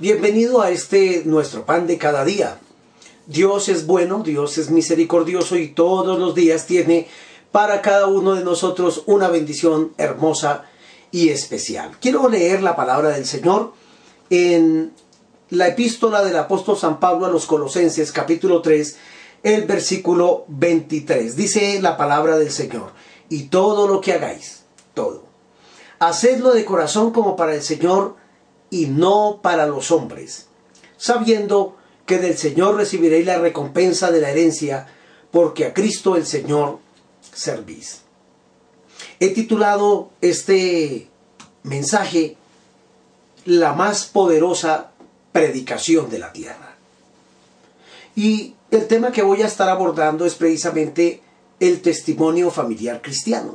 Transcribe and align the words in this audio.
Bienvenido 0.00 0.62
a 0.62 0.70
este 0.70 1.24
nuestro 1.26 1.66
pan 1.66 1.86
de 1.86 1.98
cada 1.98 2.24
día. 2.24 2.58
Dios 3.26 3.68
es 3.68 3.86
bueno, 3.86 4.22
Dios 4.22 4.56
es 4.56 4.70
misericordioso 4.70 5.56
y 5.56 5.68
todos 5.68 6.18
los 6.18 6.34
días 6.34 6.64
tiene 6.64 7.06
para 7.52 7.82
cada 7.82 8.06
uno 8.06 8.34
de 8.34 8.42
nosotros 8.42 9.02
una 9.04 9.28
bendición 9.28 9.92
hermosa 9.98 10.64
y 11.10 11.28
especial. 11.28 11.98
Quiero 12.00 12.30
leer 12.30 12.62
la 12.62 12.76
palabra 12.76 13.10
del 13.10 13.26
Señor 13.26 13.74
en 14.30 14.92
la 15.50 15.68
epístola 15.68 16.24
del 16.24 16.38
apóstol 16.38 16.78
San 16.78 16.98
Pablo 16.98 17.26
a 17.26 17.30
los 17.30 17.44
Colosenses 17.44 18.10
capítulo 18.10 18.62
3, 18.62 18.96
el 19.42 19.66
versículo 19.66 20.46
23. 20.48 21.36
Dice 21.36 21.78
la 21.82 21.98
palabra 21.98 22.38
del 22.38 22.50
Señor, 22.50 22.92
y 23.28 23.48
todo 23.48 23.86
lo 23.86 24.00
que 24.00 24.14
hagáis, 24.14 24.62
todo, 24.94 25.24
hacedlo 25.98 26.54
de 26.54 26.64
corazón 26.64 27.10
como 27.12 27.36
para 27.36 27.54
el 27.54 27.62
Señor, 27.62 28.18
y 28.70 28.86
no 28.86 29.40
para 29.42 29.66
los 29.66 29.90
hombres, 29.90 30.46
sabiendo 30.96 31.76
que 32.06 32.18
del 32.18 32.36
Señor 32.36 32.76
recibiréis 32.76 33.26
la 33.26 33.38
recompensa 33.38 34.10
de 34.10 34.20
la 34.20 34.30
herencia, 34.30 34.86
porque 35.30 35.66
a 35.66 35.74
Cristo 35.74 36.16
el 36.16 36.26
Señor 36.26 36.78
servís. 37.32 38.02
He 39.18 39.28
titulado 39.28 40.10
este 40.20 41.08
mensaje 41.62 42.36
La 43.44 43.72
más 43.72 44.06
poderosa 44.06 44.90
predicación 45.32 46.10
de 46.10 46.18
la 46.18 46.32
tierra. 46.32 46.76
Y 48.14 48.54
el 48.70 48.86
tema 48.86 49.12
que 49.12 49.22
voy 49.22 49.42
a 49.42 49.46
estar 49.46 49.68
abordando 49.68 50.26
es 50.26 50.34
precisamente 50.34 51.22
el 51.58 51.80
testimonio 51.80 52.50
familiar 52.50 53.00
cristiano. 53.02 53.54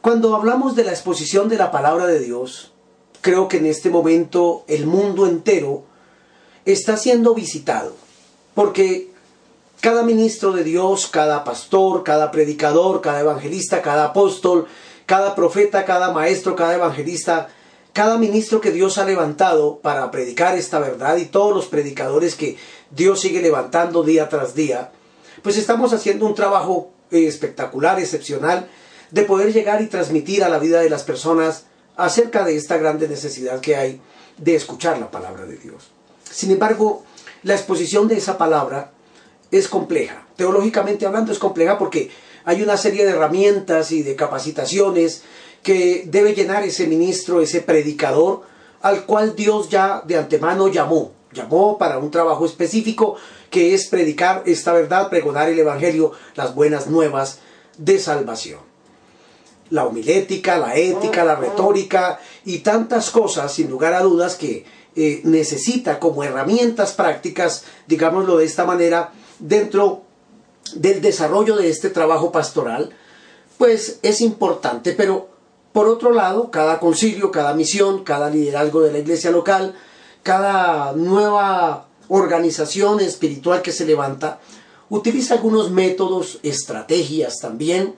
Cuando 0.00 0.36
hablamos 0.36 0.76
de 0.76 0.84
la 0.84 0.92
exposición 0.92 1.48
de 1.48 1.56
la 1.56 1.70
palabra 1.70 2.06
de 2.06 2.20
Dios, 2.20 2.72
creo 3.26 3.48
que 3.48 3.56
en 3.56 3.66
este 3.66 3.90
momento 3.90 4.62
el 4.68 4.86
mundo 4.86 5.26
entero 5.26 5.82
está 6.64 6.96
siendo 6.96 7.34
visitado, 7.34 7.92
porque 8.54 9.10
cada 9.80 10.04
ministro 10.04 10.52
de 10.52 10.62
Dios, 10.62 11.08
cada 11.08 11.42
pastor, 11.42 12.04
cada 12.04 12.30
predicador, 12.30 13.00
cada 13.00 13.18
evangelista, 13.18 13.82
cada 13.82 14.04
apóstol, 14.04 14.68
cada 15.06 15.34
profeta, 15.34 15.84
cada 15.84 16.12
maestro, 16.12 16.54
cada 16.54 16.76
evangelista, 16.76 17.48
cada 17.92 18.16
ministro 18.16 18.60
que 18.60 18.70
Dios 18.70 18.96
ha 18.96 19.04
levantado 19.04 19.80
para 19.80 20.08
predicar 20.12 20.56
esta 20.56 20.78
verdad 20.78 21.16
y 21.16 21.24
todos 21.24 21.52
los 21.52 21.66
predicadores 21.66 22.36
que 22.36 22.56
Dios 22.92 23.18
sigue 23.18 23.42
levantando 23.42 24.04
día 24.04 24.28
tras 24.28 24.54
día, 24.54 24.92
pues 25.42 25.56
estamos 25.56 25.92
haciendo 25.92 26.26
un 26.26 26.36
trabajo 26.36 26.92
eh, 27.10 27.26
espectacular, 27.26 27.98
excepcional, 27.98 28.68
de 29.10 29.22
poder 29.22 29.52
llegar 29.52 29.82
y 29.82 29.88
transmitir 29.88 30.44
a 30.44 30.48
la 30.48 30.60
vida 30.60 30.78
de 30.78 30.90
las 30.90 31.02
personas 31.02 31.64
acerca 31.96 32.44
de 32.44 32.56
esta 32.56 32.76
grande 32.76 33.08
necesidad 33.08 33.60
que 33.60 33.76
hay 33.76 34.00
de 34.36 34.54
escuchar 34.54 34.98
la 34.98 35.10
palabra 35.10 35.46
de 35.46 35.56
Dios. 35.56 35.90
Sin 36.30 36.50
embargo, 36.50 37.04
la 37.42 37.54
exposición 37.54 38.08
de 38.08 38.16
esa 38.16 38.36
palabra 38.36 38.92
es 39.50 39.68
compleja. 39.68 40.26
Teológicamente 40.36 41.06
hablando 41.06 41.32
es 41.32 41.38
compleja 41.38 41.78
porque 41.78 42.10
hay 42.44 42.62
una 42.62 42.76
serie 42.76 43.04
de 43.04 43.12
herramientas 43.12 43.92
y 43.92 44.02
de 44.02 44.14
capacitaciones 44.14 45.22
que 45.62 46.04
debe 46.06 46.34
llenar 46.34 46.64
ese 46.64 46.86
ministro, 46.86 47.40
ese 47.40 47.60
predicador, 47.60 48.42
al 48.82 49.04
cual 49.06 49.34
Dios 49.34 49.68
ya 49.68 50.02
de 50.04 50.16
antemano 50.16 50.68
llamó. 50.68 51.12
Llamó 51.32 51.76
para 51.76 51.98
un 51.98 52.10
trabajo 52.10 52.46
específico 52.46 53.16
que 53.50 53.74
es 53.74 53.88
predicar 53.88 54.42
esta 54.46 54.72
verdad, 54.72 55.10
pregonar 55.10 55.48
el 55.48 55.58
Evangelio, 55.58 56.12
las 56.34 56.54
buenas 56.54 56.86
nuevas 56.86 57.40
de 57.78 57.98
salvación 57.98 58.65
la 59.70 59.86
homilética, 59.86 60.58
la 60.58 60.76
ética, 60.76 61.24
la 61.24 61.36
retórica 61.36 62.20
y 62.44 62.58
tantas 62.58 63.10
cosas, 63.10 63.52
sin 63.52 63.70
lugar 63.70 63.94
a 63.94 64.02
dudas, 64.02 64.36
que 64.36 64.64
eh, 64.94 65.20
necesita 65.24 65.98
como 65.98 66.24
herramientas 66.24 66.92
prácticas, 66.92 67.64
digámoslo 67.86 68.38
de 68.38 68.44
esta 68.44 68.64
manera, 68.64 69.12
dentro 69.38 70.02
del 70.74 71.00
desarrollo 71.00 71.56
de 71.56 71.68
este 71.68 71.90
trabajo 71.90 72.32
pastoral, 72.32 72.90
pues 73.58 73.98
es 74.02 74.20
importante, 74.20 74.92
pero 74.92 75.28
por 75.72 75.88
otro 75.88 76.12
lado, 76.12 76.50
cada 76.50 76.80
concilio, 76.80 77.30
cada 77.30 77.52
misión, 77.54 78.04
cada 78.04 78.30
liderazgo 78.30 78.80
de 78.80 78.92
la 78.92 78.98
iglesia 78.98 79.30
local, 79.30 79.74
cada 80.22 80.92
nueva 80.92 81.88
organización 82.08 83.00
espiritual 83.00 83.62
que 83.62 83.72
se 83.72 83.84
levanta, 83.84 84.40
utiliza 84.88 85.34
algunos 85.34 85.70
métodos, 85.70 86.38
estrategias 86.42 87.36
también, 87.40 87.94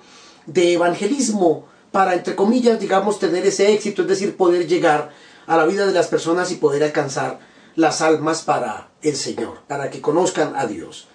de 0.49 0.73
evangelismo 0.73 1.67
para, 1.93 2.15
entre 2.15 2.35
comillas, 2.35 2.81
digamos, 2.81 3.19
tener 3.19 3.47
ese 3.47 3.73
éxito, 3.73 4.03
es 4.03 4.09
decir, 4.09 4.37
poder 4.37 4.67
llegar 4.67 5.11
a 5.47 5.57
la 5.57 5.67
vida 5.67 5.87
de 5.87 5.93
las 5.93 6.09
personas 6.09 6.51
y 6.51 6.57
poder 6.57 6.83
alcanzar 6.83 7.39
las 7.77 8.01
almas 8.01 8.43
para 8.43 8.91
el 9.03 9.15
Señor, 9.15 9.61
para 9.69 9.91
que 9.91 10.01
conozcan 10.01 10.55
a 10.57 10.67
Dios. 10.67 11.07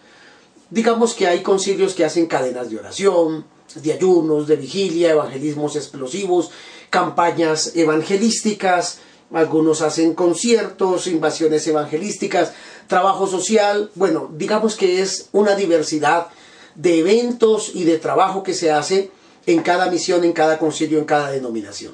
Digamos 0.69 1.13
que 1.13 1.27
hay 1.27 1.41
concilios 1.41 1.94
que 1.94 2.05
hacen 2.05 2.27
cadenas 2.27 2.69
de 2.69 2.77
oración, 2.77 3.45
de 3.75 3.94
ayunos, 3.94 4.47
de 4.47 4.55
vigilia, 4.55 5.11
evangelismos 5.11 5.75
explosivos, 5.75 6.51
campañas 6.89 7.75
evangelísticas, 7.75 9.00
algunos 9.33 9.81
hacen 9.81 10.13
conciertos, 10.13 11.07
invasiones 11.07 11.65
evangelísticas, 11.67 12.53
trabajo 12.88 13.25
social, 13.25 13.89
bueno, 13.95 14.29
digamos 14.33 14.75
que 14.75 15.01
es 15.01 15.29
una 15.31 15.55
diversidad 15.55 16.27
de 16.75 17.00
eventos 17.00 17.71
y 17.73 17.83
de 17.83 17.97
trabajo 17.97 18.44
que 18.44 18.53
se 18.53 18.71
hace 18.71 19.11
en 19.46 19.62
cada 19.62 19.90
misión, 19.90 20.24
en 20.24 20.34
cada 20.34 20.58
concilio, 20.58 21.00
en 21.00 21.06
cada 21.06 21.31
denominación. 21.31 21.94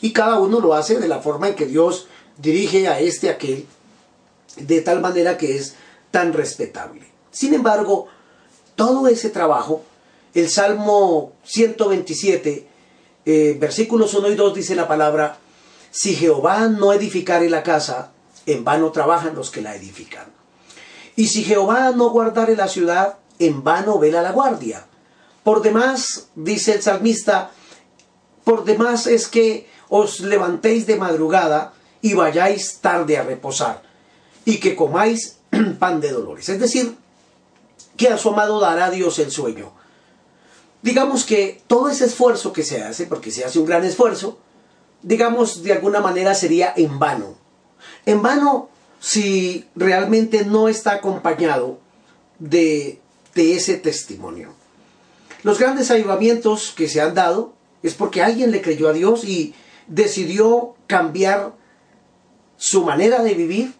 Y 0.00 0.12
cada 0.12 0.38
uno 0.38 0.60
lo 0.60 0.74
hace 0.74 0.98
de 0.98 1.08
la 1.08 1.20
forma 1.20 1.48
en 1.48 1.54
que 1.54 1.66
Dios 1.66 2.06
dirige 2.38 2.88
a 2.88 3.00
este, 3.00 3.28
a 3.28 3.32
aquel, 3.32 3.66
de 4.56 4.80
tal 4.80 5.00
manera 5.00 5.38
que 5.38 5.56
es 5.56 5.76
tan 6.10 6.32
respetable. 6.32 7.06
Sin 7.30 7.54
embargo, 7.54 8.08
todo 8.74 9.08
ese 9.08 9.30
trabajo, 9.30 9.82
el 10.34 10.48
Salmo 10.48 11.32
127, 11.44 12.66
eh, 13.24 13.56
versículos 13.58 14.14
1 14.14 14.30
y 14.30 14.34
2 14.34 14.54
dice 14.54 14.74
la 14.74 14.88
palabra, 14.88 15.38
si 15.90 16.14
Jehová 16.14 16.68
no 16.68 16.92
edificare 16.92 17.48
la 17.48 17.62
casa, 17.62 18.12
en 18.46 18.64
vano 18.64 18.90
trabajan 18.92 19.34
los 19.34 19.50
que 19.50 19.62
la 19.62 19.74
edifican. 19.76 20.26
Y 21.16 21.28
si 21.28 21.44
Jehová 21.44 21.92
no 21.94 22.10
guardare 22.10 22.56
la 22.56 22.68
ciudad, 22.68 23.18
en 23.38 23.62
vano 23.62 23.98
vela 23.98 24.22
la 24.22 24.32
guardia. 24.32 24.86
Por 25.44 25.62
demás, 25.62 26.28
dice 26.34 26.74
el 26.74 26.82
salmista, 26.82 27.50
por 28.44 28.64
demás 28.64 29.06
es 29.06 29.28
que 29.28 29.68
os 29.88 30.20
levantéis 30.20 30.86
de 30.86 30.96
madrugada 30.96 31.74
y 32.00 32.14
vayáis 32.14 32.78
tarde 32.80 33.18
a 33.18 33.22
reposar, 33.22 33.82
y 34.44 34.58
que 34.58 34.74
comáis 34.74 35.38
pan 35.78 36.00
de 36.00 36.10
dolores. 36.10 36.48
Es 36.48 36.60
decir, 36.60 36.96
que 37.96 38.08
a 38.08 38.18
su 38.18 38.30
amado 38.30 38.60
dará 38.60 38.90
Dios 38.90 39.18
el 39.18 39.30
sueño. 39.30 39.72
Digamos 40.82 41.24
que 41.24 41.60
todo 41.66 41.88
ese 41.88 42.06
esfuerzo 42.06 42.52
que 42.52 42.64
se 42.64 42.82
hace, 42.82 43.06
porque 43.06 43.30
se 43.30 43.44
hace 43.44 43.58
un 43.58 43.66
gran 43.66 43.84
esfuerzo, 43.84 44.38
digamos 45.02 45.62
de 45.62 45.72
alguna 45.72 46.00
manera 46.00 46.34
sería 46.34 46.72
en 46.76 46.98
vano. 46.98 47.36
En 48.06 48.22
vano 48.22 48.68
si 48.98 49.68
realmente 49.74 50.44
no 50.44 50.68
está 50.68 50.92
acompañado 50.92 51.78
de, 52.38 53.00
de 53.34 53.56
ese 53.56 53.76
testimonio. 53.76 54.54
Los 55.42 55.58
grandes 55.58 55.90
avivamientos 55.90 56.72
que 56.76 56.88
se 56.88 57.00
han 57.00 57.14
dado 57.14 57.52
es 57.82 57.94
porque 57.94 58.22
alguien 58.22 58.50
le 58.50 58.62
creyó 58.62 58.88
a 58.88 58.92
Dios 58.92 59.24
y 59.24 59.54
decidió 59.88 60.74
cambiar 60.86 61.52
su 62.56 62.84
manera 62.84 63.22
de 63.22 63.34
vivir 63.34 63.74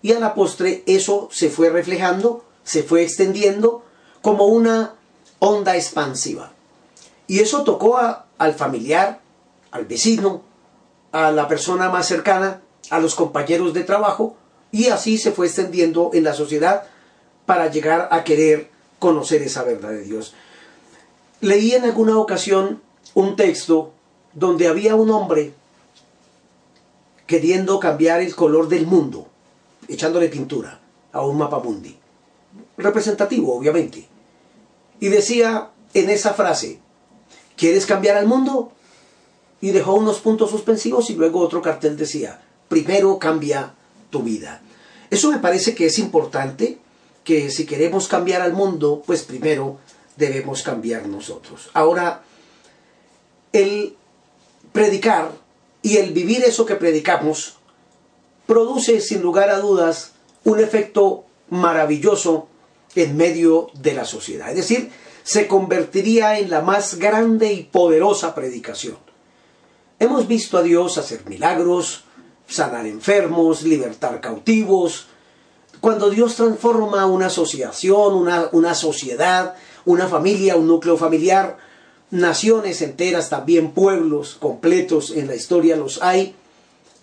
y 0.00 0.12
a 0.12 0.20
la 0.20 0.34
postre 0.34 0.84
eso 0.86 1.28
se 1.32 1.50
fue 1.50 1.70
reflejando, 1.70 2.44
se 2.62 2.84
fue 2.84 3.02
extendiendo 3.02 3.84
como 4.22 4.46
una 4.46 4.94
onda 5.40 5.76
expansiva. 5.76 6.52
Y 7.26 7.40
eso 7.40 7.64
tocó 7.64 7.98
al 7.98 8.54
familiar, 8.54 9.20
al 9.72 9.86
vecino, 9.86 10.42
a 11.12 11.32
la 11.32 11.48
persona 11.48 11.88
más 11.88 12.06
cercana, 12.06 12.62
a 12.90 13.00
los 13.00 13.14
compañeros 13.14 13.74
de 13.74 13.82
trabajo, 13.82 14.36
y 14.70 14.88
así 14.88 15.18
se 15.18 15.32
fue 15.32 15.46
extendiendo 15.46 16.10
en 16.14 16.24
la 16.24 16.34
sociedad 16.34 16.84
para 17.44 17.70
llegar 17.70 18.08
a 18.12 18.24
querer 18.24 18.70
conocer 18.98 19.42
esa 19.42 19.62
verdad 19.62 19.90
de 19.90 20.02
Dios. 20.02 20.34
Leí 21.40 21.72
en 21.72 21.84
alguna 21.84 22.18
ocasión 22.18 22.82
un 23.14 23.36
texto 23.36 23.92
donde 24.34 24.66
había 24.66 24.94
un 24.96 25.10
hombre 25.10 25.54
queriendo 27.26 27.78
cambiar 27.78 28.20
el 28.20 28.34
color 28.34 28.68
del 28.68 28.86
mundo. 28.86 29.26
echándole 29.88 30.28
pintura 30.28 30.80
a 31.12 31.24
un 31.24 31.38
mapa 31.38 31.60
mundi. 31.60 31.96
Representativo, 32.76 33.56
obviamente. 33.56 34.06
Y 35.00 35.08
decía 35.08 35.70
en 35.94 36.10
esa 36.10 36.34
frase, 36.34 36.80
¿quieres 37.56 37.86
cambiar 37.86 38.16
al 38.16 38.26
mundo? 38.26 38.72
Y 39.60 39.70
dejó 39.70 39.94
unos 39.94 40.20
puntos 40.20 40.50
suspensivos 40.50 41.08
y 41.08 41.14
luego 41.14 41.40
otro 41.40 41.62
cartel 41.62 41.96
decía, 41.96 42.42
primero 42.68 43.18
cambia 43.18 43.74
tu 44.10 44.22
vida. 44.22 44.60
Eso 45.10 45.30
me 45.30 45.38
parece 45.38 45.74
que 45.74 45.86
es 45.86 45.98
importante, 45.98 46.78
que 47.24 47.50
si 47.50 47.64
queremos 47.64 48.08
cambiar 48.08 48.42
al 48.42 48.52
mundo, 48.52 49.02
pues 49.06 49.22
primero 49.22 49.78
debemos 50.18 50.62
cambiar 50.62 51.06
nosotros. 51.06 51.70
Ahora, 51.72 52.22
el 53.52 53.96
predicar 54.72 55.30
y 55.80 55.96
el 55.96 56.12
vivir 56.12 56.44
eso 56.44 56.66
que 56.66 56.74
predicamos 56.74 57.56
produce 58.46 59.00
sin 59.00 59.22
lugar 59.22 59.50
a 59.50 59.58
dudas 59.58 60.12
un 60.44 60.60
efecto 60.60 61.24
maravilloso 61.50 62.48
en 62.94 63.16
medio 63.16 63.70
de 63.74 63.94
la 63.94 64.04
sociedad. 64.04 64.50
Es 64.50 64.56
decir, 64.56 64.90
se 65.22 65.46
convertiría 65.46 66.38
en 66.38 66.50
la 66.50 66.62
más 66.62 66.96
grande 66.96 67.52
y 67.52 67.64
poderosa 67.64 68.34
predicación. 68.34 68.96
Hemos 69.98 70.26
visto 70.26 70.58
a 70.58 70.62
Dios 70.62 70.96
hacer 70.96 71.26
milagros, 71.26 72.04
sanar 72.48 72.86
enfermos, 72.86 73.62
libertar 73.62 74.20
cautivos. 74.20 75.06
Cuando 75.80 76.08
Dios 76.08 76.36
transforma 76.36 77.06
una 77.06 77.26
asociación, 77.26 78.14
una, 78.14 78.48
una 78.52 78.74
sociedad, 78.74 79.54
una 79.88 80.06
familia, 80.06 80.56
un 80.56 80.66
núcleo 80.66 80.98
familiar, 80.98 81.56
naciones 82.10 82.82
enteras, 82.82 83.30
también 83.30 83.70
pueblos 83.70 84.36
completos 84.38 85.10
en 85.10 85.26
la 85.26 85.34
historia 85.34 85.76
los 85.76 86.02
hay, 86.02 86.34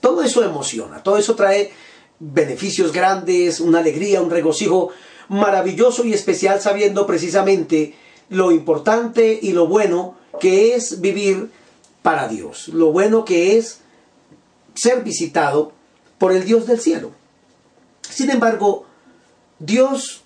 todo 0.01 0.21
eso 0.21 0.43
emociona, 0.43 1.01
todo 1.01 1.17
eso 1.17 1.35
trae 1.35 1.71
beneficios 2.19 2.93
grandes, 2.93 3.59
una 3.59 3.79
alegría, 3.79 4.21
un 4.21 4.29
regocijo 4.29 4.91
maravilloso 5.29 6.05
y 6.05 6.13
especial 6.13 6.61
sabiendo 6.61 7.07
precisamente 7.07 7.95
lo 8.29 8.51
importante 8.51 9.39
y 9.41 9.53
lo 9.53 9.65
bueno 9.65 10.15
que 10.39 10.75
es 10.75 11.01
vivir 11.01 11.49
para 12.03 12.27
Dios, 12.27 12.67
lo 12.67 12.91
bueno 12.91 13.25
que 13.25 13.57
es 13.57 13.79
ser 14.75 15.03
visitado 15.03 15.71
por 16.19 16.33
el 16.33 16.45
Dios 16.45 16.67
del 16.67 16.79
cielo. 16.79 17.09
Sin 18.07 18.29
embargo, 18.29 18.85
Dios 19.57 20.21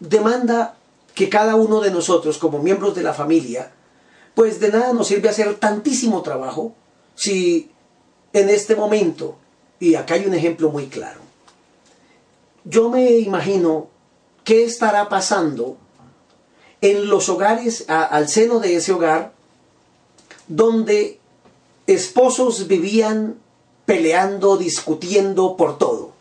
demanda 0.00 0.76
que 1.14 1.28
cada 1.28 1.54
uno 1.54 1.80
de 1.80 1.90
nosotros, 1.90 2.38
como 2.38 2.58
miembros 2.58 2.94
de 2.94 3.02
la 3.02 3.14
familia, 3.14 3.72
pues 4.34 4.58
de 4.60 4.70
nada 4.70 4.92
nos 4.92 5.06
sirve 5.06 5.28
hacer 5.28 5.54
tantísimo 5.56 6.22
trabajo 6.22 6.74
si 7.14 7.70
en 8.32 8.50
este 8.50 8.74
momento, 8.74 9.36
y 9.78 9.94
acá 9.94 10.14
hay 10.14 10.26
un 10.26 10.34
ejemplo 10.34 10.70
muy 10.70 10.86
claro, 10.86 11.20
yo 12.64 12.90
me 12.90 13.18
imagino 13.18 13.88
qué 14.42 14.64
estará 14.64 15.08
pasando 15.08 15.76
en 16.80 17.08
los 17.08 17.28
hogares, 17.28 17.84
al 17.88 18.28
seno 18.28 18.58
de 18.58 18.76
ese 18.76 18.92
hogar, 18.92 19.32
donde 20.48 21.20
esposos 21.86 22.66
vivían 22.66 23.38
peleando, 23.86 24.56
discutiendo 24.56 25.56
por 25.56 25.78
todo, 25.78 26.12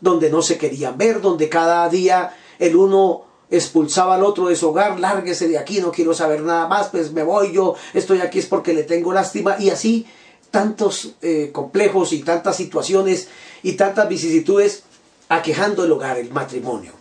donde 0.00 0.30
no 0.30 0.42
se 0.42 0.58
querían 0.58 0.96
ver, 0.96 1.20
donde 1.20 1.48
cada 1.48 1.88
día 1.88 2.34
el 2.58 2.76
uno 2.76 3.24
expulsaba 3.50 4.14
al 4.14 4.24
otro 4.24 4.48
de 4.48 4.56
su 4.56 4.68
hogar, 4.68 5.00
lárguese 5.00 5.48
de 5.48 5.58
aquí, 5.58 5.80
no 5.80 5.90
quiero 5.90 6.14
saber 6.14 6.42
nada 6.42 6.68
más, 6.68 6.88
pues 6.88 7.12
me 7.12 7.22
voy 7.22 7.52
yo, 7.52 7.74
estoy 7.94 8.20
aquí 8.20 8.38
es 8.38 8.46
porque 8.46 8.72
le 8.72 8.84
tengo 8.84 9.12
lástima, 9.12 9.56
y 9.58 9.70
así 9.70 10.06
tantos 10.50 11.14
eh, 11.22 11.50
complejos 11.52 12.12
y 12.12 12.22
tantas 12.22 12.56
situaciones 12.56 13.28
y 13.62 13.72
tantas 13.72 14.08
vicisitudes 14.08 14.84
aquejando 15.28 15.84
el 15.84 15.92
hogar, 15.92 16.18
el 16.18 16.30
matrimonio, 16.30 16.92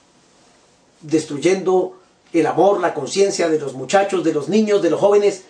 destruyendo 1.01 1.99
el 2.33 2.45
amor, 2.45 2.79
la 2.79 2.93
conciencia 2.93 3.49
de 3.49 3.59
los 3.59 3.73
muchachos, 3.73 4.23
de 4.23 4.33
los 4.33 4.49
niños, 4.49 4.81
de 4.81 4.91
los 4.91 4.99
jóvenes. 4.99 5.43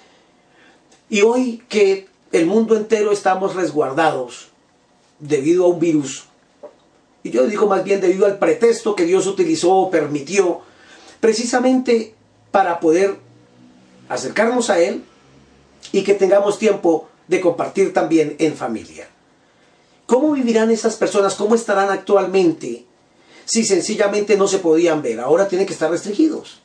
Y 1.09 1.21
hoy 1.21 1.63
que 1.67 2.07
el 2.31 2.45
mundo 2.45 2.77
entero 2.77 3.11
estamos 3.11 3.55
resguardados 3.55 4.47
debido 5.19 5.65
a 5.65 5.67
un 5.67 5.79
virus, 5.79 6.25
y 7.21 7.31
yo 7.31 7.45
digo 7.47 7.67
más 7.67 7.83
bien 7.83 7.99
debido 7.99 8.25
al 8.25 8.39
pretexto 8.39 8.95
que 8.95 9.03
Dios 9.03 9.27
utilizó 9.27 9.75
o 9.75 9.91
permitió, 9.91 10.61
precisamente 11.19 12.15
para 12.51 12.79
poder 12.79 13.17
acercarnos 14.07 14.69
a 14.69 14.79
Él 14.79 15.03
y 15.91 16.03
que 16.03 16.13
tengamos 16.13 16.59
tiempo 16.59 17.07
de 17.27 17.41
compartir 17.41 17.93
también 17.93 18.35
en 18.39 18.55
familia. 18.55 19.07
¿Cómo 20.05 20.31
vivirán 20.31 20.71
esas 20.71 20.95
personas? 20.95 21.35
¿Cómo 21.35 21.53
estarán 21.53 21.91
actualmente 21.91 22.85
si 23.45 23.63
sencillamente 23.63 24.37
no 24.37 24.47
se 24.47 24.57
podían 24.57 25.01
ver? 25.01 25.19
Ahora 25.19 25.47
tienen 25.47 25.67
que 25.67 25.73
estar 25.73 25.91
restringidos. 25.91 26.61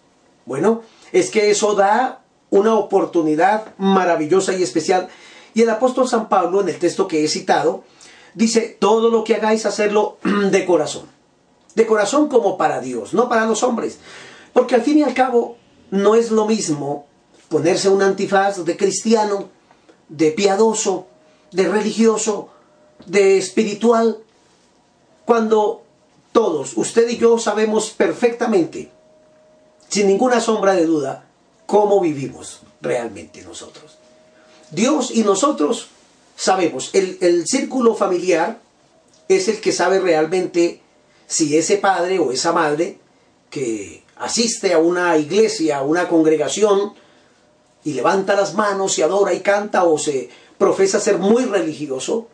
Bueno, 0.46 0.82
es 1.12 1.30
que 1.30 1.50
eso 1.50 1.74
da 1.74 2.22
una 2.50 2.74
oportunidad 2.74 3.74
maravillosa 3.76 4.54
y 4.54 4.62
especial. 4.62 5.08
Y 5.52 5.62
el 5.62 5.70
apóstol 5.70 6.08
San 6.08 6.28
Pablo, 6.28 6.60
en 6.60 6.68
el 6.68 6.78
texto 6.78 7.06
que 7.06 7.24
he 7.24 7.28
citado, 7.28 7.84
dice, 8.34 8.76
todo 8.78 9.10
lo 9.10 9.24
que 9.24 9.34
hagáis, 9.34 9.66
hacerlo 9.66 10.18
de 10.50 10.64
corazón. 10.64 11.06
De 11.74 11.86
corazón 11.86 12.28
como 12.28 12.56
para 12.56 12.80
Dios, 12.80 13.12
no 13.12 13.28
para 13.28 13.44
los 13.46 13.62
hombres. 13.62 13.98
Porque 14.54 14.76
al 14.76 14.82
fin 14.82 14.98
y 14.98 15.02
al 15.02 15.12
cabo, 15.12 15.58
no 15.90 16.14
es 16.14 16.30
lo 16.30 16.46
mismo 16.46 17.06
ponerse 17.48 17.90
un 17.90 18.00
antifaz 18.00 18.64
de 18.64 18.76
cristiano, 18.78 19.50
de 20.08 20.30
piadoso, 20.30 21.06
de 21.52 21.68
religioso, 21.68 22.48
de 23.04 23.36
espiritual, 23.36 24.18
cuando 25.26 25.82
todos, 26.32 26.76
usted 26.76 27.08
y 27.08 27.18
yo, 27.18 27.38
sabemos 27.38 27.90
perfectamente, 27.90 28.90
sin 29.88 30.06
ninguna 30.06 30.40
sombra 30.40 30.74
de 30.74 30.86
duda, 30.86 31.26
cómo 31.66 32.00
vivimos 32.00 32.60
realmente 32.80 33.42
nosotros. 33.42 33.98
Dios 34.70 35.10
y 35.10 35.22
nosotros 35.22 35.88
sabemos, 36.36 36.90
el, 36.94 37.46
círculo 37.46 37.94
familiar 37.94 38.60
es 39.28 39.48
el 39.48 39.60
que 39.60 39.72
sabe 39.72 40.00
realmente 40.00 40.80
si 41.26 41.56
ese 41.56 41.76
padre 41.78 42.18
o 42.18 42.32
esa 42.32 42.52
madre 42.52 42.98
que 43.50 44.03
asiste 44.16 44.72
a 44.72 44.78
una 44.78 45.16
iglesia, 45.16 45.78
a 45.78 45.82
una 45.82 46.08
congregación, 46.08 46.94
y 47.84 47.92
levanta 47.92 48.34
las 48.34 48.54
manos 48.54 48.98
y 48.98 49.02
adora 49.02 49.34
y 49.34 49.40
canta 49.40 49.84
o 49.84 49.98
se 49.98 50.30
profesa 50.58 50.98
ser 51.00 51.18
muy 51.18 51.44
religioso, 51.44 52.28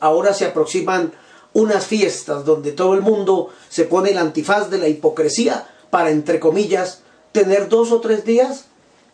ahora 0.00 0.32
se 0.32 0.46
aproximan 0.46 1.12
unas 1.52 1.86
fiestas 1.86 2.44
donde 2.44 2.72
todo 2.72 2.94
el 2.94 3.02
mundo 3.02 3.50
se 3.68 3.84
pone 3.84 4.10
el 4.10 4.18
antifaz 4.18 4.70
de 4.70 4.78
la 4.78 4.88
hipocresía 4.88 5.68
para, 5.90 6.10
entre 6.10 6.40
comillas, 6.40 7.02
tener 7.32 7.68
dos 7.68 7.92
o 7.92 8.00
tres 8.00 8.24
días 8.24 8.64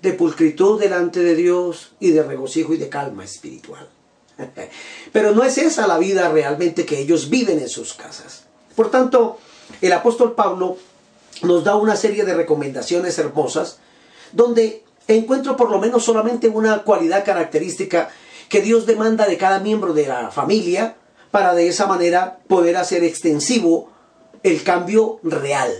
de 0.01 0.13
pulcritud 0.13 0.81
delante 0.81 1.21
de 1.21 1.35
Dios 1.35 1.93
y 2.01 2.11
de 2.11 2.23
regocijo 2.23 2.73
y 2.73 2.79
de 2.79 2.89
calma 2.89 3.25
espiritual. 3.25 3.87
Pero 5.13 5.33
no 5.33 5.45
es 5.45 5.59
esa 5.59 5.87
la 5.87 5.99
vida 5.99 6.31
realmente 6.31 6.87
que 6.87 6.99
ellos 6.99 7.29
viven 7.29 7.59
en 7.59 7.69
sus 7.69 7.95
casas. 7.95 8.45
Por 8.75 8.91
tanto, 8.91 9.39
el 9.83 9.93
apóstol 9.93 10.35
Pablo 10.35 10.79
nos 11.43 11.65
da 11.65 11.77
una 11.77 11.97
serie 11.97 12.25
de 12.25 12.35
recomendaciones 12.35 13.19
hermosas 13.19 13.79
donde 14.33 14.85
encuentro 15.09 15.57
por 15.57 15.71
lo 15.71 15.79
menos 15.79 16.05
solamente 16.05 16.49
una 16.49 16.83
cualidad 16.83 17.25
característica 17.25 18.11
que 18.49 18.61
Dios 18.61 18.87
demanda 18.87 19.27
de 19.27 19.39
cada 19.39 19.61
miembro 19.61 19.93
de 19.93 20.07
la 20.07 20.31
familia 20.31 20.97
para 21.31 21.55
de 21.55 21.69
esa 21.69 21.87
manera 21.87 22.41
poder 22.49 22.77
hacer 22.77 23.05
extensivo 23.05 23.91
el 24.43 24.63
cambio 24.63 25.21
real 25.23 25.71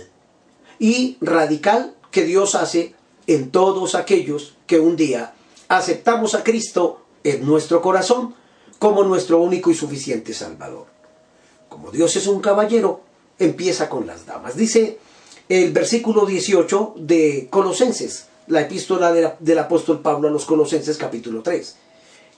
y 0.79 1.17
radical 1.21 1.95
que 2.11 2.23
Dios 2.23 2.55
hace 2.55 2.95
en 3.27 3.51
todos 3.51 3.95
aquellos 3.95 4.55
que 4.67 4.79
un 4.79 4.95
día 4.95 5.33
aceptamos 5.67 6.35
a 6.35 6.43
Cristo 6.43 7.01
en 7.23 7.45
nuestro 7.45 7.81
corazón 7.81 8.35
como 8.79 9.03
nuestro 9.03 9.39
único 9.39 9.69
y 9.69 9.75
suficiente 9.75 10.33
Salvador. 10.33 10.87
Como 11.69 11.91
Dios 11.91 12.15
es 12.15 12.27
un 12.27 12.41
caballero, 12.41 13.01
empieza 13.37 13.87
con 13.87 14.07
las 14.07 14.25
damas. 14.25 14.55
Dice 14.55 14.99
el 15.51 15.73
versículo 15.73 16.25
18 16.25 16.93
de 16.95 17.47
Colosenses, 17.49 18.27
la 18.47 18.61
epístola 18.61 19.35
del 19.37 19.59
apóstol 19.59 19.99
Pablo 19.99 20.29
a 20.29 20.31
los 20.31 20.45
Colosenses 20.45 20.97
capítulo 20.97 21.41
3. 21.41 21.75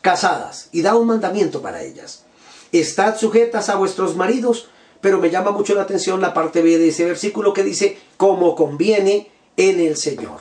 Casadas, 0.01 0.70
y 0.72 0.82
da 0.82 0.96
un 0.96 1.05
mandamiento 1.05 1.62
para 1.62 1.84
ellas. 1.84 2.24
Estad 2.72 3.15
sujetas 3.15 3.70
a 3.70 3.75
vuestros 3.75 4.15
maridos, 4.15 4.67
pero 5.00 5.20
me 5.20 5.29
llama 5.29 5.51
mucho 5.51 5.75
la 5.75 5.84
atención 5.84 6.22
la 6.22 6.34
parte 6.34 6.63
B 6.63 6.79
de 6.79 6.88
ese 6.88 7.05
versículo 7.05 7.53
que 7.53 7.62
dice, 7.62 8.00
como 8.17 8.55
conviene 8.55 9.29
en 9.58 9.79
el 9.79 9.96
Señor. 9.96 10.39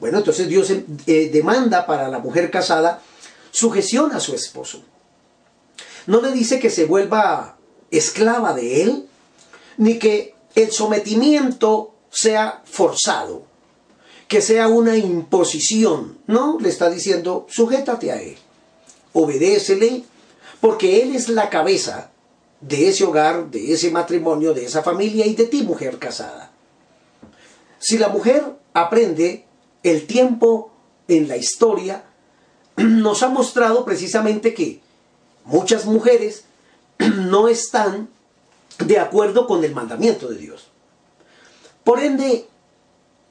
Bueno, 0.00 0.18
entonces 0.18 0.48
Dios 0.48 0.70
eh, 0.70 1.30
demanda 1.32 1.86
para 1.86 2.08
la 2.08 2.18
mujer 2.18 2.50
casada 2.50 3.02
sujeción 3.52 4.10
a 4.10 4.18
su 4.18 4.34
esposo. 4.34 4.82
No 6.08 6.20
le 6.20 6.32
dice 6.32 6.58
que 6.58 6.70
se 6.70 6.86
vuelva 6.86 7.56
esclava 7.92 8.52
de 8.52 8.82
él, 8.82 9.08
ni 9.76 10.00
que 10.00 10.33
el 10.54 10.70
sometimiento 10.72 11.94
sea 12.10 12.62
forzado 12.64 13.54
que 14.28 14.40
sea 14.40 14.68
una 14.68 14.96
imposición. 14.96 16.18
No, 16.26 16.58
le 16.60 16.68
está 16.68 16.90
diciendo, 16.90 17.46
sujétate 17.48 18.10
a 18.10 18.20
Él, 18.20 18.36
obedécele, 19.12 20.04
porque 20.60 21.02
Él 21.02 21.14
es 21.14 21.28
la 21.28 21.50
cabeza 21.50 22.10
de 22.60 22.88
ese 22.88 23.04
hogar, 23.04 23.50
de 23.50 23.72
ese 23.72 23.90
matrimonio, 23.90 24.54
de 24.54 24.64
esa 24.64 24.82
familia 24.82 25.26
y 25.26 25.34
de 25.34 25.46
ti, 25.46 25.62
mujer 25.62 25.98
casada. 25.98 26.50
Si 27.78 27.98
la 27.98 28.08
mujer 28.08 28.56
aprende 28.72 29.44
el 29.82 30.06
tiempo 30.06 30.72
en 31.06 31.28
la 31.28 31.36
historia, 31.36 32.04
nos 32.76 33.22
ha 33.22 33.28
mostrado 33.28 33.84
precisamente 33.84 34.54
que 34.54 34.80
muchas 35.44 35.84
mujeres 35.84 36.44
no 36.98 37.48
están 37.48 38.08
de 38.78 38.98
acuerdo 38.98 39.46
con 39.46 39.64
el 39.64 39.74
mandamiento 39.74 40.28
de 40.28 40.36
Dios. 40.36 40.68
Por 41.84 42.00
ende, 42.00 42.46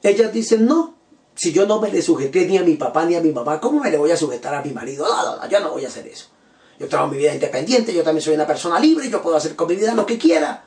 ellas 0.02 0.32
dicen, 0.32 0.66
no, 0.66 0.94
si 1.34 1.52
yo 1.52 1.66
no 1.66 1.80
me 1.80 1.90
le 1.90 2.02
sujeté 2.02 2.46
ni 2.46 2.56
a 2.58 2.62
mi 2.62 2.74
papá 2.74 3.04
ni 3.04 3.16
a 3.16 3.20
mi 3.20 3.32
mamá, 3.32 3.60
¿cómo 3.60 3.80
me 3.80 3.90
le 3.90 3.98
voy 3.98 4.10
a 4.10 4.16
sujetar 4.16 4.54
a 4.54 4.62
mi 4.62 4.70
marido? 4.70 5.06
No, 5.06 5.24
no, 5.24 5.36
no, 5.36 5.48
yo 5.48 5.60
no 5.60 5.72
voy 5.72 5.84
a 5.84 5.88
hacer 5.88 6.06
eso. 6.06 6.26
Yo 6.78 6.88
tengo 6.88 7.06
mi 7.08 7.18
vida 7.18 7.34
independiente, 7.34 7.92
yo 7.94 8.02
también 8.02 8.22
soy 8.22 8.34
una 8.34 8.46
persona 8.46 8.80
libre, 8.80 9.08
yo 9.08 9.22
puedo 9.22 9.36
hacer 9.36 9.54
con 9.54 9.68
mi 9.68 9.76
vida 9.76 9.94
lo 9.94 10.06
que 10.06 10.18
quiera. 10.18 10.64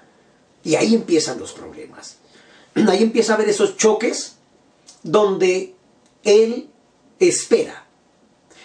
Y 0.64 0.76
ahí 0.76 0.96
empiezan 0.96 1.40
los 1.40 1.54
problemas. 1.54 2.18
Ahí 2.90 3.04
empieza 3.04 3.34
a 3.34 3.36
haber 3.36 3.50
esos 3.50 3.78
choques 3.78 4.36
donde 5.02 5.76
él 6.24 6.70
espera 7.20 7.86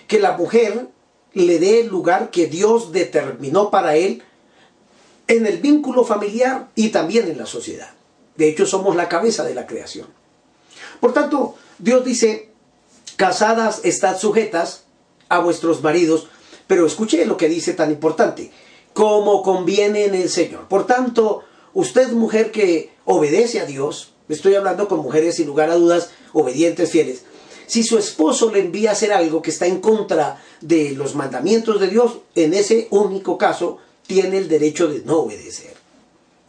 que 0.06 0.18
la 0.18 0.36
mujer 0.36 0.88
le 1.32 1.58
dé 1.58 1.80
el 1.80 1.88
lugar 1.88 2.30
que 2.30 2.46
Dios 2.46 2.92
determinó 2.92 3.70
para 3.70 3.96
él 3.96 4.22
en 5.28 5.46
el 5.46 5.58
vínculo 5.58 6.04
familiar 6.04 6.70
y 6.74 6.88
también 6.88 7.28
en 7.28 7.38
la 7.38 7.46
sociedad. 7.46 7.90
De 8.36 8.48
hecho, 8.48 8.66
somos 8.66 8.96
la 8.96 9.08
cabeza 9.08 9.44
de 9.44 9.54
la 9.54 9.66
creación. 9.66 10.08
Por 11.00 11.12
tanto, 11.12 11.54
Dios 11.78 12.04
dice, 12.04 12.50
casadas 13.16 13.80
estad 13.84 14.18
sujetas 14.18 14.84
a 15.28 15.38
vuestros 15.40 15.82
maridos, 15.82 16.28
pero 16.66 16.86
escuche 16.86 17.24
lo 17.26 17.36
que 17.36 17.48
dice 17.48 17.74
tan 17.74 17.90
importante, 17.90 18.50
como 18.92 19.42
conviene 19.42 20.04
en 20.04 20.14
el 20.14 20.28
Señor. 20.28 20.68
Por 20.68 20.86
tanto, 20.86 21.42
usted 21.74 22.10
mujer 22.12 22.50
que 22.52 22.92
obedece 23.04 23.60
a 23.60 23.66
Dios, 23.66 24.12
estoy 24.28 24.54
hablando 24.54 24.88
con 24.88 25.00
mujeres 25.00 25.36
sin 25.36 25.46
lugar 25.46 25.70
a 25.70 25.76
dudas, 25.76 26.10
obedientes, 26.32 26.90
fieles, 26.90 27.24
si 27.66 27.82
su 27.82 27.96
esposo 27.96 28.50
le 28.50 28.60
envía 28.60 28.90
a 28.90 28.92
hacer 28.92 29.12
algo 29.12 29.40
que 29.40 29.50
está 29.50 29.66
en 29.66 29.80
contra 29.80 30.42
de 30.60 30.90
los 30.90 31.14
mandamientos 31.14 31.80
de 31.80 31.88
Dios, 31.88 32.18
en 32.34 32.54
ese 32.54 32.88
único 32.90 33.38
caso 33.38 33.78
tiene 34.06 34.38
el 34.38 34.48
derecho 34.48 34.88
de 34.88 35.02
no 35.04 35.18
obedecer. 35.18 35.74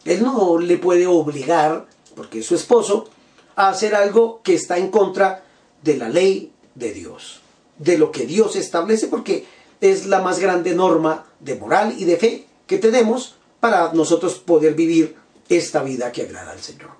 Él 0.04 0.22
no 0.22 0.58
le 0.58 0.76
puede 0.76 1.06
obligar, 1.06 1.86
porque 2.14 2.40
es 2.40 2.46
su 2.46 2.54
esposo, 2.54 3.08
a 3.56 3.68
hacer 3.68 3.94
algo 3.94 4.40
que 4.42 4.54
está 4.54 4.78
en 4.78 4.90
contra 4.90 5.44
de 5.82 5.96
la 5.96 6.08
ley 6.08 6.52
de 6.74 6.92
Dios, 6.92 7.40
de 7.78 7.98
lo 7.98 8.10
que 8.10 8.26
Dios 8.26 8.56
establece, 8.56 9.08
porque 9.08 9.46
es 9.80 10.06
la 10.06 10.20
más 10.20 10.38
grande 10.38 10.74
norma 10.74 11.26
de 11.40 11.54
moral 11.54 11.94
y 11.98 12.04
de 12.04 12.16
fe 12.16 12.46
que 12.66 12.78
tenemos 12.78 13.36
para 13.60 13.92
nosotros 13.92 14.34
poder 14.34 14.74
vivir 14.74 15.16
esta 15.48 15.82
vida 15.82 16.12
que 16.12 16.22
agrada 16.22 16.52
al 16.52 16.60
Señor. 16.60 16.90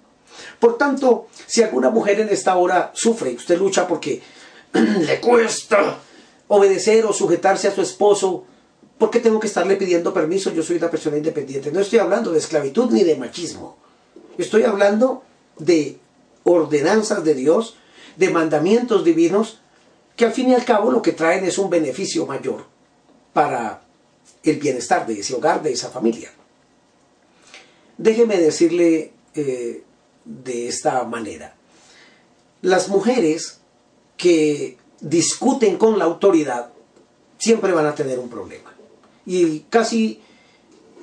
Por 0.59 0.79
tanto, 0.79 1.29
si 1.47 1.63
alguna 1.63 1.91
mujer 1.91 2.21
en 2.21 2.29
esta 2.29 2.57
hora 2.57 2.91
sufre, 2.95 3.35
usted 3.35 3.59
lucha 3.59 3.87
porque 3.87 4.23
le 4.73 5.21
cuesta 5.21 5.99
obedecer 6.49 7.07
o 7.07 7.13
sujetarse 7.13 7.69
a 7.69 7.75
su 7.75 7.83
esposo, 7.83 8.45
¿por 9.05 9.11
qué 9.11 9.21
tengo 9.21 9.39
que 9.39 9.49
estarle 9.49 9.77
pidiendo 9.77 10.15
permiso? 10.15 10.51
Yo 10.51 10.63
soy 10.63 10.79
una 10.79 10.91
persona 10.91 11.19
independiente. 11.19 11.71
No 11.71 11.81
estoy 11.81 11.99
hablando 11.99 12.33
de 12.33 12.39
esclavitud 12.39 12.91
ni 12.91 13.05
de 13.05 13.17
machismo. 13.17 13.77
Estoy 14.39 14.63
hablando 14.63 15.23
de 15.59 15.99
ordenanzas 16.45 17.23
de 17.23 17.35
Dios, 17.35 17.77
de 18.17 18.31
mandamientos 18.31 19.05
divinos, 19.05 19.61
que 20.17 20.25
al 20.25 20.33
fin 20.33 20.49
y 20.49 20.55
al 20.55 20.65
cabo 20.65 20.91
lo 20.91 21.03
que 21.03 21.13
traen 21.13 21.45
es 21.45 21.59
un 21.59 21.69
beneficio 21.69 22.25
mayor 22.25 22.65
para 23.35 23.83
el 24.43 24.57
bienestar 24.57 25.07
de 25.07 25.21
ese 25.21 25.35
hogar, 25.35 25.63
de 25.63 25.73
esa 25.73 25.91
familia. 25.91 26.33
Déjeme 27.99 28.39
decirle 28.39 29.13
eh, 29.35 29.83
de 30.25 30.69
esta 30.69 31.05
manera. 31.05 31.55
Las 32.63 32.89
mujeres 32.89 33.61
que 34.17 34.79
discuten 35.01 35.77
con 35.77 35.99
la 35.99 36.07
autoridad 36.07 36.71
siempre 37.37 37.73
van 37.73 37.85
a 37.85 37.95
tener 37.95 38.19
un 38.19 38.31
problema. 38.31 38.74
Y 39.27 39.61
casi 39.71 40.21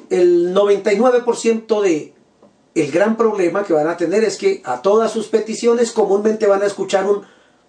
el 0.10 0.54
99% 0.54 1.82
de 1.82 2.14
el 2.74 2.92
gran 2.92 3.18
problema 3.18 3.64
que 3.64 3.74
van 3.74 3.88
a 3.88 3.98
tener 3.98 4.24
es 4.24 4.38
que 4.38 4.62
a 4.64 4.82
todas 4.82 5.12
sus 5.12 5.28
peticiones 5.28 5.92
comúnmente 5.92 6.48
van 6.48 6.62
a 6.62 6.68
escuchar 6.68 7.06
un 7.06 7.26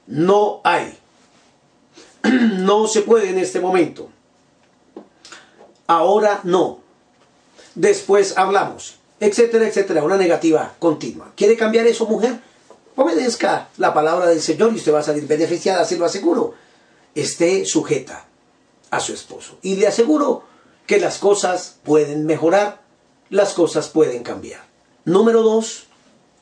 no 0.07 0.61
hay. 0.65 0.99
No 2.23 2.87
se 2.87 3.03
puede 3.03 3.31
en 3.31 3.39
este 3.39 3.61
momento. 3.61 4.09
Ahora 5.89 6.41
no. 6.45 6.79
Después 7.75 8.39
hablamos. 8.39 8.99
Etcétera, 9.19 9.67
etcétera. 9.67 10.05
Una 10.05 10.17
negativa 10.17 10.75
continua. 10.79 11.33
¿Quiere 11.37 11.57
cambiar 11.57 11.87
eso, 11.87 12.07
mujer? 12.07 12.39
Obedezca 12.95 13.69
la 13.79 13.93
palabra 13.93 14.27
del 14.27 14.41
Señor 14.41 14.73
y 14.73 14.77
usted 14.77 14.95
va 14.95 15.01
a 15.01 15.05
salir 15.05 15.27
beneficiada, 15.27 15.85
se 15.85 15.99
lo 15.99 16.05
aseguro. 16.05 16.55
Esté 17.15 17.65
sujeta 17.65 18.27
a 18.93 19.01
su 19.01 19.13
esposo. 19.13 19.59
Y 19.63 19.77
le 19.77 19.89
aseguro 19.89 20.45
que 20.87 21.01
las 21.01 21.19
cosas 21.19 21.79
pueden 21.83 22.27
mejorar, 22.27 22.83
las 23.31 23.55
cosas 23.55 23.89
pueden 23.89 24.23
cambiar. 24.23 24.63
Número 25.07 25.43
dos, 25.43 25.87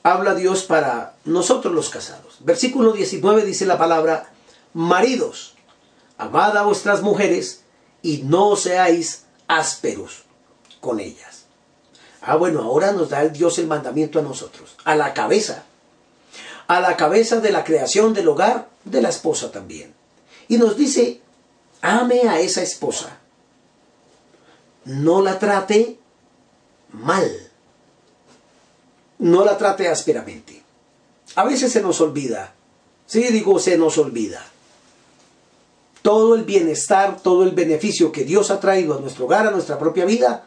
habla 0.03 0.35
Dios 0.35 0.65
para 0.65 1.15
nosotros 1.25 1.73
los 1.73 1.89
casados. 1.89 2.39
Versículo 2.41 2.93
19 2.93 3.45
dice 3.45 3.67
la 3.67 3.79
palabra, 3.79 4.33
maridos, 4.75 5.55
amad 6.19 6.57
a 6.57 6.65
vuestras 6.65 7.03
mujeres 7.03 7.63
y 8.03 8.23
no 8.25 8.57
seáis 8.57 9.27
ásperos 9.47 10.25
con 10.81 10.99
ellas. 10.99 11.45
Ah, 12.21 12.35
bueno, 12.35 12.63
ahora 12.63 12.91
nos 12.93 13.11
da 13.11 13.23
el 13.23 13.33
Dios 13.33 13.61
el 13.61 13.69
mandamiento 13.69 14.19
a 14.19 14.23
nosotros, 14.23 14.75
a 14.85 14.97
la 14.97 15.15
cabeza, 15.15 15.63
a 16.67 16.81
la 16.81 16.97
cabeza 16.97 17.41
de 17.41 17.53
la 17.53 17.63
creación 17.63 18.13
del 18.13 18.27
hogar, 18.27 18.69
de 18.85 19.01
la 19.01 19.09
esposa 19.09 19.53
también. 19.53 19.95
Y 20.49 20.59
nos 20.59 20.77
dice, 20.77 21.21
ame 21.83 22.29
a 22.29 22.41
esa 22.41 22.63
esposa, 22.63 23.19
no 24.85 25.23
la 25.23 25.39
trate 25.39 25.99
mal 26.93 27.51
no 29.21 29.45
la 29.45 29.57
trate 29.57 29.89
ásperamente. 29.89 30.63
A 31.37 31.45
veces 31.45 31.73
se 31.73 31.83
nos 31.83 32.01
olvida, 32.01 32.55
sí 33.07 33.23
digo 33.29 33.59
se 33.59 33.79
nos 33.79 33.99
olvida, 33.99 34.45
todo 36.03 36.35
el 36.35 36.45
bienestar, 36.45 37.21
todo 37.23 37.45
el 37.45 37.53
beneficio 37.53 38.11
que 38.11 38.25
Dios 38.25 38.51
ha 38.51 38.59
traído 38.59 38.97
a 38.97 39.01
nuestro 39.01 39.27
hogar, 39.27 39.47
a 39.47 39.51
nuestra 39.51 39.79
propia 39.79 40.07
vida, 40.07 40.47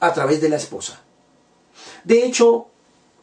a 0.00 0.12
través 0.12 0.40
de 0.40 0.48
la 0.48 0.56
esposa. 0.56 1.00
De 2.04 2.24
hecho, 2.24 2.66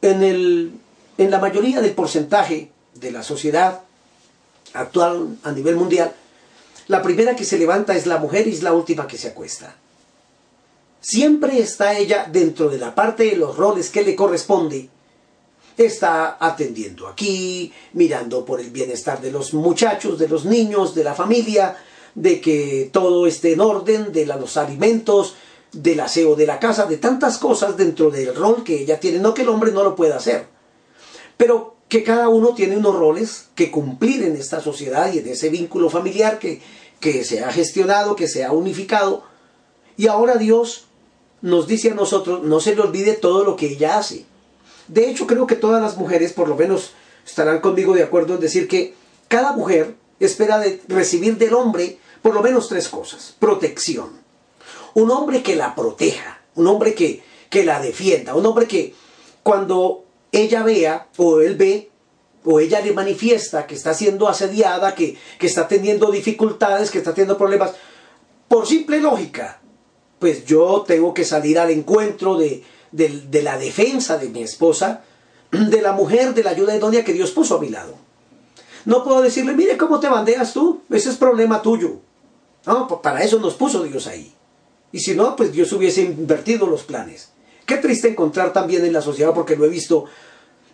en, 0.01 0.23
el, 0.23 0.71
en 1.17 1.31
la 1.31 1.39
mayoría 1.39 1.81
del 1.81 1.93
porcentaje 1.93 2.71
de 2.95 3.11
la 3.11 3.23
sociedad 3.23 3.81
actual 4.73 5.37
a 5.43 5.51
nivel 5.51 5.75
mundial, 5.75 6.13
la 6.87 7.01
primera 7.01 7.35
que 7.35 7.45
se 7.45 7.57
levanta 7.57 7.95
es 7.95 8.05
la 8.05 8.19
mujer 8.19 8.47
y 8.47 8.51
es 8.51 8.63
la 8.63 8.73
última 8.73 9.07
que 9.07 9.17
se 9.17 9.29
acuesta. 9.29 9.75
Siempre 11.01 11.59
está 11.59 11.97
ella 11.97 12.27
dentro 12.31 12.69
de 12.69 12.77
la 12.77 12.93
parte 12.93 13.25
de 13.25 13.35
los 13.35 13.55
roles 13.57 13.89
que 13.89 14.03
le 14.03 14.15
corresponde. 14.15 14.89
Está 15.77 16.37
atendiendo 16.39 17.07
aquí, 17.07 17.71
mirando 17.93 18.45
por 18.45 18.59
el 18.59 18.71
bienestar 18.71 19.21
de 19.21 19.31
los 19.31 19.53
muchachos, 19.53 20.17
de 20.17 20.27
los 20.27 20.45
niños, 20.45 20.95
de 20.95 21.03
la 21.03 21.13
familia, 21.13 21.77
de 22.15 22.39
que 22.39 22.89
todo 22.91 23.27
esté 23.27 23.53
en 23.53 23.61
orden, 23.61 24.11
de 24.13 24.25
los 24.25 24.57
alimentos, 24.57 25.35
del 25.71 25.99
aseo 25.99 26.35
de 26.35 26.47
la 26.47 26.59
casa, 26.59 26.85
de 26.85 26.97
tantas 26.97 27.37
cosas 27.37 27.75
dentro 27.75 28.09
del 28.09 28.33
rol 28.33 28.63
que 28.63 28.81
ella 28.81 28.99
tiene. 28.99 29.19
No 29.19 29.33
que 29.33 29.41
el 29.41 29.49
hombre 29.49 29.71
no 29.71 29.83
lo 29.83 29.95
pueda 29.95 30.15
hacer, 30.15 30.47
pero 31.35 31.74
que 31.95 32.03
cada 32.03 32.27
uno 32.27 32.53
tiene 32.53 32.75
unos 32.75 32.93
roles 32.93 33.45
que 33.55 33.71
cumplir 33.71 34.21
en 34.23 34.35
esta 34.35 34.59
sociedad 34.59 35.13
y 35.13 35.19
en 35.19 35.29
ese 35.29 35.47
vínculo 35.47 35.89
familiar 35.89 36.39
que, 36.39 36.61
que 36.99 37.23
se 37.23 37.41
ha 37.41 37.53
gestionado, 37.53 38.17
que 38.17 38.27
se 38.27 38.43
ha 38.43 38.51
unificado. 38.51 39.23
Y 39.95 40.07
ahora 40.07 40.35
Dios 40.35 40.87
nos 41.41 41.67
dice 41.67 41.91
a 41.91 41.93
nosotros, 41.93 42.43
no 42.43 42.59
se 42.59 42.75
le 42.75 42.81
olvide 42.81 43.13
todo 43.13 43.45
lo 43.45 43.55
que 43.55 43.67
ella 43.67 43.97
hace. 43.97 44.25
De 44.89 45.09
hecho, 45.09 45.25
creo 45.25 45.47
que 45.47 45.55
todas 45.55 45.81
las 45.81 45.95
mujeres, 45.95 46.33
por 46.33 46.49
lo 46.49 46.57
menos, 46.57 46.91
estarán 47.25 47.61
conmigo 47.61 47.93
de 47.93 48.03
acuerdo 48.03 48.33
en 48.33 48.41
decir 48.41 48.67
que 48.67 48.93
cada 49.29 49.53
mujer 49.53 49.95
espera 50.19 50.59
de 50.59 50.81
recibir 50.89 51.37
del 51.37 51.53
hombre 51.53 51.97
por 52.21 52.33
lo 52.33 52.43
menos 52.43 52.67
tres 52.67 52.89
cosas. 52.89 53.37
Protección. 53.39 54.09
Un 54.95 55.11
hombre 55.11 55.41
que 55.41 55.55
la 55.55 55.75
proteja, 55.75 56.41
un 56.55 56.67
hombre 56.67 56.93
que, 56.93 57.23
que 57.49 57.63
la 57.63 57.79
defienda, 57.79 58.35
un 58.35 58.45
hombre 58.45 58.67
que 58.67 58.93
cuando 59.43 60.04
ella 60.43 60.63
vea 60.63 61.07
o 61.17 61.41
él 61.41 61.55
ve 61.55 61.91
o 62.43 62.59
ella 62.59 62.79
le 62.79 62.93
manifiesta 62.93 63.65
que 63.65 63.75
está 63.75 63.93
siendo 63.93 64.27
asediada, 64.27 64.93
que, 64.93 65.17
que 65.39 65.47
está 65.47 65.67
teniendo 65.67 66.11
dificultades, 66.11 66.91
que 66.91 66.99
está 66.99 67.13
teniendo 67.13 67.37
problemas, 67.37 67.73
por 68.47 68.67
simple 68.67 68.99
lógica, 68.99 69.59
pues 70.19 70.45
yo 70.45 70.83
tengo 70.87 71.13
que 71.13 71.25
salir 71.25 71.59
al 71.59 71.71
encuentro 71.71 72.37
de, 72.37 72.63
la 73.41 73.57
defensa 73.57 74.17
de 74.17 74.29
mi 74.29 74.43
esposa, 74.43 75.03
de 75.51 75.81
la 75.81 75.93
mujer, 75.93 76.33
de 76.33 76.43
la 76.43 76.51
ayuda 76.51 76.75
idónea 76.75 77.03
que 77.03 77.13
Dios 77.13 77.31
puso 77.31 77.57
a 77.57 77.61
mi 77.61 77.69
lado. 77.69 77.95
No 78.85 79.03
puedo 79.03 79.21
decirle, 79.21 79.53
mire 79.53 79.77
cómo 79.77 79.99
te 79.99 80.07
bandeas 80.07 80.53
tú, 80.53 80.81
ese 80.91 81.09
es 81.09 81.17
problema 81.17 81.61
tuyo. 81.61 81.99
No, 82.65 82.87
para 83.01 83.23
eso 83.23 83.39
nos 83.39 83.55
puso 83.55 83.83
Dios 83.83 84.07
ahí. 84.07 84.31
Y 84.91 84.99
si 84.99 85.15
no, 85.15 85.35
pues 85.35 85.51
Dios 85.51 85.71
hubiese 85.73 86.01
invertido 86.01 86.67
los 86.67 86.83
planes. 86.83 87.31
Qué 87.65 87.77
triste 87.77 88.09
encontrar 88.09 88.53
también 88.53 88.85
en 88.85 88.93
la 88.93 89.01
sociedad, 89.01 89.33
porque 89.33 89.55
lo 89.55 89.65
he 89.65 89.69
visto, 89.69 90.05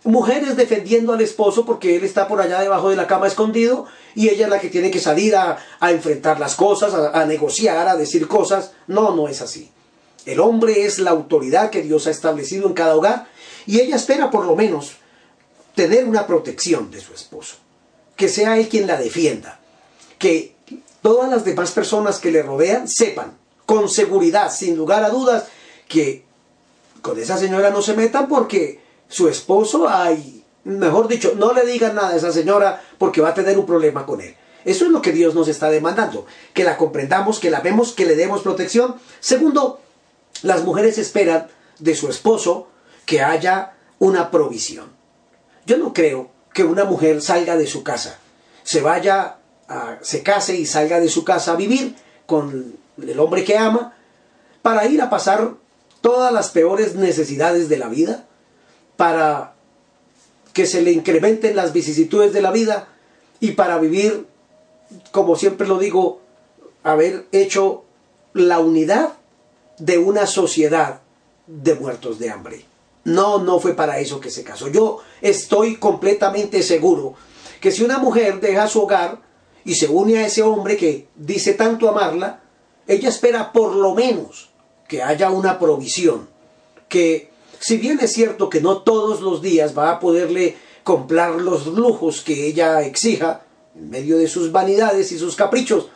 mujeres 0.04 0.56
defendiendo 0.56 1.12
al 1.12 1.20
esposo 1.20 1.64
porque 1.64 1.96
él 1.96 2.04
está 2.04 2.28
por 2.28 2.40
allá 2.40 2.60
debajo 2.60 2.90
de 2.90 2.96
la 2.96 3.06
cama 3.06 3.26
escondido 3.26 3.86
y 4.14 4.28
ella 4.28 4.44
es 4.44 4.50
la 4.50 4.60
que 4.60 4.68
tiene 4.68 4.90
que 4.90 5.00
salir 5.00 5.34
a, 5.36 5.58
enfrentar 5.80 6.40
las 6.40 6.54
cosas, 6.54 6.92
a, 6.92 7.20
a 7.20 7.24
negociar, 7.24 7.88
a 7.88 7.96
decir 7.96 8.28
cosas. 8.28 8.72
No, 8.86 9.14
no 9.14 9.28
es 9.28 9.40
así. 9.40 9.70
El 10.26 10.40
hombre 10.40 10.84
es 10.84 10.98
la 10.98 11.10
autoridad 11.10 11.70
que 11.70 11.82
Dios 11.82 12.06
ha 12.06 12.10
establecido 12.10 12.66
en 12.66 12.74
cada 12.74 12.96
hogar 12.96 13.26
y 13.66 13.80
ella 13.80 13.96
espera 13.96 14.30
por 14.30 14.44
lo 14.44 14.54
menos 14.54 14.96
tener 15.74 16.04
una 16.04 16.26
protección 16.26 16.90
de 16.90 17.00
su 17.00 17.14
esposo, 17.14 17.56
que 18.16 18.28
sea 18.28 18.58
él 18.58 18.68
quien 18.68 18.86
la 18.86 18.96
defienda, 18.96 19.60
que 20.18 20.54
todas 21.00 21.30
las 21.30 21.44
demás 21.44 21.72
personas 21.72 22.18
que 22.18 22.30
le 22.30 22.42
rodean 22.42 22.88
sepan 22.88 23.36
con 23.66 23.88
seguridad, 23.88 24.52
sin 24.52 24.76
lugar 24.76 25.02
a 25.04 25.10
dudas, 25.10 25.44
que 25.88 26.24
con 27.02 27.18
esa 27.18 27.36
señora 27.36 27.70
no 27.70 27.82
se 27.82 27.94
metan 27.94 28.28
porque 28.28 28.80
su 29.08 29.28
esposo 29.28 29.88
hay, 29.88 30.44
mejor 30.64 31.08
dicho, 31.08 31.34
no 31.36 31.52
le 31.52 31.66
digan 31.66 31.96
nada 31.96 32.10
a 32.10 32.16
esa 32.16 32.32
señora 32.32 32.82
porque 32.96 33.20
va 33.20 33.30
a 33.30 33.34
tener 33.34 33.58
un 33.58 33.66
problema 33.66 34.06
con 34.06 34.20
él. 34.20 34.34
Eso 34.64 34.86
es 34.86 34.92
lo 34.92 35.02
que 35.02 35.12
Dios 35.12 35.34
nos 35.34 35.48
está 35.48 35.70
demandando, 35.70 36.24
que 36.54 36.64
la 36.64 36.76
comprendamos, 36.76 37.40
que 37.40 37.50
la 37.50 37.60
vemos, 37.60 37.92
que 37.92 38.06
le 38.06 38.14
demos 38.14 38.42
protección. 38.42 38.94
Segundo, 39.18 39.80
las 40.42 40.62
mujeres 40.62 40.98
esperan 40.98 41.48
de 41.80 41.94
su 41.96 42.08
esposo 42.08 42.68
que 43.04 43.20
haya 43.20 43.74
una 43.98 44.30
provisión. 44.30 44.86
Yo 45.66 45.78
no 45.78 45.92
creo 45.92 46.30
que 46.54 46.64
una 46.64 46.84
mujer 46.84 47.20
salga 47.22 47.56
de 47.56 47.66
su 47.66 47.82
casa, 47.82 48.18
se 48.62 48.80
vaya, 48.80 49.38
a, 49.68 49.98
se 50.02 50.22
case 50.22 50.56
y 50.56 50.66
salga 50.66 51.00
de 51.00 51.08
su 51.08 51.24
casa 51.24 51.52
a 51.52 51.56
vivir 51.56 51.96
con 52.26 52.76
el 53.00 53.20
hombre 53.20 53.44
que 53.44 53.58
ama, 53.58 53.96
para 54.60 54.86
ir 54.86 55.02
a 55.02 55.10
pasar 55.10 55.54
todas 56.02 56.32
las 56.32 56.50
peores 56.50 56.94
necesidades 56.96 57.70
de 57.70 57.78
la 57.78 57.88
vida, 57.88 58.26
para 58.98 59.54
que 60.52 60.66
se 60.66 60.82
le 60.82 60.92
incrementen 60.92 61.56
las 61.56 61.72
vicisitudes 61.72 62.34
de 62.34 62.42
la 62.42 62.50
vida 62.50 62.88
y 63.40 63.52
para 63.52 63.78
vivir, 63.78 64.26
como 65.10 65.36
siempre 65.36 65.66
lo 65.66 65.78
digo, 65.78 66.20
haber 66.82 67.26
hecho 67.32 67.84
la 68.34 68.58
unidad 68.58 69.14
de 69.78 69.98
una 69.98 70.26
sociedad 70.26 71.00
de 71.46 71.74
muertos 71.74 72.18
de 72.18 72.30
hambre. 72.30 72.64
No, 73.04 73.38
no 73.38 73.58
fue 73.58 73.74
para 73.74 73.98
eso 73.98 74.20
que 74.20 74.30
se 74.30 74.44
casó. 74.44 74.68
Yo 74.68 74.98
estoy 75.20 75.76
completamente 75.76 76.62
seguro 76.62 77.14
que 77.60 77.72
si 77.72 77.82
una 77.82 77.98
mujer 77.98 78.40
deja 78.40 78.68
su 78.68 78.82
hogar 78.82 79.20
y 79.64 79.74
se 79.74 79.88
une 79.88 80.18
a 80.18 80.26
ese 80.26 80.42
hombre 80.42 80.76
que 80.76 81.08
dice 81.16 81.54
tanto 81.54 81.88
amarla, 81.88 82.42
ella 82.86 83.08
espera 83.08 83.52
por 83.52 83.74
lo 83.74 83.94
menos 83.94 84.51
que 84.92 85.02
haya 85.02 85.30
una 85.30 85.58
provisión, 85.58 86.28
que 86.90 87.30
si 87.60 87.78
bien 87.78 87.98
es 88.02 88.12
cierto 88.12 88.50
que 88.50 88.60
no 88.60 88.82
todos 88.82 89.22
los 89.22 89.40
días 89.40 89.72
va 89.76 89.90
a 89.90 90.00
poderle 90.00 90.58
comprar 90.84 91.36
los 91.36 91.66
lujos 91.66 92.20
que 92.20 92.46
ella 92.46 92.82
exija, 92.82 93.40
en 93.74 93.88
medio 93.88 94.18
de 94.18 94.28
sus 94.28 94.52
vanidades 94.52 95.10
y 95.10 95.18
sus 95.18 95.34
caprichos, 95.34 95.88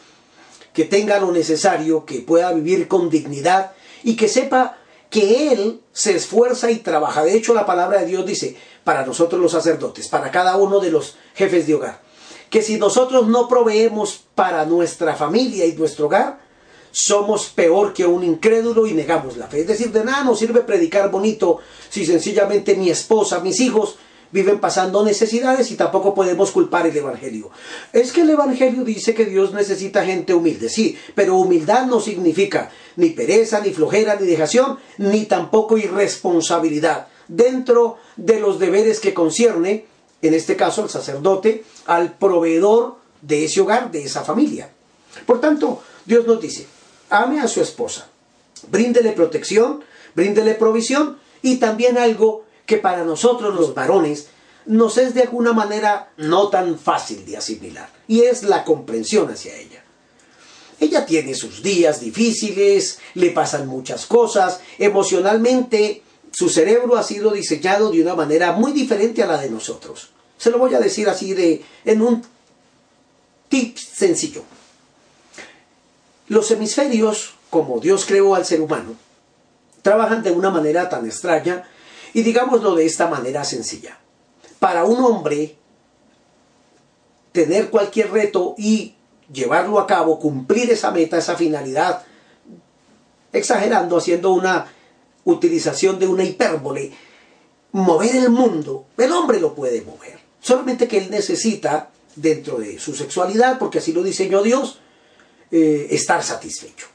que 0.73 0.87
tenga 0.87 1.21
lo 1.21 1.31
necesario, 1.31 2.07
que 2.07 2.21
pueda 2.21 2.50
vivir 2.55 2.88
con 2.88 3.11
dignidad 3.11 3.73
y 4.03 4.17
que 4.17 4.29
sepa 4.29 4.79
que 5.11 5.53
Él 5.53 5.83
se 5.93 6.17
esfuerza 6.17 6.71
y 6.71 6.76
trabaja. 6.76 7.23
De 7.23 7.37
hecho, 7.37 7.53
la 7.53 7.67
palabra 7.67 8.00
de 8.00 8.07
Dios 8.07 8.25
dice, 8.25 8.57
para 8.83 9.05
nosotros 9.05 9.38
los 9.43 9.53
sacerdotes, 9.53 10.09
para 10.09 10.31
cada 10.31 10.57
uno 10.57 10.81
de 10.81 10.91
los 10.91 11.19
jefes 11.35 11.67
de 11.67 11.75
hogar, 11.75 12.00
que 12.49 12.62
si 12.62 12.79
nosotros 12.79 13.29
no 13.29 13.47
proveemos 13.47 14.25
para 14.35 14.65
nuestra 14.65 15.15
familia 15.17 15.67
y 15.67 15.75
nuestro 15.75 16.07
hogar, 16.07 16.46
somos 16.99 17.49
peor 17.49 17.93
que 17.93 18.07
un 18.07 18.25
incrédulo 18.25 18.87
y 18.87 18.95
negamos 18.95 19.37
la 19.37 19.49
fe. 19.49 19.61
Es 19.61 19.67
decir, 19.67 19.93
de 19.93 20.02
nada 20.02 20.25
nos 20.25 20.39
sirve 20.39 20.63
predicar 20.63 21.11
bonito 21.11 21.59
si 21.91 22.06
sencillamente 22.06 22.75
mi 22.75 22.89
esposa, 22.89 23.41
mis 23.41 23.61
hijos 23.61 23.99
viven 24.32 24.61
pasando 24.61 25.04
necesidades 25.04 25.71
y 25.71 25.76
tampoco 25.76 26.15
podemos 26.15 26.52
culpar 26.52 26.87
el 26.87 26.97
Evangelio. 26.97 27.50
Es 27.93 28.13
que 28.13 28.23
el 28.23 28.30
Evangelio 28.30 28.82
dice 28.82 29.13
que 29.13 29.26
Dios 29.26 29.52
necesita 29.52 30.06
gente 30.06 30.32
humilde, 30.32 30.71
sí, 30.71 30.97
pero 31.15 31.37
humildad 31.37 31.85
no 31.85 32.00
significa 32.00 32.71
ni 32.97 33.11
pereza, 33.11 33.61
ni 33.61 33.75
flojera, 33.75 34.17
ni 34.19 34.26
dejación, 34.26 34.78
ni 34.97 35.26
tampoco 35.26 35.76
irresponsabilidad 35.76 37.09
dentro 37.28 37.99
de 38.17 38.41
los 38.41 38.59
deberes 38.59 39.00
que 39.00 39.13
concierne, 39.13 39.85
en 40.23 40.32
este 40.32 40.56
caso 40.56 40.82
al 40.82 40.89
sacerdote, 40.89 41.63
al 41.85 42.17
proveedor 42.17 42.97
de 43.21 43.45
ese 43.45 43.61
hogar, 43.61 43.91
de 43.91 44.02
esa 44.02 44.25
familia. 44.25 44.71
Por 45.26 45.43
tanto, 45.43 45.82
Dios 46.06 46.26
nos 46.26 46.41
dice, 46.41 46.67
ame 47.10 47.40
a 47.40 47.49
su 47.49 47.60
esposa, 47.60 48.08
bríndele 48.71 49.12
protección, 49.12 49.84
bríndele 50.14 50.54
provisión 50.54 51.19
y 51.42 51.56
también 51.56 51.99
algo 51.99 52.45
que 52.66 52.78
para 52.78 53.04
nosotros 53.04 53.54
los 53.54 53.75
varones 53.75 54.28
nos 54.66 54.99
es 54.99 55.14
de 55.14 55.23
alguna 55.23 55.52
manera 55.52 56.10
no 56.16 56.49
tan 56.49 56.78
fácil 56.78 57.25
de 57.25 57.36
asimilar, 57.36 57.88
y 58.08 58.23
es 58.23 58.42
la 58.42 58.64
comprensión 58.64 59.30
hacia 59.30 59.54
ella. 59.54 59.84
Ella 60.78 61.06
tiene 61.06 61.34
sus 61.34 61.62
días 61.62 62.00
difíciles, 62.00 62.99
le 63.14 63.30
pasan 63.30 63.66
muchas 63.66 64.06
cosas, 64.06 64.60
emocionalmente 64.78 66.02
su 66.32 66.50
cerebro 66.50 66.97
ha 66.97 67.02
sido 67.02 67.30
diseñado 67.30 67.90
de 67.90 68.02
una 68.02 68.14
manera 68.14 68.52
muy 68.52 68.73
diferente 68.73 69.23
a 69.23 69.26
la 69.26 69.38
de 69.38 69.49
nosotros. 69.49 70.10
Se 70.36 70.50
lo 70.50 70.58
voy 70.58 70.75
a 70.75 70.80
decir 70.80 71.08
así 71.08 71.32
de 71.32 71.64
en 71.84 72.02
un 72.02 72.23
tip 73.49 73.78
sencillo. 73.78 74.42
Los 76.28 76.50
hemisferios, 76.50 77.34
como 77.50 77.80
Dios 77.80 78.04
creó 78.04 78.34
al 78.34 78.45
ser 78.45 78.60
humano, 78.60 78.95
trabajan 79.82 80.23
de 80.23 80.32
una 80.32 80.50
manera 80.50 80.89
tan 80.89 81.06
extraña 81.06 81.65
y 82.12 82.23
digámoslo 82.23 82.75
de 82.75 82.86
esta 82.86 83.06
manera 83.08 83.45
sencilla. 83.45 83.99
Para 84.58 84.84
un 84.84 85.04
hombre, 85.04 85.56
tener 87.32 87.71
cualquier 87.71 88.10
reto 88.10 88.54
y 88.58 88.95
llevarlo 89.32 89.78
a 89.78 89.86
cabo, 89.86 90.19
cumplir 90.19 90.71
esa 90.71 90.91
meta, 90.91 91.19
esa 91.19 91.36
finalidad, 91.36 92.02
exagerando, 93.32 93.97
haciendo 93.97 94.32
una 94.32 94.67
utilización 95.25 95.99
de 95.99 96.06
una 96.06 96.25
hipérbole, 96.25 96.93
mover 97.73 98.17
el 98.17 98.30
mundo, 98.30 98.86
el 98.97 99.12
hombre 99.12 99.39
lo 99.39 99.54
puede 99.54 99.82
mover. 99.82 100.19
Solamente 100.41 100.89
que 100.89 100.99
él 100.99 101.10
necesita, 101.10 101.91
dentro 102.15 102.58
de 102.58 102.78
su 102.78 102.95
sexualidad, 102.95 103.58
porque 103.58 103.78
así 103.78 103.93
lo 103.93 104.02
diseñó 104.02 104.43
Dios, 104.43 104.80
eh, 105.50 105.89
estar 105.91 106.23
satisfecho. 106.23 106.87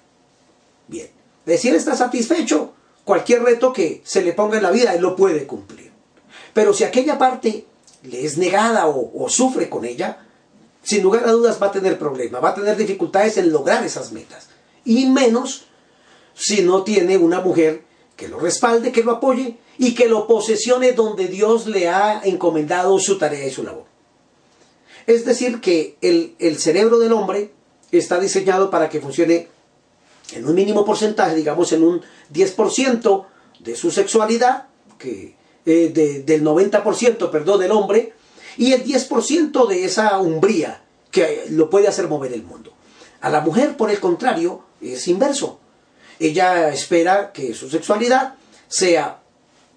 Bien, 0.87 1.09
decir 1.45 1.73
está 1.73 1.95
satisfecho, 1.95 2.73
cualquier 3.05 3.43
reto 3.43 3.71
que 3.71 4.01
se 4.03 4.21
le 4.21 4.33
ponga 4.33 4.57
en 4.57 4.63
la 4.63 4.71
vida, 4.71 4.93
él 4.93 5.01
lo 5.01 5.15
puede 5.15 5.47
cumplir. 5.47 5.91
Pero 6.53 6.73
si 6.73 6.83
aquella 6.83 7.17
parte 7.17 7.65
le 8.03 8.25
es 8.25 8.37
negada 8.37 8.87
o, 8.87 9.29
sufre 9.29 9.69
con 9.69 9.85
ella, 9.85 10.25
sin 10.83 11.03
lugar 11.03 11.27
a 11.27 11.31
dudas 11.31 11.61
va 11.61 11.67
a 11.67 11.71
tener 11.71 11.97
problemas, 11.97 12.43
va 12.43 12.49
a 12.49 12.55
tener 12.55 12.75
dificultades 12.75 13.37
en 13.37 13.51
lograr 13.51 13.85
esas 13.85 14.11
metas. 14.11 14.49
Y 14.83 15.05
menos 15.07 15.65
si 16.33 16.63
no 16.63 16.83
tiene 16.83 17.17
una 17.17 17.39
mujer 17.39 17.83
que 18.15 18.27
lo 18.27 18.39
respalde, 18.39 18.91
que 18.91 19.03
lo 19.03 19.11
apoye 19.11 19.57
y 19.77 19.93
que 19.93 20.07
lo 20.07 20.27
posesione 20.27 20.91
donde 20.93 21.27
Dios 21.27 21.67
le 21.67 21.89
ha 21.89 22.21
encomendado 22.23 22.99
su 22.99 23.17
tarea 23.17 23.45
y 23.45 23.51
su 23.51 23.63
labor. 23.63 23.85
Es 25.07 25.25
decir, 25.25 25.61
que 25.61 25.97
el, 26.01 26.35
el 26.39 26.57
cerebro 26.57 26.99
del 26.99 27.13
hombre 27.13 27.51
está 27.91 28.19
diseñado 28.19 28.69
para 28.69 28.89
que 28.89 29.01
funcione 29.01 29.47
en 30.33 30.47
un 30.47 30.55
mínimo 30.55 30.85
porcentaje, 30.85 31.35
digamos 31.35 31.71
en 31.73 31.83
un 31.83 32.01
10% 32.33 33.25
de 33.59 33.75
su 33.75 33.91
sexualidad, 33.91 34.67
que, 34.97 35.35
eh, 35.65 36.23
del 36.25 36.43
90%, 36.43 37.29
perdón, 37.29 37.59
del 37.59 37.71
hombre, 37.71 38.13
y 38.57 38.73
el 38.73 38.83
10% 38.83 39.67
de 39.67 39.85
esa 39.85 40.19
umbría 40.19 40.81
que 41.11 41.45
lo 41.49 41.69
puede 41.69 41.87
hacer 41.87 42.07
mover 42.07 42.33
el 42.33 42.43
mundo. 42.43 42.73
A 43.21 43.29
la 43.29 43.41
mujer, 43.41 43.77
por 43.77 43.91
el 43.91 43.99
contrario, 43.99 44.63
es 44.81 45.07
inverso. 45.07 45.59
Ella 46.19 46.69
espera 46.69 47.31
que 47.31 47.53
su 47.53 47.69
sexualidad 47.69 48.35
sea, 48.67 49.21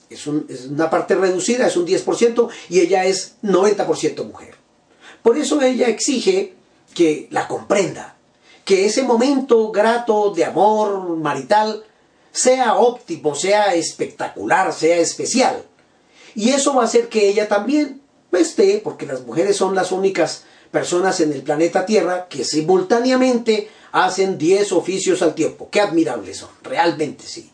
es, 0.09 0.27
una 0.27 0.89
parte 0.91 1.15
reducida, 1.15 1.67
es 1.67 1.77
un 1.77 1.87
10%, 1.87 2.49
y 2.69 2.81
ella 2.81 3.05
es 3.05 3.37
90% 3.43 4.25
mujer. 4.25 4.55
Por 5.23 5.37
eso 5.39 5.61
ella 5.61 5.89
exige 5.89 6.55
que 6.95 7.29
la 7.31 7.49
comprenda, 7.49 8.17
que 8.65 8.87
ese 8.87 9.03
momento 9.03 9.71
grato 9.71 10.31
de 10.31 10.45
amor 10.45 11.17
marital 11.17 11.85
sea 12.33 12.77
óptimo, 12.77 13.35
sea 13.35 13.75
espectacular, 13.75 14.73
sea 14.73 14.97
especial. 14.99 15.65
Y 16.35 16.51
eso 16.51 16.75
va 16.75 16.83
a 16.83 16.87
hacer 16.87 17.09
que 17.09 17.29
ella 17.29 17.49
también 17.49 18.01
esté, 18.33 18.81
porque 18.83 19.07
las 19.07 19.23
mujeres 19.25 19.57
son 19.57 19.75
las 19.75 19.93
únicas 19.93 20.45
personas 20.71 21.21
en 21.21 21.33
el 21.33 21.43
planeta 21.43 21.87
Tierra 21.87 22.27
que 22.29 22.45
simultáneamente 22.45 23.69
hacen 23.93 24.39
10 24.39 24.73
oficios 24.73 25.23
al 25.23 25.35
tiempo. 25.35 25.69
Qué 25.71 25.81
admirables 25.81 26.39
son, 26.39 26.51
realmente 26.63 27.25
sí. 27.25 27.51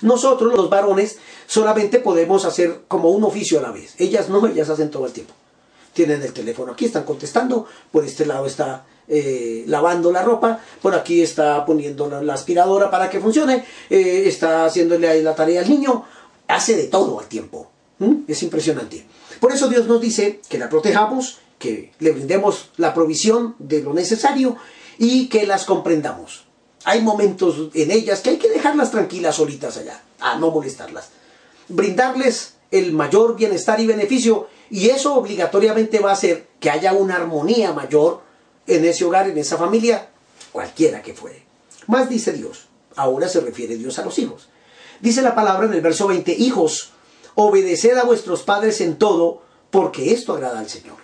Nosotros 0.00 0.52
los 0.54 0.68
varones 0.68 1.18
solamente 1.46 2.00
podemos 2.00 2.44
hacer 2.44 2.82
como 2.88 3.10
un 3.10 3.24
oficio 3.24 3.58
a 3.58 3.62
la 3.62 3.70
vez. 3.70 3.94
Ellas 3.98 4.28
no, 4.28 4.44
ellas 4.46 4.68
hacen 4.68 4.90
todo 4.90 5.06
el 5.06 5.12
tiempo. 5.12 5.34
Tienen 5.98 6.22
el 6.22 6.32
teléfono 6.32 6.70
aquí, 6.70 6.84
están 6.84 7.02
contestando, 7.02 7.66
por 7.90 8.04
este 8.04 8.24
lado 8.24 8.46
está 8.46 8.86
eh, 9.08 9.64
lavando 9.66 10.12
la 10.12 10.22
ropa, 10.22 10.60
por 10.80 10.94
aquí 10.94 11.22
está 11.22 11.66
poniendo 11.66 12.08
la, 12.08 12.34
aspiradora 12.34 12.88
para 12.88 13.10
que 13.10 13.18
funcione, 13.18 13.64
eh, 13.90 14.22
está 14.26 14.64
haciéndole 14.64 15.08
ahí 15.08 15.22
la 15.22 15.34
tarea 15.34 15.60
al 15.60 15.68
niño, 15.68 16.04
hace 16.46 16.76
de 16.76 16.84
todo 16.84 17.18
al 17.18 17.26
tiempo. 17.26 17.68
Es 18.28 18.44
impresionante. 18.44 19.04
Por 19.40 19.50
eso 19.50 19.66
Dios 19.66 19.88
nos 19.88 20.00
dice 20.00 20.40
que 20.48 20.56
la 20.56 20.68
protejamos, 20.68 21.38
que 21.58 21.90
le 21.98 22.12
brindemos 22.12 22.70
la 22.76 22.94
provisión 22.94 23.56
de 23.58 23.82
lo 23.82 23.92
necesario 23.92 24.56
y 24.98 25.28
que 25.28 25.48
las 25.48 25.64
comprendamos. 25.64 26.44
Hay 26.84 27.02
momentos 27.02 27.70
en 27.74 27.90
ellas 27.90 28.20
que 28.20 28.30
hay 28.30 28.38
que 28.38 28.50
dejarlas 28.50 28.92
tranquilas 28.92 29.34
solitas 29.34 29.76
allá, 29.78 30.00
a 30.20 30.38
no 30.38 30.52
molestarlas. 30.52 31.08
Brindarles 31.66 32.54
el 32.70 32.92
mayor 32.92 33.34
bienestar 33.34 33.80
y 33.80 33.88
beneficio 33.88 34.46
y 34.70 34.90
eso 34.90 35.14
obligatoriamente 35.14 36.00
va 36.00 36.10
a 36.10 36.14
hacer 36.14 36.46
que 36.60 36.70
haya 36.70 36.92
una 36.92 37.16
armonía 37.16 37.72
mayor 37.72 38.22
en 38.66 38.84
ese 38.84 39.04
hogar, 39.04 39.28
en 39.28 39.38
esa 39.38 39.56
familia, 39.56 40.10
cualquiera 40.52 41.02
que 41.02 41.14
fuere. 41.14 41.44
Más 41.86 42.08
dice 42.08 42.32
Dios. 42.32 42.66
Ahora 42.96 43.28
se 43.28 43.40
refiere 43.40 43.76
Dios 43.76 43.98
a 43.98 44.04
los 44.04 44.18
hijos. 44.18 44.48
Dice 45.00 45.22
la 45.22 45.34
palabra 45.34 45.66
en 45.66 45.74
el 45.74 45.80
verso 45.80 46.08
20, 46.08 46.32
hijos, 46.32 46.90
obedeced 47.34 47.96
a 47.96 48.04
vuestros 48.04 48.42
padres 48.42 48.80
en 48.80 48.98
todo, 48.98 49.42
porque 49.70 50.12
esto 50.12 50.34
agrada 50.34 50.58
al 50.58 50.68
Señor. 50.68 50.96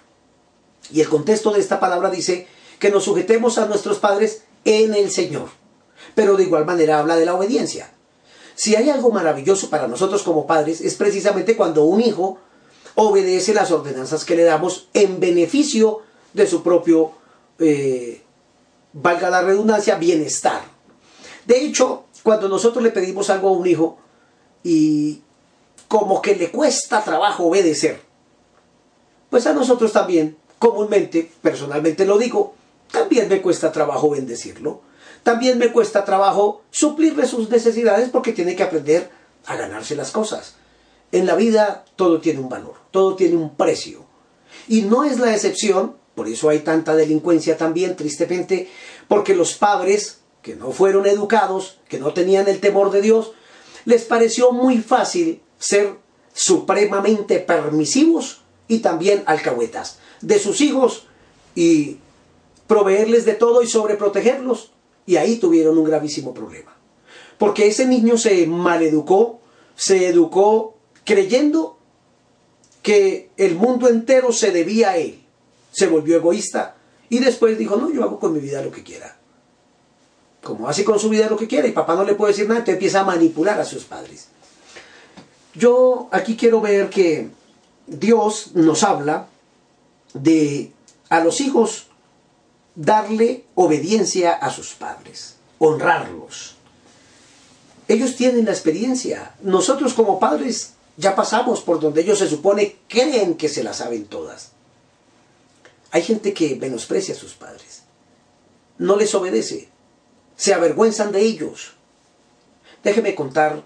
Y 0.91 1.01
el 1.01 1.09
contexto 1.09 1.53
de 1.53 1.61
esta 1.61 1.81
palabra 1.81 2.11
dice 2.11 2.49
que 2.79 2.91
nos 2.91 3.05
sujetemos 3.05 3.57
a 3.59 3.67
nuestros 3.67 3.99
padres 3.99 4.43
en 4.65 4.95
el 4.95 5.11
Señor. 5.11 5.49
Pero 6.15 6.37
de 6.37 6.43
igual 6.43 6.67
manera 6.67 6.99
habla 6.99 7.17
de 7.17 7.25
la 7.25 7.35
obediencia. 7.35 7.91
Si 8.57 8.77
hay 8.77 8.91
algo 8.91 9.11
maravilloso 9.11 9.71
para 9.71 9.89
nosotros 9.89 10.23
como 10.23 10.47
padres, 10.47 10.81
es 10.81 10.95
precisamente 10.95 11.57
cuando 11.57 11.85
un 11.85 12.01
hijo 12.01 12.39
obedece 12.95 13.55
las 13.55 13.71
ordenanzas 13.71 14.25
que 14.25 14.37
le 14.37 14.45
damos 14.45 14.89
en 14.95 15.21
beneficio 15.21 16.03
de 16.33 16.47
su 16.47 16.63
propio, 16.63 17.13
eh, 17.59 18.23
valga 18.93 19.31
la 19.31 19.43
redundancia, 19.43 19.97
bienestar. 19.97 20.63
De 21.47 21.65
hecho, 21.65 22.05
cuando 22.23 22.49
nosotros 22.49 22.83
le 22.83 22.91
pedimos 22.91 23.31
algo 23.31 23.49
a 23.49 23.53
un 23.53 23.67
hijo 23.67 23.99
y 24.63 25.23
como 25.89 26.23
que 26.23 26.37
le 26.37 26.51
cuesta 26.51 27.03
trabajo 27.03 27.45
obedecer, 27.45 28.01
pues 29.31 29.47
a 29.47 29.53
nosotros 29.53 29.93
también, 29.93 30.37
comúnmente, 30.59 31.31
personalmente 31.43 32.07
lo 32.07 32.19
digo, 32.19 32.55
también 32.91 33.29
me 33.29 33.43
cuesta 33.43 33.73
trabajo 33.73 34.11
bendecirlo. 34.11 34.81
También 35.25 35.59
me 35.59 35.73
cuesta 35.73 36.05
trabajo 36.05 36.63
suplirle 36.71 37.27
sus 37.27 37.49
necesidades 37.49 38.11
porque 38.11 38.33
tiene 38.33 38.55
que 38.55 38.63
aprender 38.63 39.11
a 39.47 39.57
ganarse 39.57 39.97
las 39.97 40.11
cosas. 40.11 40.55
En 41.15 41.27
la 41.27 41.37
vida 41.37 41.85
todo 41.95 42.21
tiene 42.21 42.41
un 42.41 42.49
valor, 42.49 42.75
todo 42.91 43.15
tiene 43.15 43.37
un 43.37 43.55
precio. 43.55 44.05
Y 44.67 44.83
no 44.83 45.05
es 45.05 45.21
la 45.21 45.33
excepción, 45.33 45.95
por 46.17 46.27
eso 46.27 46.49
hay 46.49 46.59
tanta 46.59 46.97
delincuencia 46.97 47.57
también, 47.57 47.95
tristemente, 47.95 48.69
porque 49.07 49.37
los 49.37 49.55
padres 49.55 50.23
que 50.43 50.57
no 50.57 50.73
fueron 50.73 51.07
educados, 51.07 51.79
que 51.89 52.01
no 52.01 52.13
tenían 52.13 52.49
el 52.49 52.59
temor 52.59 52.91
de 52.91 53.01
Dios, 53.01 53.31
les 53.85 54.03
pareció 54.03 54.51
muy 54.51 54.79
fácil 54.79 55.41
ser 55.57 55.95
supremamente 56.33 57.39
permisivos 57.39 58.41
y 58.67 58.81
también 58.81 59.23
alcahuetas 59.27 60.01
de 60.21 60.41
sus 60.41 60.61
hijos 60.61 61.07
y 61.55 61.99
proveerles 62.67 63.25
de 63.25 63.35
todo 63.35 63.63
y 63.63 63.69
sobreprotegerlos. 63.69 64.73
Y 65.07 65.15
ahí 65.15 65.37
tuvieron 65.37 65.79
un 65.79 65.85
gravísimo 65.85 66.35
problema. 66.35 66.77
Porque 67.39 67.69
ese 67.69 67.87
niño 67.87 68.19
se 68.19 68.49
maleducó, 68.49 69.39
se 69.77 70.09
educó 70.09 70.74
creyendo 71.05 71.79
que 72.83 73.31
el 73.37 73.55
mundo 73.55 73.89
entero 73.89 74.33
se 74.33 74.51
debía 74.51 74.91
a 74.91 74.97
él. 74.99 75.25
Se 75.73 75.87
volvió 75.87 76.17
egoísta 76.17 76.77
y 77.09 77.19
después 77.19 77.59
dijo, 77.59 77.77
no, 77.77 77.93
yo 77.93 78.05
hago 78.05 78.21
con 78.21 78.33
mi 78.33 78.41
vida 78.41 78.63
lo 78.63 78.71
que 78.71 78.83
quiera. 78.83 79.17
Como 80.43 80.69
hace 80.69 80.85
con 80.85 80.99
su 80.99 81.09
vida 81.09 81.29
lo 81.29 81.37
que 81.37 81.49
quiera 81.49 81.67
y 81.67 81.73
papá 81.73 81.95
no 81.95 82.05
le 82.05 82.15
puede 82.15 82.33
decir 82.33 82.49
nada, 82.49 82.63
te 82.63 82.73
empieza 82.73 83.01
a 83.01 83.05
manipular 83.05 83.59
a 83.59 83.65
sus 83.65 83.85
padres. 83.85 84.29
Yo 85.55 86.09
aquí 86.13 86.37
quiero 86.37 86.61
ver 86.61 86.91
que 86.91 87.31
Dios 87.87 88.51
nos 88.55 88.83
habla 88.83 89.29
de 90.13 90.73
a 91.09 91.21
los 91.21 91.41
hijos 91.41 91.87
darle 92.75 93.45
obediencia 93.55 94.33
a 94.33 94.51
sus 94.51 94.75
padres, 94.75 95.37
honrarlos. 95.59 96.57
Ellos 97.89 98.17
tienen 98.17 98.45
la 98.45 98.53
experiencia. 98.53 99.35
Nosotros 99.43 99.95
como 99.95 100.19
padres 100.19 100.74
ya 100.97 101.17
pasamos 101.17 101.61
por 101.61 101.81
donde 101.81 102.03
ellos 102.03 102.19
se 102.19 102.29
supone 102.29 102.77
creen 102.89 103.37
que 103.37 103.49
se 103.49 103.65
la 103.65 103.75
saben 103.75 104.07
todas. 104.07 104.53
Hay 105.91 106.03
gente 106.03 106.35
que 106.35 106.57
menosprecia 106.57 107.15
a 107.15 107.19
sus 107.19 107.35
padres. 107.35 107.83
No 108.79 108.97
les 108.97 109.15
obedece. 109.15 109.69
Se 110.37 110.55
avergüenzan 110.55 111.13
de 111.13 111.21
ellos. 111.21 111.75
Déjeme 112.83 113.15
contar 113.15 113.63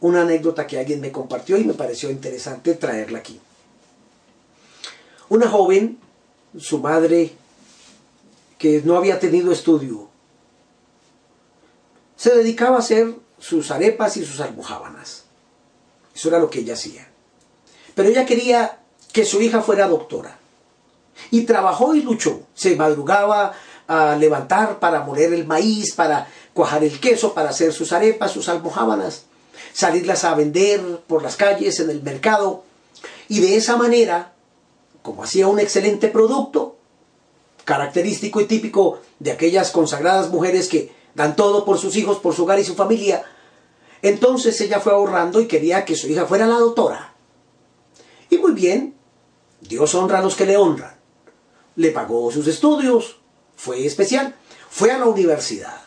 una 0.00 0.22
anécdota 0.22 0.66
que 0.66 0.78
alguien 0.78 1.00
me 1.00 1.12
compartió 1.12 1.56
y 1.56 1.64
me 1.64 1.74
pareció 1.74 2.10
interesante 2.10 2.74
traerla 2.74 3.18
aquí. 3.18 3.40
Una 5.30 5.48
joven, 5.48 5.98
su 6.58 6.78
madre, 6.78 7.32
que 8.58 8.82
no 8.84 8.96
había 8.96 9.18
tenido 9.18 9.50
estudio, 9.50 10.08
se 12.16 12.34
dedicaba 12.34 12.76
a 12.76 12.80
hacer 12.80 13.14
sus 13.38 13.70
arepas 13.70 14.16
y 14.16 14.24
sus 14.24 14.40
almohábanas. 14.40 15.23
Eso 16.14 16.28
era 16.28 16.38
lo 16.38 16.50
que 16.50 16.60
ella 16.60 16.74
hacía. 16.74 17.08
Pero 17.94 18.08
ella 18.08 18.26
quería 18.26 18.80
que 19.12 19.24
su 19.24 19.40
hija 19.40 19.62
fuera 19.62 19.88
doctora. 19.88 20.38
Y 21.30 21.42
trabajó 21.42 21.94
y 21.94 22.02
luchó. 22.02 22.42
Se 22.54 22.76
madrugaba 22.76 23.52
a 23.86 24.16
levantar 24.16 24.78
para 24.78 25.00
moler 25.00 25.32
el 25.32 25.46
maíz, 25.46 25.94
para 25.94 26.28
cuajar 26.52 26.84
el 26.84 27.00
queso, 27.00 27.34
para 27.34 27.50
hacer 27.50 27.72
sus 27.72 27.92
arepas, 27.92 28.32
sus 28.32 28.48
almohábanas, 28.48 29.24
salirlas 29.72 30.24
a 30.24 30.34
vender 30.34 31.00
por 31.06 31.22
las 31.22 31.36
calles, 31.36 31.78
en 31.80 31.90
el 31.90 32.02
mercado. 32.02 32.64
Y 33.28 33.40
de 33.40 33.56
esa 33.56 33.76
manera 33.76 34.34
como 35.04 35.22
hacía 35.22 35.48
un 35.48 35.60
excelente 35.60 36.08
producto, 36.08 36.76
característico 37.66 38.40
y 38.40 38.46
típico 38.46 39.00
de 39.18 39.32
aquellas 39.32 39.70
consagradas 39.70 40.30
mujeres 40.30 40.66
que 40.66 40.94
dan 41.14 41.36
todo 41.36 41.66
por 41.66 41.78
sus 41.78 41.96
hijos, 41.96 42.18
por 42.20 42.34
su 42.34 42.44
hogar 42.44 42.58
y 42.58 42.64
su 42.64 42.74
familia, 42.74 43.22
entonces 44.04 44.60
ella 44.60 44.80
fue 44.80 44.92
ahorrando 44.92 45.40
y 45.40 45.48
quería 45.48 45.84
que 45.86 45.96
su 45.96 46.08
hija 46.08 46.26
fuera 46.26 46.46
la 46.46 46.58
doctora. 46.58 47.14
Y 48.28 48.36
muy 48.36 48.52
bien, 48.52 48.94
Dios 49.62 49.94
honra 49.94 50.18
a 50.18 50.22
los 50.22 50.36
que 50.36 50.44
le 50.44 50.58
honran. 50.58 50.94
Le 51.76 51.90
pagó 51.90 52.30
sus 52.30 52.46
estudios, 52.46 53.16
fue 53.56 53.86
especial, 53.86 54.36
fue 54.68 54.92
a 54.92 54.98
la 54.98 55.06
universidad. 55.06 55.80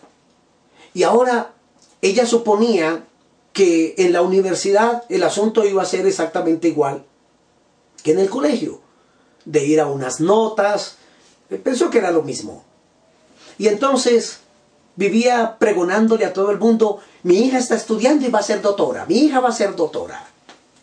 Y 0.96 1.04
ahora 1.04 1.54
ella 2.02 2.26
suponía 2.26 3.06
que 3.54 3.94
en 4.00 4.14
la 4.14 4.24
universidad 4.24 5.04
el 5.10 5.22
asunto 5.22 5.64
iba 5.64 5.84
a 5.84 5.86
ser 5.86 6.08
exactamente 6.08 6.68
igual 6.68 7.06
que 8.02 8.14
en 8.14 8.20
el 8.20 8.30
colegio 8.30 8.82
de 9.46 9.64
ir 9.64 9.80
a 9.80 9.86
unas 9.86 10.22
notas, 10.22 10.96
pensó 11.64 11.92
que 11.92 12.00
era 12.00 12.10
lo 12.10 12.24
mismo. 12.24 12.64
Y 13.60 13.68
entonces 13.68 14.40
vivía 14.98 15.56
pregonándole 15.58 16.26
a 16.26 16.34
todo 16.34 16.52
el 16.52 16.60
mundo, 16.60 17.00
mi 17.24 17.40
hija 17.40 17.58
está 17.58 17.76
estudiando 17.76 18.26
y 18.26 18.30
va 18.30 18.40
a 18.40 18.44
ser 18.44 18.62
doctora, 18.62 19.06
mi 19.06 19.20
hija 19.20 19.40
va 19.40 19.50
a 19.50 19.54
ser 19.54 19.76
doctora. 19.76 20.28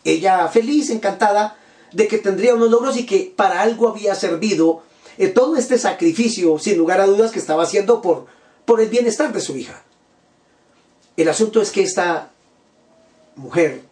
Ella 0.03 0.47
feliz, 0.47 0.89
encantada 0.89 1.57
de 1.91 2.07
que 2.07 2.17
tendría 2.17 2.55
unos 2.55 2.71
logros 2.71 2.97
y 2.97 3.05
que 3.05 3.31
para 3.35 3.61
algo 3.61 3.87
había 3.87 4.15
servido 4.15 4.81
eh, 5.19 5.27
todo 5.27 5.55
este 5.55 5.77
sacrificio, 5.77 6.57
sin 6.57 6.77
lugar 6.77 6.99
a 6.99 7.05
dudas, 7.05 7.31
que 7.31 7.39
estaba 7.39 7.63
haciendo 7.63 8.01
por, 8.01 8.25
por 8.65 8.81
el 8.81 8.89
bienestar 8.89 9.31
de 9.31 9.41
su 9.41 9.55
hija. 9.55 9.83
El 11.15 11.29
asunto 11.29 11.61
es 11.61 11.69
que 11.69 11.83
esta 11.83 12.31
mujer, 13.35 13.83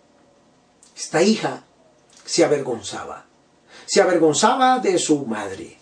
esta 0.96 1.22
hija, 1.22 1.64
se 2.26 2.44
avergonzaba 2.44 3.26
se 3.86 4.02
avergonzaba 4.02 4.80
de 4.80 4.98
su 4.98 5.26
madre. 5.26 5.78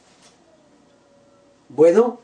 Bueno, 1.69 2.19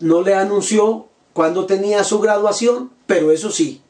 no 0.00 0.22
le 0.22 0.34
anunció 0.34 1.07
cuando 1.32 1.66
tenía 1.66 2.04
su 2.04 2.20
graduación, 2.20 2.90
pero 3.06 3.30
eso 3.30 3.50
sí, 3.50 3.82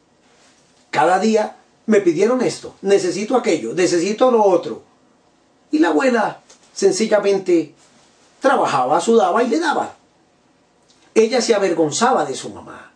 cada 0.90 1.18
día 1.18 1.56
me 1.86 2.00
pidieron 2.00 2.42
esto, 2.42 2.74
necesito 2.82 3.36
aquello, 3.36 3.74
necesito 3.74 4.30
lo 4.30 4.44
otro. 4.44 4.82
Y 5.70 5.78
la 5.78 5.88
abuela 5.88 6.40
sencillamente 6.74 7.74
trabajaba, 8.40 9.00
sudaba 9.00 9.42
y 9.42 9.48
le 9.48 9.58
daba. 9.58 9.94
Ella 11.14 11.40
se 11.40 11.54
avergonzaba 11.54 12.24
de 12.24 12.34
su 12.34 12.50
mamá, 12.50 12.92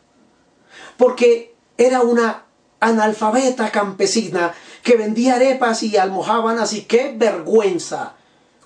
porque 0.96 1.55
era 1.78 2.02
una 2.02 2.44
analfabeta 2.81 3.70
campesina 3.70 4.55
que 4.83 4.96
vendía 4.96 5.37
arepas 5.37 5.83
y 5.83 5.96
almohábanas 5.96 6.72
y 6.72 6.83
qué 6.83 7.14
vergüenza 7.16 8.14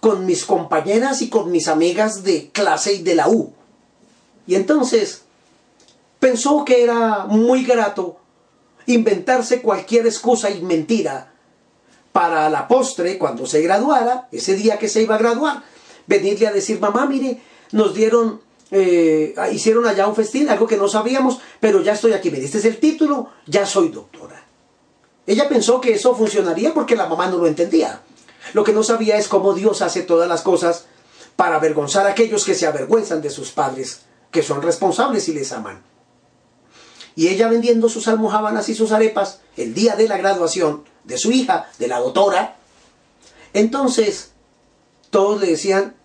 con 0.01 0.27
mis 0.27 0.45
compañeras 0.45 1.23
y 1.23 1.29
con 1.29 1.51
mis 1.51 1.69
amigas 1.69 2.23
de 2.23 2.51
clase 2.51 2.95
y 2.95 3.03
de 3.03 3.15
la 3.15 3.29
U. 3.29 3.53
Y 4.47 4.55
entonces 4.55 5.26
pensó 6.19 6.65
que 6.65 6.83
era 6.83 7.27
muy 7.27 7.65
grato 7.65 8.19
inventarse 8.87 9.63
cualquier 9.63 10.07
excusa 10.07 10.51
y 10.51 10.63
mentira 10.63 11.33
para 12.13 12.49
la 12.49 12.67
postre, 12.67 13.19
cuando 13.19 13.47
se 13.47 13.61
graduara, 13.61 14.29
ese 14.33 14.55
día 14.55 14.79
que 14.79 14.89
se 14.89 15.03
iba 15.03 15.17
a 15.17 15.19
graduar, 15.19 15.63
venirle 16.07 16.47
a 16.47 16.53
decir, 16.53 16.81
mamá, 16.81 17.07
mire, 17.07 17.43
nos 17.73 17.95
dieron 17.95 18.41
eh, 18.71 19.35
hicieron 19.53 19.87
allá 19.87 20.09
un 20.09 20.17
festín, 20.17 20.49
algo 20.49 20.67
que 20.67 20.77
no 20.77 20.89
sabíamos, 20.89 21.41
pero 21.61 21.83
ya 21.83 21.93
estoy 21.93 22.15
aquí. 22.15 22.29
Este 22.29 22.59
es 22.59 22.65
el 22.65 22.79
título, 22.79 23.31
ya 23.47 23.67
soy 23.67 23.91
doctora. 23.91 24.45
Ella 25.27 25.49
pensó 25.49 25.81
que 25.81 25.93
eso 25.93 26.15
funcionaría 26.15 26.73
porque 26.75 26.97
la 26.97 27.07
mamá 27.07 27.27
no 27.29 27.39
lo 27.39 27.47
entendía. 27.47 28.01
Lo 28.55 28.65
que 28.65 28.73
no 28.73 28.83
sabía 28.83 29.17
es 29.19 29.29
cómo 29.29 29.55
Dios 29.55 29.83
hace 29.83 30.03
todas 30.03 30.29
las 30.29 30.43
cosas 30.43 30.87
para 31.37 31.57
avergonzar 31.57 32.07
a 32.07 32.11
aquellos 32.11 32.45
que 32.45 32.55
se 32.55 32.67
avergüenzan 32.67 33.21
de 33.21 33.31
sus 33.31 33.51
padres, 33.51 34.03
que 34.31 34.43
son 34.43 34.63
responsables 34.63 35.29
y 35.29 35.33
les 35.33 35.53
aman. 35.53 35.83
Y 37.17 37.29
ella 37.29 37.49
vendiendo 37.49 37.89
sus 37.89 38.07
almohábanas 38.07 38.69
y 38.69 38.75
sus 38.75 38.93
arepas 38.93 39.41
el 39.57 39.75
día 39.75 39.97
de 39.97 40.07
la 40.07 40.19
graduación 40.19 40.85
de 41.05 41.19
su 41.19 41.33
hija, 41.33 41.67
de 41.79 41.89
la 41.89 41.99
doctora, 41.99 42.57
entonces 43.53 44.33
todos 45.11 45.41
le 45.41 45.49
decían, 45.49 45.97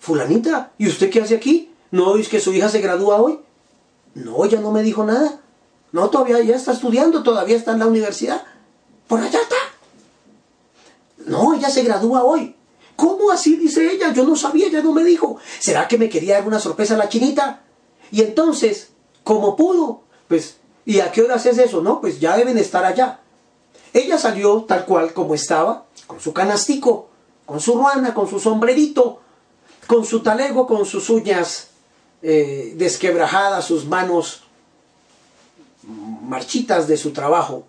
fulanita, 0.00 0.72
¿y 0.76 0.88
usted 0.88 1.08
qué 1.08 1.22
hace 1.22 1.36
aquí? 1.36 1.72
¿No 1.92 2.08
oís 2.08 2.28
que 2.28 2.40
su 2.40 2.52
hija 2.52 2.68
se 2.68 2.80
gradúa 2.80 3.22
hoy? 3.22 3.38
No, 4.14 4.44
ella 4.44 4.60
no 4.60 4.72
me 4.72 4.82
dijo 4.82 5.04
nada. 5.04 5.40
No, 5.92 6.10
todavía 6.10 6.40
ya 6.40 6.56
está 6.56 6.72
estudiando, 6.72 7.22
todavía 7.22 7.56
está 7.56 7.72
en 7.72 7.78
la 7.78 7.86
universidad. 7.86 8.42
Por 9.06 9.20
allá 9.20 9.40
está. 9.40 9.56
No, 11.26 11.54
ella 11.54 11.70
se 11.70 11.82
gradúa 11.82 12.24
hoy. 12.24 12.56
¿Cómo 12.96 13.30
así? 13.30 13.56
Dice 13.56 13.92
ella. 13.92 14.12
Yo 14.12 14.24
no 14.24 14.36
sabía, 14.36 14.66
ella 14.66 14.82
no 14.82 14.92
me 14.92 15.04
dijo. 15.04 15.38
¿Será 15.60 15.86
que 15.86 15.98
me 15.98 16.08
quería 16.08 16.34
dar 16.34 16.46
una 16.46 16.58
sorpresa 16.58 16.94
a 16.94 16.98
la 16.98 17.08
chinita? 17.08 17.62
Y 18.10 18.22
entonces, 18.22 18.88
¿cómo 19.26 19.56
pudo? 19.56 20.02
Pues, 20.28 20.58
¿y 20.84 21.00
a 21.00 21.10
qué 21.10 21.20
hora 21.20 21.34
es 21.34 21.46
eso? 21.46 21.82
No, 21.82 22.00
pues 22.00 22.20
ya 22.20 22.36
deben 22.36 22.58
estar 22.58 22.84
allá. 22.84 23.18
Ella 23.92 24.18
salió 24.18 24.62
tal 24.62 24.84
cual 24.84 25.12
como 25.12 25.34
estaba, 25.34 25.86
con 26.06 26.20
su 26.20 26.32
canastico, 26.32 27.08
con 27.44 27.60
su 27.60 27.74
ruana, 27.74 28.14
con 28.14 28.30
su 28.30 28.38
sombrerito, 28.38 29.18
con 29.88 30.04
su 30.04 30.20
talego, 30.20 30.68
con 30.68 30.86
sus 30.86 31.10
uñas 31.10 31.70
eh, 32.22 32.74
desquebrajadas, 32.76 33.64
sus 33.64 33.84
manos 33.86 34.44
marchitas 35.82 36.86
de 36.86 36.96
su 36.96 37.10
trabajo. 37.12 37.66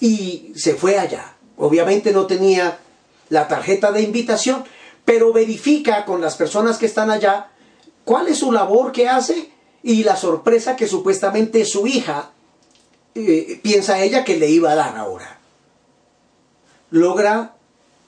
Y 0.00 0.52
se 0.56 0.74
fue 0.74 0.98
allá. 0.98 1.36
Obviamente 1.56 2.12
no 2.12 2.26
tenía 2.26 2.80
la 3.28 3.46
tarjeta 3.46 3.92
de 3.92 4.02
invitación, 4.02 4.64
pero 5.04 5.32
verifica 5.32 6.04
con 6.04 6.20
las 6.20 6.34
personas 6.34 6.78
que 6.78 6.86
están 6.86 7.12
allá 7.12 7.52
cuál 8.04 8.26
es 8.26 8.38
su 8.38 8.50
labor 8.50 8.90
que 8.90 9.08
hace 9.08 9.53
y 9.84 10.02
la 10.02 10.16
sorpresa 10.16 10.76
que 10.76 10.88
supuestamente 10.88 11.66
su 11.66 11.86
hija 11.86 12.30
eh, 13.14 13.60
piensa 13.62 14.02
ella 14.02 14.24
que 14.24 14.38
le 14.38 14.48
iba 14.48 14.72
a 14.72 14.74
dar 14.74 14.96
ahora. 14.96 15.38
Logra 16.90 17.54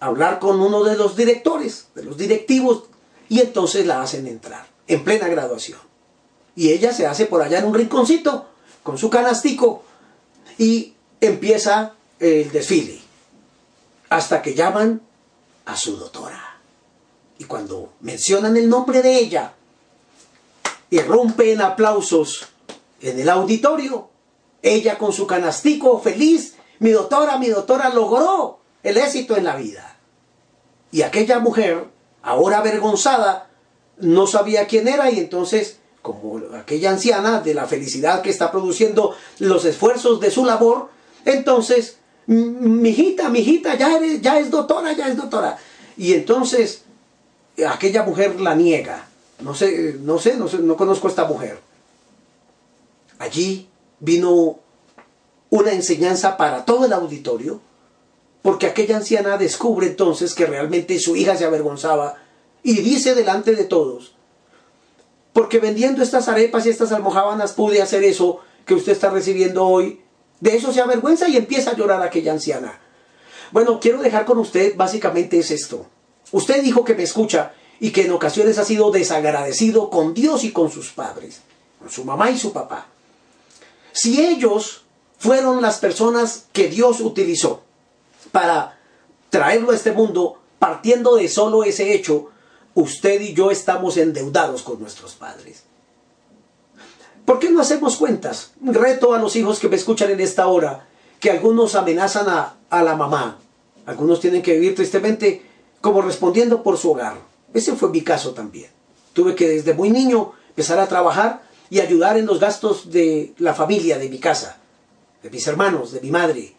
hablar 0.01 0.39
con 0.39 0.63
uno 0.63 0.85
de 0.85 0.97
los 0.97 1.17
directores, 1.17 1.89
de 1.95 2.03
los 2.03 2.17
directivos, 2.17 2.85
y 3.29 3.41
entonces 3.41 3.85
la 3.87 4.01
hacen 4.01 4.27
entrar 4.27 4.67
en 4.89 5.05
plena 5.05 5.29
graduación. 5.29 5.79
Y 6.55 6.71
ella 6.71 6.95
se 6.95 7.07
hace 7.07 7.27
por 7.27 7.43
allá 7.43 7.59
en 7.59 7.67
un 7.67 7.75
rinconcito 7.75 8.47
con 8.83 8.97
su 8.97 9.11
canastico 9.11 9.83
y 10.57 10.95
empieza 11.21 11.93
el 12.19 12.51
desfile 12.53 13.01
hasta 14.09 14.41
que 14.41 14.55
llaman 14.55 15.03
a 15.67 15.77
su 15.77 15.99
doctora. 15.99 16.59
Y 17.39 17.45
cuando 17.45 17.93
mencionan 18.01 18.57
el 18.57 18.71
nombre 18.71 19.03
de 19.03 19.19
ella, 19.19 19.53
irrumpe 20.91 21.53
en 21.53 21.61
aplausos 21.61 22.49
en 23.01 23.21
el 23.21 23.29
auditorio. 23.29 24.11
Ella 24.63 24.99
con 24.99 25.13
su 25.13 25.27
canastico 25.27 26.01
feliz, 26.01 26.57
mi 26.79 26.91
doctora, 26.91 27.39
mi 27.39 27.49
doctora 27.49 27.91
logró 27.91 28.59
el 28.83 28.97
éxito 28.97 29.37
en 29.37 29.45
la 29.45 29.57
vida. 29.57 29.99
Y 30.91 31.03
aquella 31.03 31.39
mujer, 31.39 31.85
ahora 32.23 32.59
avergonzada, 32.59 33.51
no 33.99 34.27
sabía 34.27 34.67
quién 34.67 34.89
era 34.89 35.11
y 35.11 35.19
entonces, 35.19 35.79
como 36.03 36.41
aquella 36.55 36.91
anciana 36.91 37.41
de 37.41 37.55
la 37.55 37.67
felicidad 37.67 38.23
que 38.23 38.31
está 38.31 38.51
produciendo 38.51 39.15
los 39.39 39.65
esfuerzos 39.65 40.21
de 40.21 40.31
su 40.31 40.45
labor, 40.45 40.91
entonces 41.25 41.99
mijita, 42.27 43.29
mijita, 43.29 43.75
ya, 43.77 43.97
eres, 43.97 44.21
ya 44.21 44.39
es 44.39 44.51
doctora, 44.51 44.93
ya 44.93 45.09
es 45.09 45.17
doctora. 45.17 45.59
Y 45.97 46.15
entonces 46.15 46.85
aquella 47.69 48.03
mujer 48.03 48.41
la 48.41 48.55
niega. 48.55 49.09
No 49.41 49.55
sé, 49.55 49.97
no 50.01 50.19
sé, 50.19 50.37
no 50.37 50.77
conozco 50.77 51.07
a 51.07 51.11
esta 51.11 51.25
mujer. 51.25 51.59
Allí 53.19 53.69
vino 54.01 54.59
una 55.51 55.73
enseñanza 55.73 56.37
para 56.37 56.65
todo 56.65 56.87
el 56.87 56.93
auditorio, 56.93 57.61
porque 58.43 58.67
aquella 58.67 58.97
anciana 58.97 59.37
descubre 59.37 59.89
entonces 59.89 60.35
que 60.35 60.47
realmente 60.47 60.99
su 60.99 61.17
hija 61.17 61.37
se 61.37 61.45
avergonzaba 61.45 62.17
y 62.63 62.81
dice 62.81 63.15
delante 63.15 63.55
de 63.55 63.65
todos, 63.65 64.15
porque 65.33 65.59
vendiendo 65.59 66.03
estas 66.03 66.29
arepas 66.29 66.67
y 66.67 66.71
estas 66.71 66.93
almohábanas 66.93 67.53
pude 67.53 67.83
hacer 67.83 68.05
eso 68.05 68.41
que 68.65 68.75
usted 68.75 68.93
está 68.93 69.11
recibiendo 69.11 69.67
hoy 69.67 70.01
de 70.41 70.57
eso 70.57 70.73
se 70.73 70.81
avergüenza 70.81 71.29
y 71.29 71.37
empieza 71.37 71.71
a 71.71 71.77
llorar 71.77 72.03
aquella 72.03 72.33
anciana. 72.33 72.79
Bueno, 73.53 73.81
quiero 73.81 74.03
dejar 74.03 74.25
con 74.25 74.39
usted 74.39 74.77
básicamente 74.77 75.39
es 75.39 75.51
esto. 75.51 75.87
Usted 76.33 76.63
dijo 76.63 76.85
que 76.85 76.95
me 76.95 77.05
escucha 77.05 77.55
y 77.81 77.91
que 77.91 78.07
en 78.07 78.13
ocasiones 78.13 78.59
ha 78.59 78.65
sido 78.65 78.91
desagradecido 78.91 79.91
con 79.91 80.15
Dios 80.15 80.45
y 80.45 80.53
con 80.53 80.71
sus 80.71 80.91
padres, 80.91 81.41
con 81.79 81.91
su 81.91 82.05
mamá 82.05 82.31
y 82.31 82.39
su 82.39 82.53
papá. 82.53 82.87
Si 83.93 84.25
ellos 84.25 84.83
fueron 85.19 85.63
las 85.63 85.79
personas 85.79 86.47
que 86.53 86.69
Dios 86.69 87.01
utilizó 87.01 87.63
para 88.33 88.79
traerlo 89.31 89.73
a 89.73 89.75
este 89.75 89.93
mundo, 89.93 90.39
partiendo 90.59 91.17
de 91.17 91.29
solo 91.29 91.65
ese 91.65 91.95
hecho, 91.95 92.31
usted 92.75 93.21
y 93.21 93.35
yo 93.35 93.51
estamos 93.51 93.97
endeudados 93.97 94.63
con 94.63 94.81
nuestros 94.81 95.15
padres. 95.15 95.63
¿Por 97.25 97.39
qué 97.39 97.51
no 97.51 97.61
hacemos 97.61 97.97
cuentas? 97.97 98.53
Reto 98.63 99.15
a 99.15 99.19
los 99.19 99.35
hijos 99.37 99.59
que 99.59 99.69
me 99.69 99.77
escuchan 99.77 100.11
en 100.11 100.21
esta 100.21 100.47
hora, 100.47 100.87
que 101.19 101.31
algunos 101.31 101.75
amenazan 101.75 102.29
a, 102.29 102.55
a 102.71 102.83
la 102.83 102.95
mamá. 102.95 103.39
Algunos 103.85 104.21
tienen 104.21 104.43
que 104.43 104.53
vivir 104.53 104.75
tristemente 104.75 105.43
como 105.81 106.03
respondiendo 106.03 106.63
por 106.63 106.79
su 106.79 106.93
hogar. 106.93 107.17
Ese 107.57 107.75
fue 107.75 107.89
mi 107.89 108.03
caso 108.03 108.35
también. 108.35 108.69
Tuve 109.15 109.35
que 109.35 109.49
desde 109.49 109.73
muy 109.73 109.89
niño 109.89 110.33
empezar 110.51 110.79
a 110.79 110.89
trabajar 110.89 111.41
y 111.71 111.81
ayudar 111.81 112.19
en 112.19 112.27
los 112.27 112.39
gastos 112.39 112.91
de 112.91 113.33
la 113.39 113.55
familia, 113.55 113.97
de 113.97 114.11
mi 114.11 114.19
casa, 114.19 114.59
de 115.23 115.31
mis 115.31 115.47
hermanos, 115.47 115.91
de 115.91 116.03
mi 116.03 116.11
madre, 116.11 116.53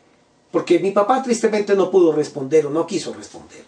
porque 0.51 0.79
mi 0.79 0.89
papá 0.89 1.21
tristemente 1.21 1.75
no 1.75 1.91
pudo 1.91 2.13
responder 2.13 2.65
o 2.65 2.71
no 2.71 2.87
quiso 2.87 3.13
responder. 3.13 3.63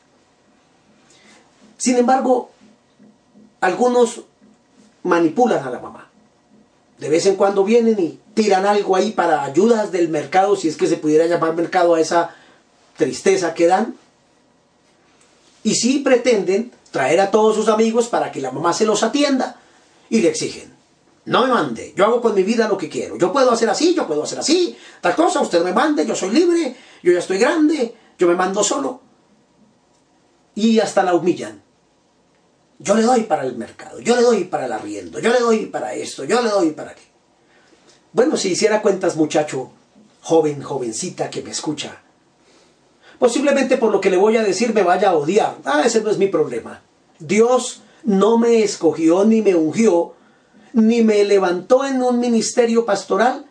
Sin 1.77 1.97
embargo, 1.97 2.49
algunos 3.61 4.21
manipulan 5.03 5.63
a 5.63 5.69
la 5.69 5.77
mamá. 5.77 6.09
De 6.97 7.09
vez 7.09 7.27
en 7.27 7.35
cuando 7.35 7.63
vienen 7.63 7.99
y 7.99 8.19
tiran 8.33 8.65
algo 8.65 8.95
ahí 8.95 9.11
para 9.11 9.43
ayudas 9.43 9.91
del 9.91 10.09
mercado, 10.09 10.55
si 10.55 10.67
es 10.67 10.77
que 10.77 10.87
se 10.87 10.97
pudiera 10.97 11.27
llamar 11.27 11.55
mercado 11.55 11.93
a 11.93 12.01
esa 12.01 12.35
tristeza 12.97 13.53
que 13.53 13.67
dan. 13.67 13.95
Y 15.61 15.75
sí 15.75 15.99
pretenden 15.99 16.71
traer 16.91 17.19
a 17.21 17.31
todos 17.31 17.55
sus 17.55 17.67
amigos 17.67 18.07
para 18.07 18.31
que 18.31 18.41
la 18.41 18.51
mamá 18.51 18.73
se 18.73 18.85
los 18.85 19.03
atienda 19.03 19.59
y 20.09 20.21
le 20.21 20.29
exigen. 20.29 20.73
No 21.25 21.43
me 21.45 21.53
mande, 21.53 21.93
yo 21.95 22.05
hago 22.05 22.21
con 22.21 22.33
mi 22.33 22.43
vida 22.43 22.67
lo 22.67 22.77
que 22.77 22.89
quiero. 22.89 23.17
Yo 23.17 23.31
puedo 23.31 23.51
hacer 23.51 23.69
así, 23.69 23.93
yo 23.93 24.07
puedo 24.07 24.23
hacer 24.23 24.39
así. 24.39 24.75
Tal 25.01 25.15
cosa, 25.15 25.41
usted 25.41 25.63
me 25.63 25.73
mande, 25.73 26.05
yo 26.05 26.15
soy 26.15 26.31
libre, 26.31 26.75
yo 27.03 27.11
ya 27.11 27.19
estoy 27.19 27.37
grande, 27.37 27.95
yo 28.17 28.27
me 28.27 28.35
mando 28.35 28.63
solo. 28.63 29.01
Y 30.55 30.79
hasta 30.79 31.03
la 31.03 31.13
humillan. 31.13 31.61
Yo 32.79 32.95
le 32.95 33.03
doy 33.03 33.23
para 33.23 33.43
el 33.43 33.57
mercado, 33.57 33.99
yo 33.99 34.15
le 34.15 34.21
doy 34.21 34.45
para 34.45 34.65
el 34.65 34.71
arriendo, 34.71 35.19
yo 35.19 35.31
le 35.33 35.39
doy 35.39 35.65
para 35.65 35.93
esto, 35.93 36.23
yo 36.23 36.41
le 36.41 36.49
doy 36.49 36.71
para 36.71 36.95
qué. 36.95 37.01
Bueno, 38.13 38.37
si 38.37 38.53
hiciera 38.53 38.81
cuentas, 38.81 39.17
muchacho, 39.17 39.71
joven, 40.21 40.63
jovencita 40.63 41.29
que 41.29 41.43
me 41.43 41.51
escucha, 41.51 42.01
posiblemente 43.19 43.77
por 43.77 43.91
lo 43.91 44.01
que 44.01 44.09
le 44.09 44.17
voy 44.17 44.37
a 44.37 44.43
decir 44.43 44.73
me 44.73 44.83
vaya 44.83 45.09
a 45.09 45.15
odiar. 45.15 45.57
Ah, 45.65 45.83
ese 45.85 46.01
no 46.01 46.09
es 46.09 46.17
mi 46.17 46.27
problema. 46.27 46.81
Dios 47.19 47.81
no 48.03 48.37
me 48.37 48.63
escogió 48.63 49.25
ni 49.25 49.41
me 49.41 49.55
ungió, 49.55 50.13
ni 50.73 51.03
me 51.03 51.23
levantó 51.25 51.85
en 51.85 52.01
un 52.01 52.19
ministerio 52.19 52.85
pastoral 52.85 53.45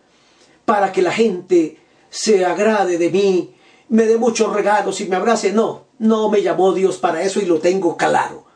para 0.65 0.91
que 0.91 1.03
la 1.03 1.13
gente 1.13 1.79
se 2.11 2.45
agrade 2.45 2.99
de 2.99 3.11
mí, 3.11 3.55
me 3.91 4.07
dé 4.07 4.17
muchos 4.17 4.53
regalos 4.53 5.01
y 5.01 5.07
me 5.07 5.17
abrace. 5.17 5.53
No, 5.53 5.85
no 5.99 6.29
me 6.31 6.43
llamó 6.43 6.73
Dios 6.73 6.97
para 6.97 7.23
eso 7.23 7.41
y 7.41 7.47
lo 7.47 7.59
tengo 7.59 7.97
claro 7.97 8.49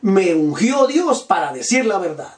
me 0.00 0.34
ungió 0.34 0.86
Dios 0.86 1.22
para 1.22 1.52
decir 1.52 1.86
la 1.86 1.98
verdad, 1.98 2.34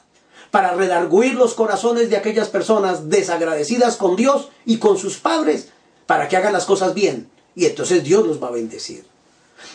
para 0.49 0.73
redarguir 0.73 1.35
los 1.35 1.53
corazones 1.53 2.09
de 2.09 2.17
aquellas 2.17 2.49
personas 2.49 3.09
desagradecidas 3.09 3.97
con 3.97 4.15
Dios 4.15 4.49
y 4.65 4.77
con 4.77 4.97
sus 4.97 5.17
padres, 5.17 5.69
para 6.05 6.27
que 6.27 6.37
hagan 6.37 6.53
las 6.53 6.65
cosas 6.65 6.93
bien. 6.93 7.29
Y 7.55 7.65
entonces 7.65 8.03
Dios 8.03 8.25
los 8.25 8.41
va 8.41 8.47
a 8.47 8.51
bendecir. 8.51 9.05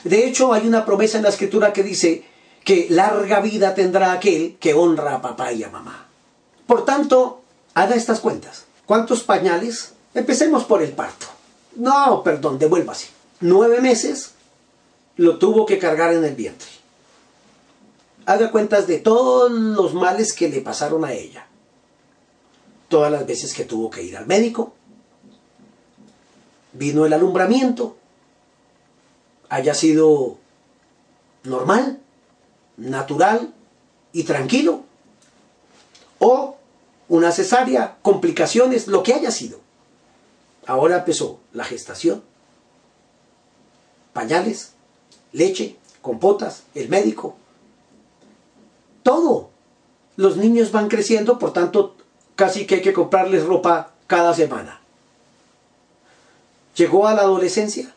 De 0.05 0.27
hecho, 0.27 0.53
hay 0.53 0.67
una 0.67 0.85
promesa 0.85 1.19
en 1.19 1.25
la 1.25 1.31
escritura 1.31 1.73
que 1.73 1.83
dice 1.83 2.25
que 2.65 2.87
larga 2.91 3.41
vida 3.41 3.75
tendrá 3.75 4.13
aquel 4.13 4.57
que 4.59 4.75
honra 4.75 5.15
a 5.15 5.23
papá 5.23 5.53
y 5.53 5.63
a 5.63 5.71
mamá. 5.71 6.09
Por 6.67 6.85
tanto, 6.85 7.43
haga 7.75 7.95
estas 7.95 8.21
cuentas. 8.21 8.65
¿Cuántos 8.87 9.23
pañales? 9.23 9.93
Empecemos 10.15 10.65
por 10.65 10.83
el 10.83 10.93
parto. 10.93 11.27
No, 11.77 12.23
perdón, 12.23 12.59
devuélvase. 12.59 13.09
Nueve 13.41 13.81
meses 13.81 14.33
lo 15.17 15.39
tuvo 15.39 15.67
que 15.67 15.79
cargar 15.79 16.13
en 16.13 16.25
el 16.25 16.35
vientre 16.35 16.77
haga 18.27 18.51
cuentas 18.51 18.87
de 18.87 18.99
todos 18.99 19.51
los 19.51 19.95
males 19.95 20.33
que 20.33 20.49
le 20.49 20.61
pasaron 20.61 21.05
a 21.05 21.13
ella. 21.13 21.47
Todas 22.89 23.11
las 23.11 23.27
veces 23.27 23.55
que 23.55 23.65
tuvo 23.65 23.89
que 23.89 24.03
ir 24.03 24.17
al 24.17 24.27
médico, 24.27 24.75
vino 26.79 27.07
el 27.07 27.13
alumbramiento, 27.13 27.97
haya 29.49 29.75
sido 29.75 30.39
normal, 31.45 32.01
natural 32.77 33.55
y 34.13 34.25
tranquilo, 34.25 34.83
o 36.19 36.57
una 37.09 37.33
cesárea, 37.33 37.97
complicaciones, 38.03 38.89
lo 38.89 39.03
que 39.03 39.15
haya 39.15 39.31
sido. 39.31 39.61
Ahora 40.67 40.99
empezó 40.99 41.39
la 41.53 41.65
gestación, 41.65 42.23
pañales, 44.13 44.73
leche, 45.33 45.77
compotas, 46.03 46.65
el 46.75 46.89
médico, 46.89 47.37
todo. 49.03 49.51
Los 50.17 50.37
niños 50.37 50.73
van 50.73 50.89
creciendo, 50.89 51.39
por 51.39 51.53
tanto, 51.53 51.95
casi 52.35 52.67
que 52.67 52.77
hay 52.77 52.83
que 52.83 52.93
comprarles 52.93 53.45
ropa 53.45 53.93
cada 54.07 54.35
semana. 54.35 54.81
Llegó 56.77 57.07
a 57.07 57.15
la 57.15 57.23
adolescencia, 57.23 57.95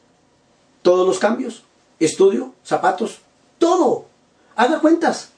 todos 0.81 1.05
los 1.05 1.19
cambios, 1.19 1.63
estudio, 1.99 2.53
zapatos, 2.63 3.19
todo. 3.57 4.05
Haga 4.55 4.79
cuentas, 4.79 5.29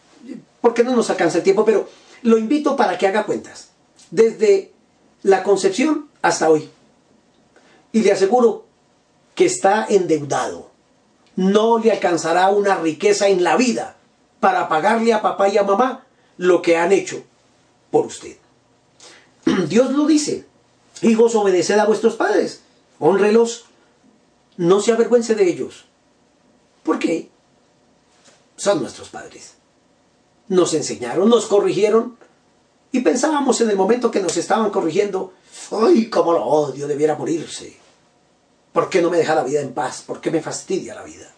porque 0.61 0.83
no 0.83 0.95
nos 0.95 1.09
alcanza 1.09 1.39
el 1.39 1.43
tiempo, 1.43 1.65
pero 1.65 1.89
lo 2.21 2.37
invito 2.37 2.75
para 2.75 2.97
que 2.97 3.07
haga 3.07 3.25
cuentas. 3.25 3.69
Desde 4.11 4.71
la 5.23 5.43
concepción 5.43 6.07
hasta 6.21 6.49
hoy. 6.49 6.69
Y 7.91 8.01
le 8.01 8.11
aseguro 8.11 8.65
que 9.35 9.45
está 9.45 9.85
endeudado. 9.89 10.69
No 11.35 11.79
le 11.79 11.91
alcanzará 11.91 12.49
una 12.49 12.75
riqueza 12.75 13.27
en 13.27 13.43
la 13.43 13.55
vida 13.57 13.95
para 14.39 14.69
pagarle 14.69 15.13
a 15.13 15.21
papá 15.21 15.49
y 15.49 15.57
a 15.57 15.63
mamá 15.63 16.05
lo 16.37 16.61
que 16.61 16.77
han 16.77 16.91
hecho 16.91 17.23
por 17.89 18.05
usted. 18.05 18.37
Dios 19.67 19.91
lo 19.91 20.05
dice. 20.05 20.45
Hijos, 21.01 21.35
obedeced 21.35 21.79
a 21.79 21.85
vuestros 21.85 22.15
padres. 22.15 22.61
Honrelos. 23.01 23.65
No 24.57 24.79
se 24.79 24.91
avergüence 24.91 25.35
de 25.35 25.49
ellos. 25.49 25.85
¿Por 26.83 26.99
qué? 26.99 27.29
Son 28.55 28.79
nuestros 28.79 29.09
padres. 29.09 29.55
Nos 30.47 30.73
enseñaron, 30.75 31.27
nos 31.27 31.47
corrigieron. 31.47 32.15
Y 32.91 33.01
pensábamos 33.01 33.59
en 33.61 33.71
el 33.71 33.75
momento 33.75 34.11
que 34.11 34.21
nos 34.21 34.37
estaban 34.37 34.69
corrigiendo, 34.69 35.33
¡ay, 35.71 36.09
cómo 36.09 36.31
lo 36.33 36.45
odio! 36.45 36.87
Debiera 36.87 37.15
morirse. 37.15 37.75
¿Por 38.71 38.89
qué 38.89 39.01
no 39.01 39.09
me 39.09 39.17
deja 39.17 39.35
la 39.35 39.43
vida 39.43 39.61
en 39.61 39.73
paz? 39.73 40.03
¿Por 40.05 40.21
qué 40.21 40.29
me 40.29 40.41
fastidia 40.41 40.93
la 40.93 41.03
vida? 41.03 41.33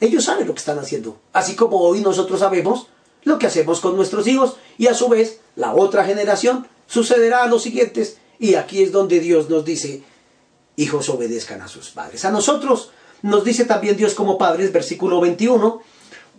Ellos 0.00 0.24
saben 0.24 0.46
lo 0.46 0.54
que 0.54 0.60
están 0.60 0.78
haciendo. 0.78 1.18
Así 1.32 1.56
como 1.56 1.80
hoy 1.80 2.00
nosotros 2.00 2.40
sabemos 2.40 2.86
lo 3.24 3.38
que 3.38 3.46
hacemos 3.46 3.80
con 3.80 3.96
nuestros 3.96 4.26
hijos 4.28 4.56
y 4.78 4.86
a 4.86 4.94
su 4.94 5.08
vez 5.08 5.40
la 5.56 5.74
otra 5.74 6.04
generación 6.04 6.68
sucederá 6.86 7.42
a 7.42 7.48
los 7.48 7.62
siguientes. 7.62 8.18
Y 8.38 8.54
aquí 8.54 8.82
es 8.82 8.92
donde 8.92 9.18
Dios 9.18 9.50
nos 9.50 9.64
dice, 9.64 10.02
hijos 10.76 11.08
obedezcan 11.08 11.62
a 11.62 11.68
sus 11.68 11.90
padres. 11.90 12.24
A 12.24 12.30
nosotros 12.30 12.90
nos 13.22 13.44
dice 13.44 13.64
también 13.64 13.96
Dios 13.96 14.14
como 14.14 14.38
padres, 14.38 14.72
versículo 14.72 15.20
21, 15.20 15.82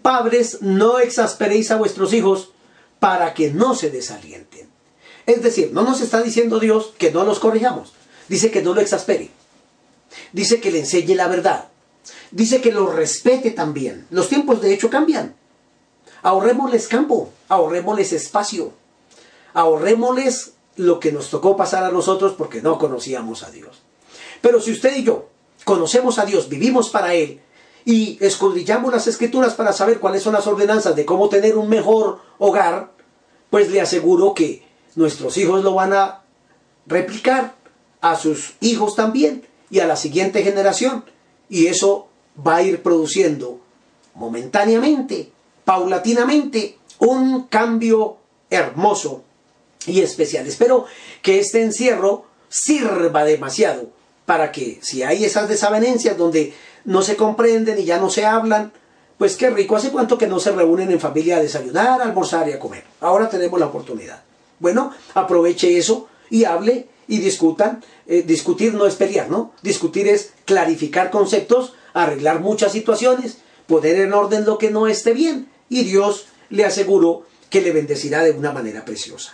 padres 0.01 0.61
no 0.61 0.99
exasperéis 0.99 1.71
a 1.71 1.77
vuestros 1.77 2.13
hijos 2.13 2.51
para 2.99 3.33
que 3.33 3.51
no 3.51 3.75
se 3.75 3.89
desalienten. 3.89 4.69
Es 5.25 5.41
decir, 5.41 5.71
no 5.71 5.83
nos 5.83 6.01
está 6.01 6.21
diciendo 6.21 6.59
Dios 6.59 6.93
que 6.97 7.11
no 7.11 7.23
los 7.23 7.39
corrijamos, 7.39 7.93
dice 8.27 8.51
que 8.51 8.61
no 8.61 8.73
lo 8.73 8.81
exaspere. 8.81 9.31
Dice 10.31 10.59
que 10.59 10.71
le 10.71 10.79
enseñe 10.79 11.15
la 11.15 11.27
verdad. 11.27 11.69
Dice 12.31 12.61
que 12.61 12.71
lo 12.71 12.87
respete 12.87 13.51
también. 13.51 14.07
Los 14.09 14.29
tiempos 14.29 14.61
de 14.61 14.73
hecho 14.73 14.89
cambian. 14.89 15.35
Ahorrémosles 16.21 16.87
campo, 16.87 17.31
ahorrémosles 17.49 18.13
espacio, 18.13 18.73
ahorrémosles 19.53 20.53
lo 20.77 20.99
que 20.99 21.11
nos 21.11 21.29
tocó 21.29 21.57
pasar 21.57 21.83
a 21.83 21.91
nosotros 21.91 22.33
porque 22.37 22.61
no 22.61 22.79
conocíamos 22.79 23.43
a 23.43 23.51
Dios. 23.51 23.82
Pero 24.43 24.59
si 24.59 24.73
usted 24.73 24.97
y 24.97 25.03
yo 25.05 25.29
conocemos 25.63 26.19
a 26.19 26.25
Dios, 26.25 26.49
vivimos 26.49 26.89
para 26.89 27.13
Él 27.13 27.39
y 27.85 28.17
escudriñamos 28.19 28.91
las 28.91 29.07
escrituras 29.07 29.53
para 29.53 29.71
saber 29.71 30.01
cuáles 30.01 30.21
son 30.21 30.33
las 30.33 30.45
ordenanzas 30.47 30.97
de 30.97 31.05
cómo 31.05 31.29
tener 31.29 31.57
un 31.57 31.69
mejor 31.69 32.19
hogar, 32.39 32.91
pues 33.49 33.71
le 33.71 33.79
aseguro 33.79 34.33
que 34.33 34.67
nuestros 34.95 35.37
hijos 35.37 35.63
lo 35.63 35.75
van 35.75 35.93
a 35.93 36.23
replicar 36.85 37.55
a 38.01 38.17
sus 38.17 38.55
hijos 38.59 38.97
también 38.97 39.47
y 39.69 39.79
a 39.79 39.87
la 39.87 39.95
siguiente 39.95 40.43
generación. 40.43 41.05
Y 41.47 41.67
eso 41.67 42.09
va 42.45 42.57
a 42.57 42.63
ir 42.63 42.83
produciendo 42.83 43.61
momentáneamente, 44.13 45.31
paulatinamente, 45.63 46.79
un 46.99 47.43
cambio 47.43 48.17
hermoso 48.49 49.23
y 49.87 50.01
especial. 50.01 50.45
Espero 50.47 50.85
que 51.21 51.39
este 51.39 51.61
encierro 51.61 52.25
sirva 52.49 53.23
demasiado 53.23 54.02
para 54.25 54.51
que 54.51 54.79
si 54.81 55.03
hay 55.03 55.25
esas 55.25 55.49
desavenencias 55.49 56.17
donde 56.17 56.53
no 56.85 57.01
se 57.01 57.15
comprenden 57.15 57.79
y 57.79 57.85
ya 57.85 57.99
no 57.99 58.09
se 58.09 58.25
hablan, 58.25 58.71
pues 59.17 59.35
qué 59.35 59.49
rico, 59.49 59.75
hace 59.75 59.91
cuánto 59.91 60.17
que 60.17 60.27
no 60.27 60.39
se 60.39 60.51
reúnen 60.51 60.91
en 60.91 60.99
familia 60.99 61.37
a 61.37 61.41
desayunar, 61.41 62.01
a 62.01 62.05
almorzar 62.05 62.49
y 62.49 62.53
a 62.53 62.59
comer. 62.59 62.83
Ahora 62.99 63.29
tenemos 63.29 63.59
la 63.59 63.67
oportunidad. 63.67 64.23
Bueno, 64.59 64.91
aproveche 65.13 65.77
eso 65.77 66.07
y 66.29 66.45
hable 66.45 66.87
y 67.07 67.19
discutan. 67.19 67.83
Eh, 68.07 68.23
discutir 68.23 68.73
no 68.73 68.85
es 68.85 68.95
pelear, 68.95 69.29
¿no? 69.29 69.53
Discutir 69.61 70.07
es 70.07 70.33
clarificar 70.45 71.11
conceptos, 71.11 71.73
arreglar 71.93 72.39
muchas 72.39 72.71
situaciones, 72.71 73.37
poner 73.67 73.99
en 73.99 74.13
orden 74.13 74.45
lo 74.45 74.57
que 74.57 74.71
no 74.71 74.87
esté 74.87 75.13
bien. 75.13 75.49
Y 75.69 75.83
Dios 75.83 76.27
le 76.49 76.65
aseguró 76.65 77.25
que 77.49 77.61
le 77.61 77.71
bendecirá 77.71 78.23
de 78.23 78.31
una 78.31 78.51
manera 78.51 78.83
preciosa. 78.83 79.33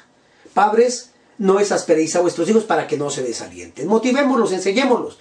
Padres, 0.53 1.11
no 1.39 1.59
exasperéis 1.59 2.15
a 2.15 2.21
vuestros 2.21 2.47
hijos 2.49 2.65
para 2.65 2.85
que 2.85 2.97
no 2.97 3.09
se 3.09 3.23
desalienten. 3.23 3.87
Motivémoslos, 3.87 4.51
enseñémoslos, 4.51 5.17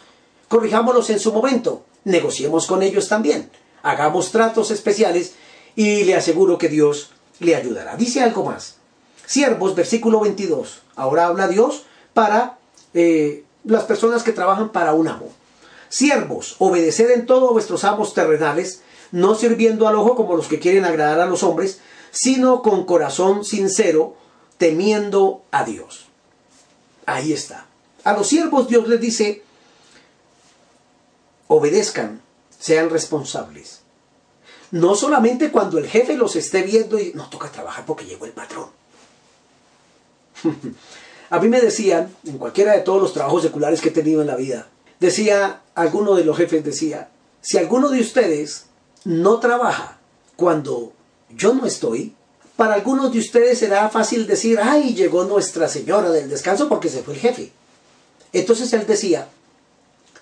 corrijámoslos 0.49 1.09
en 1.11 1.21
su 1.21 1.33
momento, 1.33 1.85
negociemos 2.05 2.67
con 2.67 2.83
ellos 2.83 3.09
también, 3.09 3.51
hagamos 3.83 4.31
tratos 4.31 4.71
especiales 4.71 5.35
y 5.77 6.05
le 6.05 6.17
aseguro 6.17 6.59
que 6.59 6.69
Dios 6.69 7.13
le 7.39 7.55
ayudará. 7.55 7.97
Dice 7.97 8.21
algo 8.21 8.45
más. 8.45 8.77
Siervos, 9.27 9.75
versículo 9.75 10.21
22. 10.21 10.83
Ahora 10.97 11.27
habla 11.27 11.49
Dios 11.49 11.85
para 12.15 12.59
eh, 12.95 13.45
las 13.65 13.85
personas 13.85 14.23
que 14.23 14.33
trabajan 14.33 14.71
para 14.71 14.95
un 14.95 15.07
amo. 15.07 15.31
Siervos, 15.89 16.57
obedeced 16.59 17.11
en 17.11 17.27
todo 17.27 17.53
vuestros 17.53 17.85
amos 17.85 18.13
terrenales, 18.13 18.83
no 19.13 19.35
sirviendo 19.35 19.87
al 19.87 19.97
ojo 19.97 20.17
como 20.17 20.35
los 20.35 20.49
que 20.49 20.59
quieren 20.59 20.85
agradar 20.85 21.21
a 21.21 21.27
los 21.27 21.43
hombres, 21.43 21.81
sino 22.11 22.63
con 22.63 22.85
corazón 22.85 23.45
sincero, 23.45 24.17
temiendo 24.57 25.43
a 25.51 25.65
Dios. 25.65 26.08
Ahí 27.09 27.33
está. 27.33 27.65
A 28.05 28.13
los 28.13 28.27
siervos 28.27 28.69
Dios 28.69 28.87
les 28.87 29.01
dice, 29.01 29.43
obedezcan, 31.47 32.21
sean 32.59 32.91
responsables. 32.91 33.81
No 34.73 34.95
solamente 34.95 35.51
cuando 35.51 35.79
el 35.79 35.89
jefe 35.89 36.19
los 36.19 36.37
esté 36.37 36.63
viendo 36.63 36.99
y 36.99 37.13
no 37.15 37.31
toca 37.31 37.51
trabajar 37.51 37.87
porque 37.87 38.05
llegó 38.05 38.27
el 38.27 38.33
patrón. 38.33 38.69
A 41.31 41.39
mí 41.39 41.49
me 41.49 41.63
decían, 41.63 42.15
en 42.27 42.37
cualquiera 42.37 42.73
de 42.73 42.83
todos 42.83 43.01
los 43.01 43.15
trabajos 43.15 43.43
seculares 43.43 43.81
que 43.81 43.89
he 43.89 43.93
tenido 43.93 44.21
en 44.21 44.27
la 44.27 44.37
vida, 44.37 44.69
decía, 45.01 45.63
alguno 45.75 46.15
de 46.15 46.25
los 46.25 46.37
jefes 46.37 46.63
decía, 46.63 47.09
si 47.41 47.57
alguno 47.57 47.89
de 47.89 48.03
ustedes 48.03 48.67
no 49.07 49.41
trabaja 49.41 49.99
cuando 50.37 50.93
yo 51.31 51.55
no 51.55 51.65
estoy, 51.65 52.15
para 52.59 52.75
algunos 52.75 53.13
de 53.13 53.21
ustedes 53.21 53.61
será 53.61 53.89
fácil 53.89 54.27
decir, 54.27 54.59
ay, 54.61 54.93
llegó 54.93 55.23
Nuestra 55.23 55.69
Señora 55.69 56.11
del 56.11 56.29
Descanso 56.29 56.69
porque 56.69 56.89
se 56.89 57.05
fue 57.05 57.15
el 57.15 57.21
jefe. 57.21 57.53
Entonces 58.33 58.73
él 58.73 58.85
decía, 58.85 59.29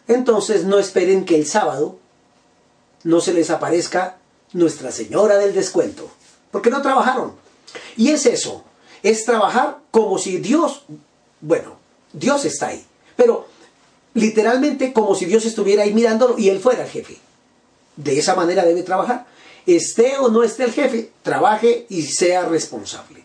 entonces 0.07 0.64
no 0.64 0.79
esperen 0.79 1.25
que 1.25 1.35
el 1.35 1.46
sábado 1.46 1.99
no 3.05 3.22
se 3.22 3.32
les 3.32 3.49
aparezca 3.49 4.18
Nuestra 4.53 4.93
Señora 4.93 5.39
del 5.39 5.55
Descuento, 5.55 6.11
porque 6.51 6.68
no 6.68 6.82
trabajaron. 6.82 7.32
Y 7.97 8.11
es 8.11 8.26
eso, 8.26 8.64
es 9.03 9.24
trabajar 9.24 9.78
como 9.91 10.18
si 10.18 10.37
Dios, 10.37 10.82
bueno, 11.41 11.76
Dios 12.12 12.45
está 12.45 12.66
ahí, 12.66 12.84
pero 13.16 13.49
literalmente 14.12 14.93
como 14.93 15.14
si 15.14 15.24
Dios 15.24 15.47
estuviera 15.47 15.84
ahí 15.84 15.95
mirándolo 15.95 16.39
y 16.39 16.51
él 16.51 16.61
fuera 16.61 16.82
el 16.84 16.91
jefe. 16.91 17.16
De 17.97 18.18
esa 18.18 18.34
manera 18.34 18.62
debe 18.62 18.82
trabajar. 18.82 19.24
Esté 19.67 20.17
o 20.19 20.29
no 20.29 20.45
esté 20.45 20.64
el 20.64 20.73
jefe, 20.73 21.11
trabaje 21.23 21.87
y 21.89 22.03
sea 22.03 22.47
responsable. 22.47 23.25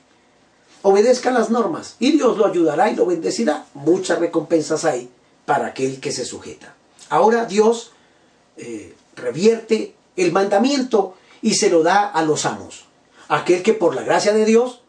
Obedezca 0.81 1.29
las 1.31 1.51
normas 1.51 1.95
y 1.99 2.11
Dios 2.11 2.37
lo 2.37 2.47
ayudará 2.47 2.89
y 2.89 2.95
lo 2.95 3.05
bendecirá. 3.05 3.65
Muchas 3.75 4.19
recompensas 4.19 4.83
hay 4.83 5.09
para 5.45 5.67
aquel 5.67 5.99
que 5.99 6.11
se 6.11 6.25
sujeta. 6.25 6.73
Ahora 7.09 7.45
Dios 7.45 7.91
eh, 8.57 8.95
revierte 9.15 9.93
el 10.15 10.31
mandamiento 10.31 11.15
y 11.41 11.55
se 11.55 11.69
lo 11.69 11.83
da 11.83 12.05
a 12.05 12.23
los 12.23 12.45
amos. 12.45 12.85
Aquel 13.27 13.61
que 13.61 13.73
por 13.73 13.95
la 13.95 14.03
gracia 14.03 14.33
de 14.33 14.45
Dios 14.45 14.81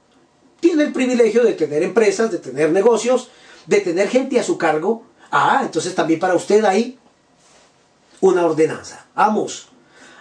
tiene 0.61 0.85
el 0.85 0.93
privilegio 0.93 1.45
de 1.45 1.53
tener 1.53 1.83
empresas, 1.83 2.31
de 2.31 2.39
tener 2.39 2.71
negocios, 2.71 3.29
de 3.67 3.81
tener 3.81 4.09
gente 4.09 4.41
a 4.41 4.45
su 4.45 4.57
cargo. 4.57 5.05
Ah, 5.31 5.61
entonces 5.63 5.95
también 5.95 6.21
para 6.21 6.35
usted 6.35 6.65
hay 6.65 6.99
una 8.21 8.47
ordenanza. 8.47 9.07
Amos, 9.15 9.69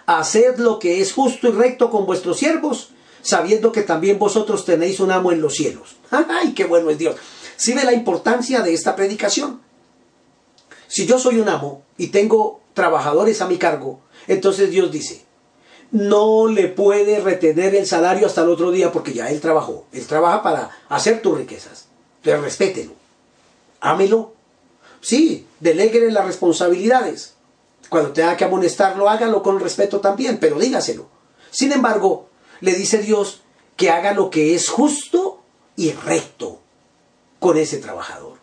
haced 0.06 0.58
lo 0.58 0.78
que 0.78 1.00
es 1.00 1.12
justo 1.12 1.48
y 1.48 1.52
recto 1.52 1.90
con 1.90 2.06
vuestros 2.06 2.38
siervos, 2.38 2.90
sabiendo 3.22 3.72
que 3.72 3.82
también 3.82 4.18
vosotros 4.18 4.64
tenéis 4.64 5.00
un 5.00 5.10
amo 5.10 5.32
en 5.32 5.40
los 5.40 5.54
cielos. 5.54 5.96
¡Ay, 6.10 6.54
qué 6.54 6.64
bueno 6.64 6.90
es 6.90 6.98
Dios! 6.98 7.16
¿Sí 7.56 7.72
ve 7.74 7.84
la 7.84 7.92
importancia 7.92 8.60
de 8.62 8.74
esta 8.74 8.96
predicación? 8.96 9.60
Si 10.88 11.06
yo 11.06 11.18
soy 11.18 11.38
un 11.38 11.48
amo 11.48 11.82
y 11.96 12.08
tengo 12.08 12.60
trabajadores 12.74 13.40
a 13.40 13.46
mi 13.46 13.56
cargo, 13.56 14.00
entonces 14.26 14.70
Dios 14.70 14.90
dice, 14.90 15.24
no 15.92 16.48
le 16.48 16.68
puede 16.68 17.20
retener 17.20 17.74
el 17.74 17.86
salario 17.86 18.26
hasta 18.26 18.42
el 18.42 18.48
otro 18.48 18.70
día 18.70 18.92
porque 18.92 19.12
ya 19.12 19.30
él 19.30 19.40
trabajó. 19.40 19.86
Él 19.92 20.06
trabaja 20.06 20.42
para 20.42 20.70
hacer 20.88 21.20
tus 21.22 21.36
riquezas. 21.36 21.86
Entonces 22.18 22.42
respételo. 22.42 22.92
Ámelo. 23.80 24.32
Sí, 25.00 25.46
deleguele 25.60 26.10
las 26.10 26.24
responsabilidades. 26.24 27.34
Cuando 27.92 28.12
tenga 28.12 28.38
que 28.38 28.44
amonestarlo, 28.44 29.10
hágalo 29.10 29.42
con 29.42 29.60
respeto 29.60 30.00
también, 30.00 30.38
pero 30.38 30.58
dígaselo. 30.58 31.08
Sin 31.50 31.72
embargo, 31.72 32.30
le 32.62 32.72
dice 32.72 33.02
Dios 33.02 33.42
que 33.76 33.90
haga 33.90 34.14
lo 34.14 34.30
que 34.30 34.54
es 34.54 34.70
justo 34.70 35.42
y 35.76 35.92
recto 35.92 36.58
con 37.38 37.58
ese 37.58 37.76
trabajador. 37.76 38.38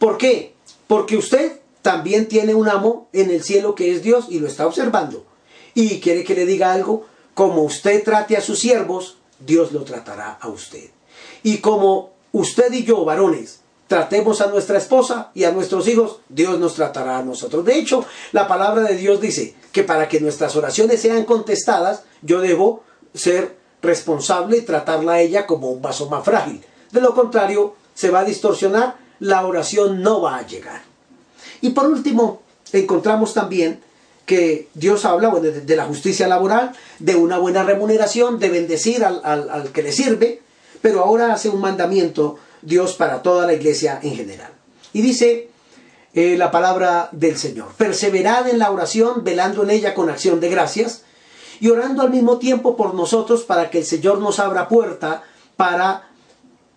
¿Por 0.00 0.18
qué? 0.18 0.54
Porque 0.88 1.16
usted 1.16 1.60
también 1.80 2.26
tiene 2.26 2.56
un 2.56 2.68
amo 2.68 3.06
en 3.12 3.30
el 3.30 3.44
cielo 3.44 3.76
que 3.76 3.92
es 3.92 4.02
Dios 4.02 4.26
y 4.30 4.40
lo 4.40 4.48
está 4.48 4.66
observando. 4.66 5.24
Y 5.74 6.00
quiere 6.00 6.24
que 6.24 6.34
le 6.34 6.44
diga 6.44 6.72
algo, 6.72 7.06
como 7.34 7.62
usted 7.62 8.02
trate 8.02 8.36
a 8.36 8.40
sus 8.40 8.58
siervos, 8.58 9.18
Dios 9.38 9.70
lo 9.70 9.84
tratará 9.84 10.38
a 10.40 10.48
usted. 10.48 10.90
Y 11.44 11.58
como 11.58 12.14
usted 12.32 12.72
y 12.72 12.82
yo, 12.82 13.04
varones, 13.04 13.60
tratemos 13.86 14.40
a 14.40 14.48
nuestra 14.48 14.78
esposa 14.78 15.30
y 15.34 15.44
a 15.44 15.52
nuestros 15.52 15.86
hijos, 15.88 16.18
Dios 16.28 16.58
nos 16.58 16.74
tratará 16.74 17.18
a 17.18 17.22
nosotros. 17.22 17.64
De 17.64 17.78
hecho, 17.78 18.04
la 18.32 18.48
palabra 18.48 18.82
de 18.82 18.96
Dios 18.96 19.20
dice 19.20 19.54
que 19.72 19.84
para 19.84 20.08
que 20.08 20.20
nuestras 20.20 20.56
oraciones 20.56 21.00
sean 21.00 21.24
contestadas, 21.24 22.02
yo 22.22 22.40
debo 22.40 22.82
ser 23.14 23.56
responsable 23.82 24.58
y 24.58 24.62
tratarla 24.62 25.12
a 25.14 25.20
ella 25.20 25.46
como 25.46 25.70
un 25.70 25.82
vaso 25.82 26.08
más 26.08 26.24
frágil. 26.24 26.62
De 26.90 27.00
lo 27.00 27.14
contrario, 27.14 27.74
se 27.94 28.10
va 28.10 28.20
a 28.20 28.24
distorsionar, 28.24 28.96
la 29.20 29.46
oración 29.46 30.02
no 30.02 30.20
va 30.20 30.38
a 30.38 30.46
llegar. 30.46 30.82
Y 31.60 31.70
por 31.70 31.86
último, 31.86 32.42
encontramos 32.72 33.34
también 33.34 33.80
que 34.26 34.68
Dios 34.74 35.04
habla 35.04 35.30
de, 35.30 35.76
la 35.76 35.84
justicia 35.84 36.26
laboral, 36.26 36.72
de 36.98 37.14
una 37.14 37.38
buena 37.38 37.62
remuneración, 37.62 38.40
de 38.40 38.48
bendecir 38.50 39.04
al, 39.04 39.20
al 39.24 39.70
que 39.70 39.84
le 39.84 39.92
sirve, 39.92 40.42
pero 40.82 41.04
ahora 41.04 41.32
hace 41.32 41.48
un 41.48 41.60
mandamiento 41.60 42.36
Dios 42.66 42.94
para 42.94 43.22
toda 43.22 43.46
la 43.46 43.54
iglesia 43.54 44.00
en 44.02 44.16
general. 44.16 44.50
Y 44.92 45.00
dice 45.00 45.48
eh, 46.14 46.36
la 46.36 46.50
palabra 46.50 47.08
del 47.12 47.36
Señor, 47.38 47.68
perseverad 47.76 48.48
en 48.48 48.58
la 48.58 48.70
oración, 48.70 49.22
velando 49.22 49.62
en 49.62 49.70
ella 49.70 49.94
con 49.94 50.10
acción 50.10 50.40
de 50.40 50.50
gracias, 50.50 51.02
y 51.60 51.68
orando 51.68 52.02
al 52.02 52.10
mismo 52.10 52.38
tiempo 52.38 52.76
por 52.76 52.94
nosotros 52.94 53.44
para 53.44 53.70
que 53.70 53.78
el 53.78 53.84
Señor 53.84 54.18
nos 54.18 54.40
abra 54.40 54.68
puerta 54.68 55.22
para 55.56 56.08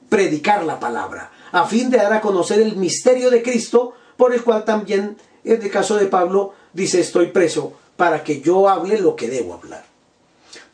predicar 0.09 0.63
la 0.63 0.79
palabra, 0.79 1.31
a 1.51 1.65
fin 1.65 1.89
de 1.89 1.97
dar 1.97 2.13
a 2.13 2.21
conocer 2.21 2.61
el 2.61 2.75
misterio 2.75 3.31
de 3.31 3.41
Cristo, 3.41 3.93
por 4.15 4.33
el 4.33 4.43
cual 4.43 4.65
también, 4.65 5.17
en 5.43 5.61
el 5.61 5.71
caso 5.71 5.95
de 5.95 6.05
Pablo, 6.05 6.53
dice, 6.71 6.99
estoy 6.99 7.27
preso 7.27 7.73
para 7.97 8.23
que 8.23 8.41
yo 8.41 8.69
hable 8.69 8.99
lo 8.99 9.15
que 9.15 9.27
debo 9.27 9.55
hablar. 9.55 9.85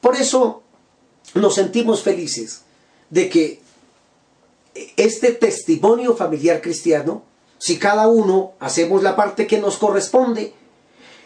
Por 0.02 0.16
eso 0.16 0.64
nos 1.36 1.56
sentimos 1.56 2.04
felices 2.04 2.64
de 3.10 3.30
que 3.30 3.65
este 4.98 5.32
testimonio 5.32 6.16
familiar 6.16 6.62
cristiano, 6.62 7.24
si 7.58 7.80
cada 7.80 8.08
uno 8.08 8.54
hacemos 8.60 9.02
la 9.02 9.16
parte 9.16 9.48
que 9.48 9.60
nos 9.60 9.78
corresponde, 9.78 10.54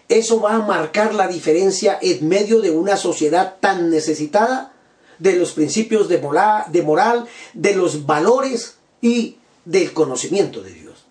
eso 0.08 0.42
va 0.42 0.56
a 0.56 0.66
marcar 0.66 1.14
la 1.14 1.28
diferencia 1.28 1.98
en 2.02 2.28
medio 2.28 2.62
de 2.62 2.72
una 2.72 2.98
sociedad 2.98 3.58
tan 3.60 3.90
necesitada 3.90 4.74
de 5.18 5.34
los 5.34 5.52
principios 5.52 6.08
de 6.08 6.20
moral, 6.20 6.66
de, 6.72 6.82
moral, 6.82 7.28
de 7.54 7.76
los 7.76 8.06
valores 8.06 8.78
y 9.02 9.38
del 9.66 9.94
conocimiento 9.94 10.62
de 10.62 10.74
Dios. 10.74 11.06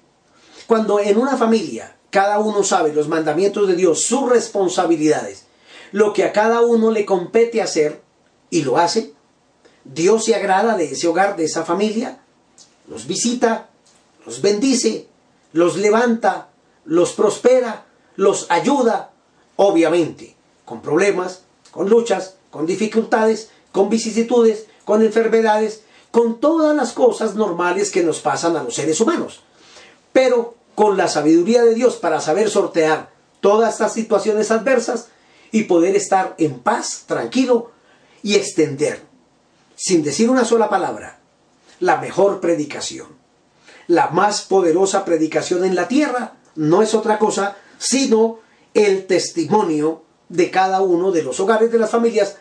Cuando 0.67 0.99
en 1.01 1.19
una 1.19 1.37
familia 1.37 1.97
cada 2.11 2.39
uno 2.39 2.65
sabe 2.65 2.93
los 2.93 3.09
mandamientos 3.09 3.69
de 3.69 3.77
Dios, 3.77 4.03
sus 4.03 4.29
responsabilidades, 4.29 5.45
lo 5.93 6.13
que 6.13 6.25
a 6.25 6.33
cada 6.33 6.63
uno 6.63 6.91
le 6.91 7.05
compete 7.05 7.63
hacer 7.63 8.01
y 8.51 8.63
lo 8.63 8.79
hace, 8.79 9.13
Dios 9.85 10.25
se 10.25 10.35
agrada 10.35 10.77
de 10.77 10.85
ese 10.93 11.07
hogar, 11.07 11.37
de 11.37 11.45
esa 11.45 11.65
familia, 11.65 12.21
los 12.89 13.07
visita, 13.07 13.69
los 14.25 14.43
bendice, 14.43 15.07
los 15.53 15.77
levanta, 15.77 16.49
los 16.85 17.13
prospera, 17.13 17.87
los 18.17 18.51
ayuda, 18.51 19.13
obviamente, 19.57 20.35
con 20.65 20.83
problemas, 20.83 21.43
con 21.71 21.89
luchas, 21.89 22.37
con 22.51 22.67
dificultades, 22.67 23.51
con 23.73 23.89
vicisitudes, 23.89 24.67
con 24.85 25.03
enfermedades, 25.03 25.83
con 26.11 26.41
todas 26.41 26.75
las 26.75 26.93
cosas 26.93 27.35
normales 27.35 27.91
que 27.91 28.03
nos 28.03 28.21
pasan 28.21 28.57
a 28.57 28.63
los 28.63 28.75
seres 28.75 29.01
humanos. 29.01 29.41
Pero 30.13 30.55
con 30.75 30.97
la 30.97 31.09
sabiduría 31.09 31.65
de 31.65 31.75
Dios 31.75 31.97
para 31.97 32.21
saber 32.21 32.51
sortear 32.51 33.11
todas 33.41 33.75
estas 33.75 33.93
situaciones 33.93 34.51
adversas 34.51 35.09
y 35.51 35.65
poder 35.65 35.97
estar 35.97 36.35
en 36.39 36.61
paz, 36.61 37.05
tranquilo 37.07 37.71
y 38.23 38.35
extender, 38.37 39.03
sin 39.77 40.03
decir 40.03 40.31
una 40.31 40.45
sola 40.45 40.69
palabra, 40.69 41.18
la 41.81 41.99
mejor 41.99 42.41
predicación. 42.41 43.07
La 43.87 44.09
más 44.09 44.43
poderosa 44.43 45.05
predicación 45.05 45.65
en 45.65 45.75
la 45.75 45.89
tierra 45.89 46.35
no 46.57 46.83
es 46.83 46.95
otra 46.95 47.19
cosa 47.19 47.57
sino 47.79 48.41
el 48.75 49.07
testimonio 49.07 50.03
de 50.29 50.51
cada 50.51 50.83
uno 50.83 51.11
de 51.13 51.23
los 51.23 51.41
hogares 51.41 51.73
de 51.73 51.79
las 51.79 51.91
familias 51.91 52.37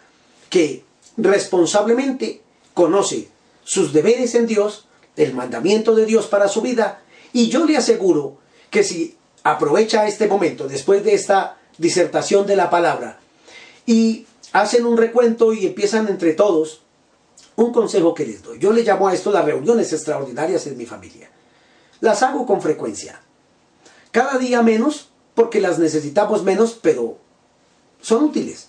que 0.50 0.84
responsablemente 1.16 2.42
conoce 2.74 3.30
sus 3.64 3.94
deberes 3.94 4.36
en 4.36 4.48
Dios, 4.48 4.88
el 5.16 5.34
mandamiento 5.34 5.96
de 5.96 6.06
Dios 6.06 6.28
para 6.28 6.48
su 6.48 6.62
vida, 6.62 7.02
y 7.34 7.50
yo 7.50 7.66
le 7.66 7.78
aseguro 7.78 8.38
que 8.70 8.84
si 8.84 9.18
aprovecha 9.44 10.08
este 10.08 10.28
momento 10.28 10.68
después 10.68 11.04
de 11.04 11.14
esta 11.14 11.58
disertación 11.78 12.46
de 12.46 12.56
la 12.56 12.70
palabra 12.70 13.20
y 13.86 14.26
hacen 14.52 14.86
un 14.86 14.98
recuento 14.98 15.54
y 15.54 15.66
empiezan 15.66 16.08
entre 16.08 16.34
todos 16.34 16.82
un 17.58 17.74
consejo 17.74 18.14
que 18.14 18.26
les 18.26 18.42
doy. 18.44 18.60
Yo 18.60 18.72
le 18.72 18.84
llamo 18.84 19.08
a 19.08 19.14
esto 19.14 19.32
las 19.32 19.44
reuniones 19.44 19.92
extraordinarias 19.92 20.66
en 20.68 20.78
mi 20.78 20.86
familia. 20.86 21.30
Las 22.00 22.24
hago 22.24 22.46
con 22.46 22.62
frecuencia. 22.62 23.20
Cada 24.12 24.38
día 24.38 24.62
menos, 24.62 25.10
porque 25.36 25.60
las 25.60 25.80
necesitamos 25.80 26.44
menos, 26.44 26.78
pero 26.82 27.18
son 28.00 28.24
útiles. 28.26 28.68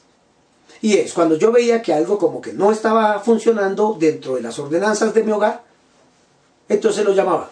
Y 0.80 0.97
es 0.97 1.12
cuando 1.12 1.36
yo 1.36 1.53
veía 1.53 1.82
que 1.82 1.93
algo 1.93 2.18
como 2.18 2.41
que 2.41 2.55
no 2.55 2.72
estaba 2.72 3.20
funcionando 3.20 3.97
dentro 3.99 4.36
de 4.36 4.41
las 4.43 4.59
ordenanzas 4.59 5.12
de 5.12 5.22
mi 5.22 5.32
hogar, 5.32 5.62
entonces 6.68 7.05
lo 7.05 7.12
llamaba. 7.12 7.51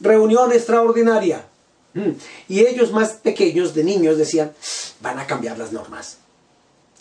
Reunión 0.00 0.50
extraordinaria. 0.50 1.46
Mm. 1.94 2.10
Y 2.48 2.60
ellos 2.66 2.90
más 2.90 3.12
pequeños 3.12 3.72
de 3.74 3.84
niños 3.84 4.18
decían, 4.18 4.52
van 5.00 5.20
a 5.20 5.26
cambiar 5.28 5.58
las 5.58 5.72
normas. 5.72 6.18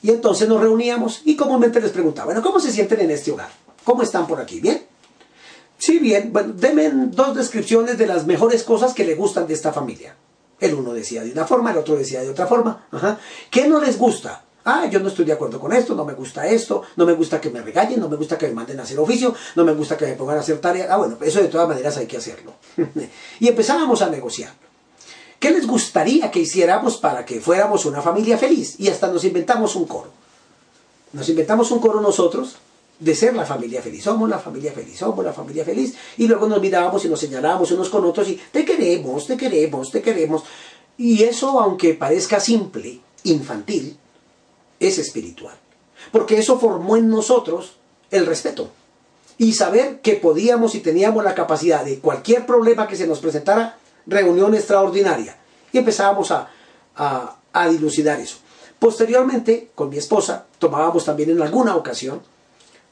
Y 0.04 0.10
entonces 0.10 0.48
nos 0.48 0.60
reuníamos 0.60 1.22
y 1.26 1.36
comúnmente 1.36 1.80
les 1.80 1.92
preguntaba, 1.92 2.26
bueno, 2.26 2.42
¿cómo 2.42 2.60
se 2.60 2.72
sienten 2.72 3.02
en 3.02 3.12
este 3.12 3.32
hogar? 3.32 3.50
¿Cómo 3.84 4.02
están 4.02 4.28
por 4.28 4.40
aquí? 4.40 4.60
¿Bien? 4.60 4.84
Sí, 5.78 6.00
bien. 6.00 6.32
Bueno, 6.32 6.54
denme 6.56 6.90
dos 7.08 7.36
descripciones 7.36 7.98
de 7.98 8.08
las 8.08 8.26
mejores 8.26 8.64
cosas 8.64 8.94
que 8.94 9.04
le 9.04 9.16
gustan 9.16 9.48
de 9.48 9.54
esta 9.54 9.74
familia. 9.74 10.16
El 10.60 10.76
uno 10.76 10.94
decía 10.94 11.24
de 11.24 11.32
una 11.32 11.46
forma, 11.46 11.72
el 11.72 11.78
otro 11.78 11.96
decía 11.96 12.22
de 12.22 12.30
otra 12.30 12.46
forma. 12.46 12.86
Ajá. 12.92 13.20
¿Qué 13.50 13.68
no 13.68 13.80
les 13.80 13.98
gusta? 13.98 14.44
Ah, 14.64 14.86
yo 14.86 15.00
no 15.00 15.08
estoy 15.08 15.26
de 15.26 15.34
acuerdo 15.34 15.60
con 15.60 15.74
esto, 15.74 15.96
no 15.96 16.06
me 16.06 16.14
gusta 16.14 16.48
esto, 16.48 16.84
no 16.96 17.06
me 17.06 17.14
gusta 17.14 17.42
que 17.42 17.50
me 17.50 17.62
regañen, 17.62 18.00
no 18.00 18.08
me 18.08 18.16
gusta 18.16 18.38
que 18.38 18.48
me 18.48 18.54
manden 18.54 18.80
a 18.80 18.84
hacer 18.84 19.00
oficio, 19.00 19.34
no 19.56 19.66
me 19.66 19.74
gusta 19.74 19.98
que 19.98 20.06
me 20.06 20.14
pongan 20.14 20.38
a 20.38 20.42
hacer 20.42 20.60
tarea. 20.60 20.88
Ah, 20.88 20.98
bueno, 20.98 21.18
eso 21.22 21.42
de 21.42 21.48
todas 21.48 21.68
maneras 21.68 21.98
hay 21.98 22.06
que 22.06 22.18
hacerlo. 22.18 22.54
y 23.40 23.48
empezábamos 23.48 24.04
a 24.04 24.10
negociar. 24.10 24.54
¿Qué 25.42 25.50
les 25.50 25.66
gustaría 25.66 26.30
que 26.30 26.40
hiciéramos 26.40 26.98
para 26.98 27.26
que 27.26 27.42
fuéramos 27.42 27.86
una 27.86 28.00
familia 28.00 28.38
feliz? 28.38 28.76
Y 28.78 28.90
hasta 28.90 29.08
nos 29.12 29.24
inventamos 29.24 29.76
un 29.76 29.86
coro. 29.86 30.12
Nos 31.14 31.28
inventamos 31.30 31.72
un 31.72 31.80
coro 31.80 32.00
nosotros 32.00 32.58
de 33.00 33.16
ser 33.16 33.36
la 33.36 33.44
familia 33.44 33.82
feliz. 33.82 34.04
Somos 34.04 34.30
la 34.30 34.38
familia 34.38 34.72
feliz, 34.72 35.00
somos 35.00 35.26
la 35.26 35.34
familia 35.34 35.66
feliz. 35.66 35.96
Y 36.18 36.28
luego 36.28 36.48
nos 36.48 36.62
mirábamos 36.62 37.04
y 37.06 37.10
nos 37.10 37.20
señalábamos 37.20 37.72
unos 37.72 37.90
con 37.90 38.06
otros 38.06 38.30
y 38.30 38.40
te 38.52 38.64
queremos, 38.64 39.26
te 39.26 39.36
queremos, 39.36 39.90
te 39.90 40.04
queremos. 40.04 40.44
Y 40.96 41.24
eso, 41.24 41.60
aunque 41.60 41.96
parezca 41.96 42.40
simple, 42.40 43.00
infantil, 43.24 43.98
es 44.80 45.00
espiritual. 45.00 45.56
Porque 46.12 46.38
eso 46.38 46.60
formó 46.60 46.98
en 46.98 47.10
nosotros 47.10 47.78
el 48.12 48.28
respeto. 48.28 48.70
Y 49.40 49.54
saber 49.54 50.02
que 50.02 50.14
podíamos 50.14 50.76
y 50.76 50.82
teníamos 50.82 51.24
la 51.24 51.34
capacidad 51.34 51.84
de 51.84 51.98
cualquier 51.98 52.46
problema 52.46 52.88
que 52.88 52.96
se 52.96 53.08
nos 53.08 53.18
presentara, 53.18 53.80
reunión 54.06 54.54
extraordinaria. 54.56 55.38
Y 55.72 55.78
empezábamos 55.78 56.32
a, 56.32 56.50
a, 56.96 57.68
dilucidar 57.70 58.20
eso. 58.20 58.38
Posteriormente, 58.80 59.72
con 59.76 59.90
mi 59.90 59.98
esposa, 59.98 60.46
tomábamos 60.60 61.06
también 61.06 61.30
en 61.30 61.42
alguna 61.42 61.76
ocasión, 61.76 62.22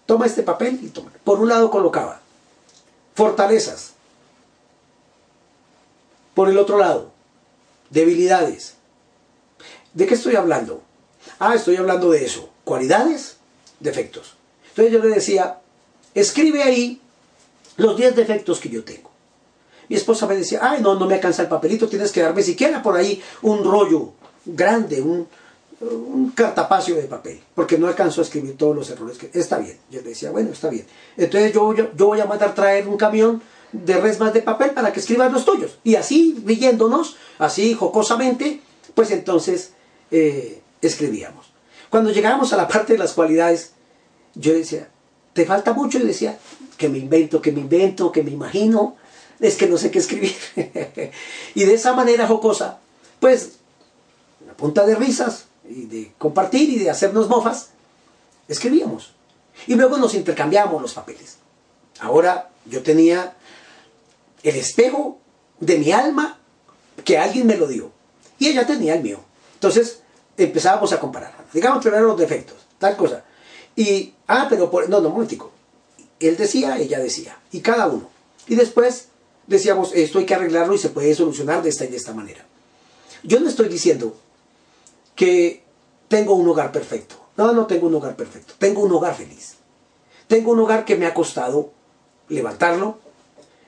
toma 0.06 0.26
este 0.26 0.44
papel 0.44 0.80
y 0.82 0.90
toma. 0.90 1.12
Por 1.24 1.40
un 1.40 1.50
lado 1.50 1.70
colocaba 1.70 2.22
fortalezas. 3.20 3.96
Por 6.34 6.48
el 6.48 6.58
otro 6.58 6.78
lado, 6.78 7.12
debilidades. 7.90 8.76
¿De 9.94 10.08
qué 10.08 10.14
estoy 10.14 10.38
hablando? 10.38 10.82
Ah, 11.38 11.54
estoy 11.54 11.76
hablando 11.76 12.12
de 12.12 12.24
eso. 12.24 12.50
Cualidades 12.64 13.36
defectos. 13.82 14.36
Entonces 14.70 14.94
yo 14.94 15.00
le 15.00 15.14
decía, 15.14 15.60
escribe 16.14 16.64
ahí 16.64 17.02
los 17.76 17.98
10 17.98 18.16
defectos 18.16 18.62
que 18.62 18.70
yo 18.70 18.86
tengo. 18.86 19.09
Mi 19.90 19.96
esposa 19.96 20.28
me 20.28 20.36
decía, 20.36 20.60
ay, 20.62 20.82
no, 20.82 20.96
no 20.96 21.08
me 21.08 21.16
alcanza 21.16 21.42
el 21.42 21.48
papelito, 21.48 21.90
tienes 21.90 22.12
que 22.12 22.22
darme 22.22 22.44
siquiera 22.44 22.82
por 22.82 22.96
ahí 22.96 23.22
un 23.42 23.64
rollo 23.64 24.14
grande, 24.46 25.02
un, 25.02 25.28
cartapacio 26.36 26.96
de 26.96 27.04
papel, 27.04 27.40
porque 27.56 27.78
no 27.78 27.88
alcanzo 27.88 28.20
a 28.20 28.26
escribir 28.26 28.58
todos 28.58 28.76
los 28.76 28.90
errores 28.90 29.18
que... 29.18 29.30
Está 29.34 29.60
bien, 29.60 29.78
yo 29.90 30.02
le 30.02 30.10
decía, 30.10 30.30
bueno, 30.30 30.50
está 30.52 30.70
bien. 30.70 30.86
Entonces 31.16 31.54
yo, 31.54 31.74
yo, 31.74 31.88
voy 31.96 32.20
a 32.20 32.26
mandar 32.26 32.54
traer 32.54 32.86
un 32.86 32.98
camión 32.98 33.42
de 33.72 33.98
resmas 33.98 34.34
de 34.34 34.42
papel 34.42 34.72
para 34.72 34.92
que 34.92 35.00
escriban 35.00 35.32
los 35.32 35.46
tuyos. 35.46 35.80
Y 35.86 35.96
así, 35.96 36.44
riéndonos, 36.46 37.16
así 37.38 37.74
jocosamente, 37.74 38.60
pues 38.94 39.12
entonces 39.12 39.72
eh, 40.12 40.62
escribíamos. 40.82 41.54
Cuando 41.90 42.12
llegábamos 42.12 42.52
a 42.52 42.58
la 42.58 42.68
parte 42.68 42.94
de 42.94 43.00
las 43.00 43.14
cualidades, 43.14 43.72
yo 44.36 44.54
decía, 44.54 44.90
¿te 45.32 45.46
falta 45.46 45.72
mucho? 45.74 45.98
Y 45.98 46.04
decía, 46.04 46.38
que 46.78 46.90
me 46.90 46.98
invento, 46.98 47.42
que 47.42 47.52
me 47.52 47.62
invento, 47.62 48.12
que 48.12 48.24
me 48.24 48.32
imagino, 48.32 48.96
es 49.40 49.56
que 49.56 49.68
no 49.68 49.78
sé 49.78 49.92
qué 49.92 50.00
escribir. 50.00 50.36
y 51.56 51.64
de 51.64 51.74
esa 51.74 51.94
manera 51.94 52.28
jocosa, 52.28 52.80
pues, 53.20 53.54
una 54.42 54.54
punta 54.54 54.86
de 54.86 54.96
risas, 54.96 55.46
y 55.70 55.86
de 55.86 56.12
compartir 56.18 56.70
y 56.70 56.80
de 56.80 56.90
hacernos 56.90 57.30
mofas, 57.30 57.70
escribíamos. 58.48 59.14
Y 59.68 59.76
luego 59.76 59.98
nos 59.98 60.16
intercambiamos 60.16 60.82
los 60.82 60.94
papeles. 60.94 61.38
Ahora 62.00 62.50
yo 62.66 62.82
tenía 62.82 63.36
el 64.42 64.56
espejo 64.56 65.20
de 65.60 65.78
mi 65.78 65.92
alma 65.92 66.40
que 67.06 67.18
alguien 67.18 67.46
me 67.46 67.58
lo 67.58 67.68
dio. 67.68 67.92
Y 68.40 68.48
ella 68.48 68.66
tenía 68.66 68.96
el 68.96 69.04
mío. 69.04 69.20
Entonces 69.56 70.02
empezábamos 70.38 70.92
a 70.94 71.00
comparar. 71.00 71.34
Digamos 71.54 71.84
primero 71.84 72.08
los 72.08 72.18
defectos, 72.18 72.58
tal 72.80 72.96
cosa. 72.96 73.24
Y, 73.76 74.14
ah, 74.28 74.48
pero 74.50 74.72
no, 74.88 75.02
no, 75.02 75.10
momentico. 75.10 75.52
Él 76.20 76.36
decía, 76.36 76.78
ella 76.78 77.00
decía. 77.00 77.38
Y 77.52 77.60
cada 77.62 77.88
uno. 77.88 78.10
Y 78.48 78.56
después 78.56 79.10
decíamos, 79.50 79.92
esto 79.94 80.20
hay 80.20 80.26
que 80.26 80.36
arreglarlo 80.36 80.76
y 80.76 80.78
se 80.78 80.90
puede 80.90 81.14
solucionar 81.14 81.62
de 81.62 81.70
esta 81.70 81.84
y 81.84 81.88
de 81.88 81.98
esta 81.98 82.14
manera. 82.14 82.46
Yo 83.24 83.40
no 83.40 83.50
estoy 83.50 83.68
diciendo 83.68 84.16
que 85.16 85.64
tengo 86.08 86.36
un 86.36 86.48
hogar 86.48 86.72
perfecto. 86.72 87.16
No, 87.36 87.52
no 87.52 87.66
tengo 87.66 87.88
un 87.88 87.96
hogar 87.96 88.16
perfecto. 88.16 88.54
Tengo 88.58 88.84
un 88.84 88.92
hogar 88.92 89.16
feliz. 89.16 89.56
Tengo 90.28 90.52
un 90.52 90.60
hogar 90.60 90.86
que 90.86 90.96
me 90.96 91.06
ha 91.06 91.14
costado 91.14 91.72
levantarlo. 92.30 93.00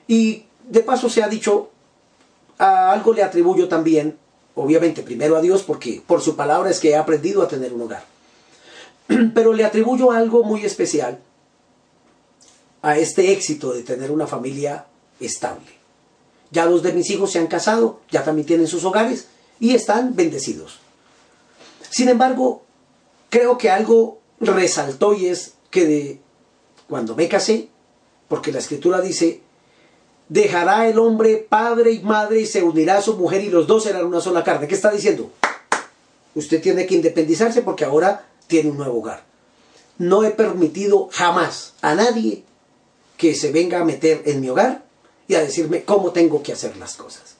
Y 0.06 0.44
de 0.68 0.80
paso 0.80 1.10
se 1.10 1.22
ha 1.22 1.28
dicho, 1.28 1.70
a 2.58 2.92
algo 2.92 3.12
le 3.12 3.24
atribuyo 3.24 3.68
también, 3.68 4.16
obviamente 4.54 5.02
primero 5.02 5.36
a 5.36 5.40
Dios, 5.40 5.62
porque 5.62 6.00
por 6.06 6.20
su 6.20 6.36
palabra 6.36 6.70
es 6.70 6.78
que 6.78 6.90
he 6.90 6.96
aprendido 6.96 7.42
a 7.42 7.48
tener 7.48 7.72
un 7.72 7.82
hogar. 7.82 8.04
Pero 9.34 9.52
le 9.52 9.64
atribuyo 9.64 10.12
algo 10.12 10.44
muy 10.44 10.64
especial 10.64 11.18
a 12.82 12.98
este 12.98 13.32
éxito 13.32 13.72
de 13.72 13.82
tener 13.82 14.10
una 14.10 14.26
familia 14.26 14.86
estable. 15.26 15.82
Ya 16.50 16.66
dos 16.66 16.82
de 16.82 16.92
mis 16.92 17.08
hijos 17.10 17.32
se 17.32 17.38
han 17.38 17.46
casado, 17.46 18.00
ya 18.10 18.24
también 18.24 18.46
tienen 18.46 18.66
sus 18.66 18.84
hogares 18.84 19.26
y 19.58 19.74
están 19.74 20.14
bendecidos. 20.14 20.78
Sin 21.88 22.08
embargo, 22.08 22.62
creo 23.30 23.58
que 23.58 23.70
algo 23.70 24.18
resaltó 24.40 25.14
y 25.14 25.26
es 25.26 25.54
que 25.70 25.86
de 25.86 26.20
cuando 26.88 27.14
me 27.16 27.28
casé, 27.28 27.68
porque 28.28 28.52
la 28.52 28.58
escritura 28.58 29.00
dice, 29.00 29.40
dejará 30.28 30.88
el 30.88 30.98
hombre 30.98 31.46
padre 31.48 31.92
y 31.92 32.00
madre 32.00 32.40
y 32.40 32.46
se 32.46 32.62
unirá 32.62 32.98
a 32.98 33.02
su 33.02 33.16
mujer 33.16 33.42
y 33.42 33.50
los 33.50 33.66
dos 33.66 33.84
serán 33.84 34.04
una 34.04 34.20
sola 34.20 34.44
carne. 34.44 34.68
¿Qué 34.68 34.74
está 34.74 34.90
diciendo? 34.90 35.30
Usted 36.34 36.60
tiene 36.60 36.86
que 36.86 36.94
independizarse 36.94 37.62
porque 37.62 37.84
ahora 37.84 38.26
tiene 38.46 38.70
un 38.70 38.78
nuevo 38.78 38.98
hogar. 38.98 39.24
No 39.98 40.24
he 40.24 40.30
permitido 40.30 41.08
jamás 41.12 41.74
a 41.82 41.94
nadie 41.94 42.44
que 43.16 43.34
se 43.34 43.52
venga 43.52 43.80
a 43.80 43.84
meter 43.84 44.22
en 44.26 44.40
mi 44.40 44.48
hogar 44.48 44.82
y 45.28 45.34
a 45.34 45.40
decirme 45.40 45.84
cómo 45.84 46.10
tengo 46.10 46.42
que 46.42 46.52
hacer 46.52 46.76
las 46.76 46.96
cosas. 46.96 47.36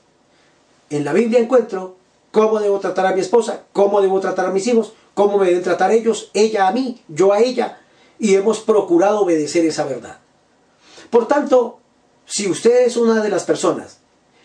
En 0.90 1.04
la 1.04 1.12
Biblia 1.12 1.40
encuentro 1.40 1.96
cómo 2.30 2.60
debo 2.60 2.80
tratar 2.80 3.06
a 3.06 3.14
mi 3.14 3.20
esposa, 3.20 3.64
cómo 3.72 4.00
debo 4.00 4.20
tratar 4.20 4.46
a 4.46 4.50
mis 4.50 4.66
hijos, 4.66 4.92
cómo 5.14 5.38
me 5.38 5.46
deben 5.46 5.62
tratar 5.62 5.92
ellos, 5.92 6.30
ella 6.34 6.68
a 6.68 6.72
mí, 6.72 7.02
yo 7.08 7.32
a 7.32 7.40
ella, 7.40 7.80
y 8.18 8.34
hemos 8.34 8.60
procurado 8.60 9.20
obedecer 9.20 9.64
esa 9.64 9.84
verdad. 9.84 10.18
Por 11.10 11.28
tanto, 11.28 11.78
si 12.24 12.50
usted 12.50 12.86
es 12.86 12.96
una 12.96 13.22
de 13.22 13.28
las 13.28 13.44
personas 13.44 13.98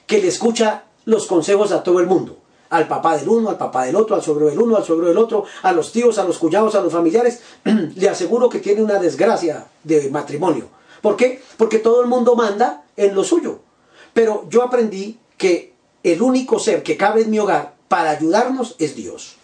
que 0.05 0.21
le 0.21 0.27
escucha 0.27 0.83
los 1.05 1.25
consejos 1.25 1.71
a 1.71 1.83
todo 1.83 1.99
el 1.99 2.07
mundo, 2.07 2.37
al 2.69 2.87
papá 2.87 3.17
del 3.17 3.29
uno, 3.29 3.49
al 3.49 3.57
papá 3.57 3.85
del 3.85 3.95
otro, 3.95 4.15
al 4.15 4.21
suegro 4.21 4.47
del 4.47 4.59
uno, 4.59 4.75
al 4.75 4.83
suegro 4.83 5.07
del 5.07 5.17
otro, 5.17 5.45
a 5.63 5.71
los 5.71 5.91
tíos, 5.91 6.17
a 6.17 6.25
los 6.25 6.37
cuñados, 6.37 6.75
a 6.75 6.81
los 6.81 6.91
familiares, 6.91 7.41
le 7.63 8.09
aseguro 8.09 8.49
que 8.49 8.59
tiene 8.59 8.83
una 8.83 8.99
desgracia 8.99 9.67
de 9.83 10.09
matrimonio. 10.09 10.67
¿Por 11.07 11.15
qué? 11.15 11.41
Porque 11.55 11.79
todo 11.79 12.01
el 12.01 12.07
mundo 12.07 12.35
manda 12.35 12.83
en 12.97 13.15
lo 13.15 13.23
suyo. 13.23 13.61
Pero 14.13 14.45
yo 14.49 14.61
aprendí 14.61 15.17
que 15.37 15.71
el 16.03 16.21
único 16.21 16.59
ser 16.59 16.83
que 16.83 16.97
cabe 16.97 17.21
en 17.21 17.29
mi 17.29 17.39
hogar 17.39 17.75
para 17.87 18.09
ayudarnos 18.09 18.75
es 18.77 18.93
Dios. 18.97 19.37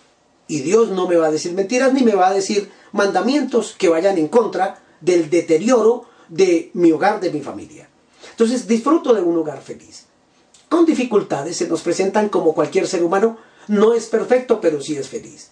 Y 0.49 0.59
Dios 0.59 0.89
no 0.89 1.07
me 1.07 1.15
va 1.15 1.27
a 1.27 1.31
decir 1.31 1.53
mentiras 1.53 1.93
ni 1.93 2.03
me 2.03 2.15
va 2.15 2.27
a 2.27 2.33
decir 2.33 2.69
mandamientos 2.91 3.75
que 3.77 3.87
vayan 3.87 4.17
en 4.17 4.27
contra 4.27 4.83
del 4.99 5.29
deterioro 5.29 6.03
de 6.27 6.69
mi 6.73 6.91
hogar, 6.91 7.21
de 7.21 7.31
mi 7.31 7.39
familia. 7.39 7.87
Entonces 8.31 8.67
disfruto 8.67 9.13
de 9.13 9.21
un 9.21 9.37
hogar 9.37 9.61
feliz. 9.61 10.07
Con 10.67 10.85
dificultades 10.85 11.55
se 11.55 11.69
nos 11.69 11.81
presentan 11.81 12.27
como 12.27 12.53
cualquier 12.53 12.89
ser 12.89 13.05
humano. 13.05 13.37
No 13.69 13.93
es 13.93 14.07
perfecto, 14.07 14.59
pero 14.59 14.81
sí 14.81 14.97
es 14.97 15.07
feliz. 15.07 15.51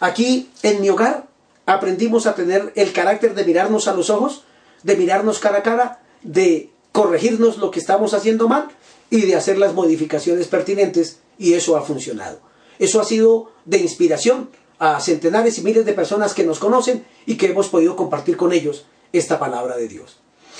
Aquí 0.00 0.50
en 0.64 0.80
mi 0.80 0.90
hogar 0.90 1.28
aprendimos 1.64 2.26
a 2.26 2.34
tener 2.34 2.72
el 2.74 2.92
carácter 2.92 3.36
de 3.36 3.44
mirarnos 3.44 3.86
a 3.86 3.94
los 3.94 4.10
ojos, 4.10 4.42
de 4.84 4.96
mirarnos 4.96 5.40
cara 5.40 5.58
a 5.58 5.62
cara, 5.62 6.02
de 6.22 6.70
corregirnos 6.92 7.58
lo 7.58 7.72
que 7.72 7.80
estamos 7.80 8.14
haciendo 8.14 8.46
mal 8.46 8.68
y 9.10 9.22
de 9.22 9.34
hacer 9.34 9.58
las 9.58 9.74
modificaciones 9.74 10.46
pertinentes 10.46 11.18
y 11.38 11.54
eso 11.54 11.76
ha 11.76 11.82
funcionado. 11.82 12.38
Eso 12.78 13.00
ha 13.00 13.04
sido 13.04 13.50
de 13.64 13.78
inspiración 13.78 14.50
a 14.78 15.00
centenares 15.00 15.58
y 15.58 15.62
miles 15.62 15.84
de 15.84 15.92
personas 15.92 16.34
que 16.34 16.44
nos 16.44 16.58
conocen 16.58 17.04
y 17.26 17.36
que 17.36 17.46
hemos 17.46 17.68
podido 17.68 17.96
compartir 17.96 18.36
con 18.36 18.52
ellos 18.52 18.86
esta 19.12 19.38
palabra 19.38 19.76
de 19.76 19.88
Dios. 19.88 20.18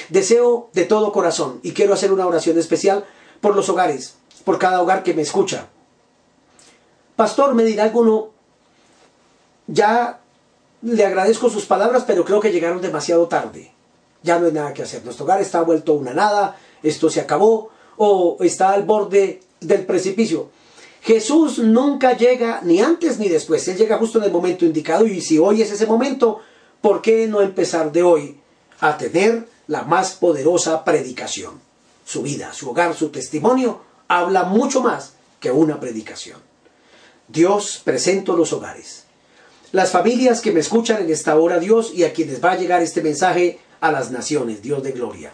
Deseo 0.09 0.71
de 0.73 0.85
todo 0.85 1.13
corazón 1.13 1.61
y 1.63 1.73
quiero 1.73 1.95
hacer 1.95 2.13
una 2.13 2.27
oración 2.27 2.59
especial 2.59 3.05
por 3.41 3.55
los 3.55 3.69
hogares, 3.69 4.17
por 4.45 4.59
cada 4.59 4.83
hogar 4.83 5.03
que 5.03 5.15
me 5.15 5.23
escucha. 5.23 5.69
Pastor, 7.17 7.55
me 7.55 7.65
dirá 7.65 7.85
alguno, 7.85 8.31
ya 9.67 10.21
le 10.83 11.05
agradezco 11.05 11.49
sus 11.49 11.67
palabras, 11.67 12.05
pero 12.07 12.25
creo 12.25 12.41
que 12.41 12.53
llegaron 12.53 12.81
demasiado 12.81 13.29
tarde. 13.29 13.73
Ya 14.25 14.41
no 14.41 14.47
hay 14.47 14.53
nada 14.53 14.75
que 14.75 14.83
hacer. 14.83 15.05
Nuestro 15.05 15.25
hogar 15.25 15.41
está 15.41 15.61
vuelto 15.63 15.93
una 15.95 16.13
nada, 16.13 16.57
esto 16.83 17.09
se 17.09 17.21
acabó, 17.21 17.71
o 17.97 18.39
está 18.41 18.73
al 18.73 18.83
borde 18.83 19.41
del 19.61 19.87
precipicio. 19.87 20.51
Jesús 21.03 21.59
nunca 21.59 22.17
llega 22.17 22.61
ni 22.63 22.81
antes 22.81 23.19
ni 23.19 23.29
después, 23.29 23.69
Él 23.69 23.77
llega 23.77 23.99
justo 23.99 24.19
en 24.19 24.25
el 24.25 24.33
momento 24.33 24.65
indicado 24.65 25.07
y 25.07 25.21
si 25.21 25.39
hoy 25.39 25.61
es 25.61 25.71
ese 25.71 25.87
momento, 25.87 26.41
¿por 26.81 27.03
qué 27.03 27.27
no 27.27 27.43
empezar 27.43 27.93
de 27.93 28.03
hoy 28.03 28.41
a 28.81 28.97
tener 28.97 29.47
la 29.67 29.83
más 29.83 30.15
poderosa 30.15 30.83
predicación? 30.83 31.61
Su 32.07 32.23
vida, 32.23 32.55
su 32.55 32.71
hogar, 32.71 32.95
su 32.95 33.11
testimonio 33.11 33.83
habla 34.09 34.45
mucho 34.45 34.81
más 34.81 35.13
que 35.39 35.51
una 35.51 35.79
predicación. 35.79 36.39
Dios, 37.29 37.83
presento 37.85 38.35
los 38.35 38.55
hogares. 38.55 39.05
Las 39.73 39.91
familias 39.91 40.41
que 40.41 40.53
me 40.53 40.61
escuchan 40.61 41.03
en 41.03 41.11
esta 41.11 41.37
hora, 41.37 41.59
Dios, 41.59 41.93
y 41.93 42.05
a 42.05 42.13
quienes 42.13 42.43
va 42.43 42.53
a 42.53 42.57
llegar 42.57 42.81
este 42.81 43.03
mensaje 43.03 43.59
a 43.87 43.93
las 43.93 44.11
naciones, 44.11 44.63
Dios 44.63 44.83
de 44.83 44.93
gloria. 44.93 45.33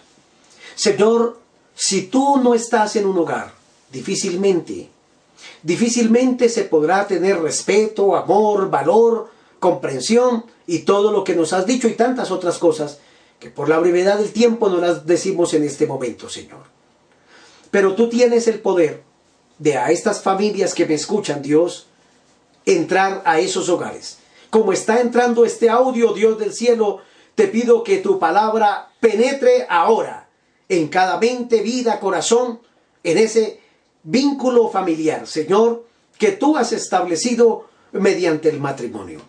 Señor, 0.75 1.39
si 1.75 2.03
tú 2.03 2.39
no 2.39 2.55
estás 2.55 2.97
en 2.97 3.07
un 3.07 3.19
hogar, 3.19 3.53
difícilmente 3.93 4.91
Difícilmente 5.63 6.49
se 6.49 6.65
podrá 6.65 7.07
tener 7.07 7.41
respeto, 7.41 8.17
amor, 8.17 8.71
valor, 8.71 9.31
comprensión 9.59 10.45
y 10.67 10.81
todo 10.81 11.13
lo 11.13 11.23
que 11.25 11.37
nos 11.37 11.53
has 11.53 11.67
dicho 11.67 11.89
y 11.89 11.93
tantas 11.93 12.31
otras 12.31 12.59
cosas 12.59 12.99
que 13.39 13.51
por 13.51 13.69
la 13.69 13.79
brevedad 13.79 14.19
del 14.19 14.33
tiempo 14.33 14.69
no 14.69 14.79
las 14.79 15.07
decimos 15.07 15.53
en 15.55 15.65
este 15.65 15.87
momento, 15.87 16.29
Señor. 16.29 16.63
Pero 17.71 17.95
tú 17.95 18.09
tienes 18.09 18.49
el 18.49 18.61
poder 18.61 19.03
de 19.59 19.77
a 19.77 19.91
estas 19.91 20.23
familias 20.23 20.75
que 20.75 20.87
me 20.87 20.95
escuchan, 20.95 21.43
Dios, 21.43 21.87
entrar 22.65 23.23
a 23.25 23.39
esos 23.39 23.69
hogares. 23.69 24.19
Como 24.49 24.73
está 24.73 25.01
entrando 25.01 25.45
este 25.45 25.69
audio, 25.69 26.13
Dios 26.13 26.39
del 26.39 26.53
cielo, 26.53 27.01
te 27.35 27.49
pido 27.49 27.85
que 27.85 27.99
tu 27.99 28.19
palabra 28.19 28.91
penetre 29.01 29.67
ahora 29.69 30.29
en 30.69 30.89
cada 30.89 31.19
mente, 31.19 31.63
vida, 31.63 31.99
corazón, 32.01 32.61
en 33.03 33.19
ese 33.19 33.61
vínculo 34.03 34.69
familiar, 34.69 35.27
Señor, 35.27 35.85
que 36.19 36.33
tú 36.33 36.57
has 36.57 36.73
establecido 36.73 37.67
mediante 37.93 38.49
el 38.49 38.61
matrimonio. 38.61 39.21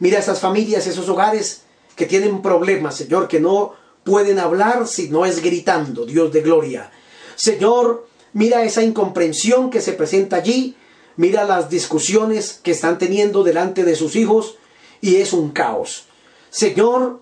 Mira 0.00 0.18
esas 0.18 0.40
familias, 0.40 0.86
esos 0.86 1.08
hogares 1.08 1.62
que 1.96 2.06
tienen 2.06 2.42
problemas, 2.42 2.96
Señor, 2.96 3.28
que 3.28 3.40
no 3.40 3.74
pueden 4.02 4.38
hablar 4.38 4.86
si 4.86 5.08
no 5.08 5.24
es 5.24 5.42
gritando, 5.42 6.04
Dios 6.04 6.32
de 6.32 6.42
gloria. 6.42 6.90
Señor, 7.36 8.06
mira 8.32 8.64
esa 8.64 8.82
incomprensión 8.82 9.70
que 9.70 9.80
se 9.80 9.92
presenta 9.92 10.36
allí, 10.36 10.76
mira 11.16 11.44
las 11.44 11.70
discusiones 11.70 12.60
que 12.62 12.72
están 12.72 12.98
teniendo 12.98 13.44
delante 13.44 13.84
de 13.84 13.94
sus 13.94 14.16
hijos 14.16 14.56
y 15.00 15.16
es 15.16 15.32
un 15.32 15.50
caos. 15.50 16.06
Señor, 16.50 17.20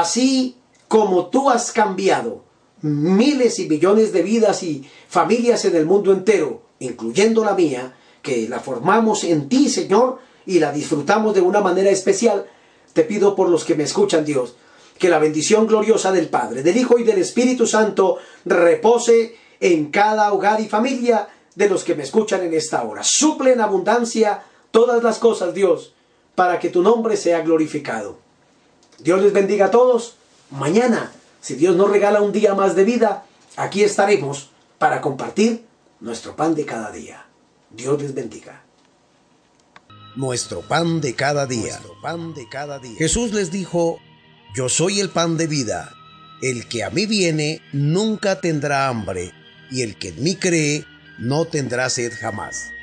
así 0.00 0.56
como 0.88 1.26
tú 1.26 1.50
has 1.50 1.70
cambiado 1.70 2.42
miles 2.82 3.60
y 3.60 3.68
millones 3.68 4.12
de 4.12 4.22
vidas 4.22 4.64
y 4.64 4.84
familias 5.08 5.64
en 5.66 5.76
el 5.76 5.86
mundo 5.86 6.12
entero, 6.12 6.62
incluyendo 6.80 7.44
la 7.44 7.54
mía, 7.54 7.94
que 8.20 8.48
la 8.48 8.58
formamos 8.58 9.22
en 9.22 9.48
ti, 9.48 9.68
Señor, 9.68 10.18
y 10.46 10.58
la 10.58 10.72
disfrutamos 10.72 11.32
de 11.32 11.42
una 11.42 11.60
manera 11.60 11.90
especial, 11.90 12.46
te 12.92 13.04
pido 13.04 13.36
por 13.36 13.48
los 13.48 13.64
que 13.64 13.76
me 13.76 13.84
escuchan, 13.84 14.24
Dios, 14.24 14.56
que 14.98 15.08
la 15.08 15.20
bendición 15.20 15.68
gloriosa 15.68 16.10
del 16.10 16.28
Padre, 16.28 16.64
del 16.64 16.76
Hijo 16.76 16.98
y 16.98 17.04
del 17.04 17.18
Espíritu 17.18 17.64
Santo 17.64 18.18
repose 18.44 19.36
en 19.60 19.92
cada 19.92 20.32
hogar 20.32 20.60
y 20.60 20.68
familia 20.68 21.28
de 21.54 21.68
los 21.68 21.84
que 21.84 21.94
me 21.94 22.02
escuchan 22.02 22.42
en 22.42 22.54
esta 22.54 22.82
hora. 22.82 23.04
Suple 23.04 23.52
en 23.52 23.60
abundancia 23.60 24.42
todas 24.72 25.04
las 25.04 25.20
cosas, 25.20 25.54
Dios, 25.54 25.94
para 26.34 26.58
que 26.58 26.68
tu 26.68 26.82
nombre 26.82 27.16
sea 27.16 27.42
glorificado. 27.42 28.23
Dios 28.98 29.22
les 29.22 29.32
bendiga 29.32 29.66
a 29.66 29.70
todos. 29.70 30.16
Mañana, 30.50 31.12
si 31.40 31.54
Dios 31.54 31.76
nos 31.76 31.90
regala 31.90 32.20
un 32.20 32.32
día 32.32 32.54
más 32.54 32.76
de 32.76 32.84
vida, 32.84 33.24
aquí 33.56 33.82
estaremos 33.82 34.50
para 34.78 35.00
compartir 35.00 35.64
nuestro 36.00 36.36
pan 36.36 36.54
de 36.54 36.64
cada 36.64 36.90
día. 36.90 37.26
Dios 37.70 38.00
les 38.00 38.14
bendiga. 38.14 38.62
Nuestro 40.16 40.60
pan 40.62 41.00
de 41.00 41.14
cada 41.14 41.46
día. 41.46 41.80
pan 42.02 42.34
de 42.34 42.48
cada 42.48 42.78
día. 42.78 42.96
Jesús 42.98 43.32
les 43.32 43.50
dijo, 43.50 43.98
yo 44.54 44.68
soy 44.68 45.00
el 45.00 45.10
pan 45.10 45.36
de 45.36 45.48
vida. 45.48 45.92
El 46.40 46.68
que 46.68 46.84
a 46.84 46.90
mí 46.90 47.06
viene 47.06 47.60
nunca 47.72 48.40
tendrá 48.40 48.88
hambre, 48.88 49.32
y 49.70 49.82
el 49.82 49.98
que 49.98 50.08
en 50.08 50.22
mí 50.22 50.36
cree 50.36 50.84
no 51.18 51.46
tendrá 51.46 51.90
sed 51.90 52.12
jamás. 52.12 52.73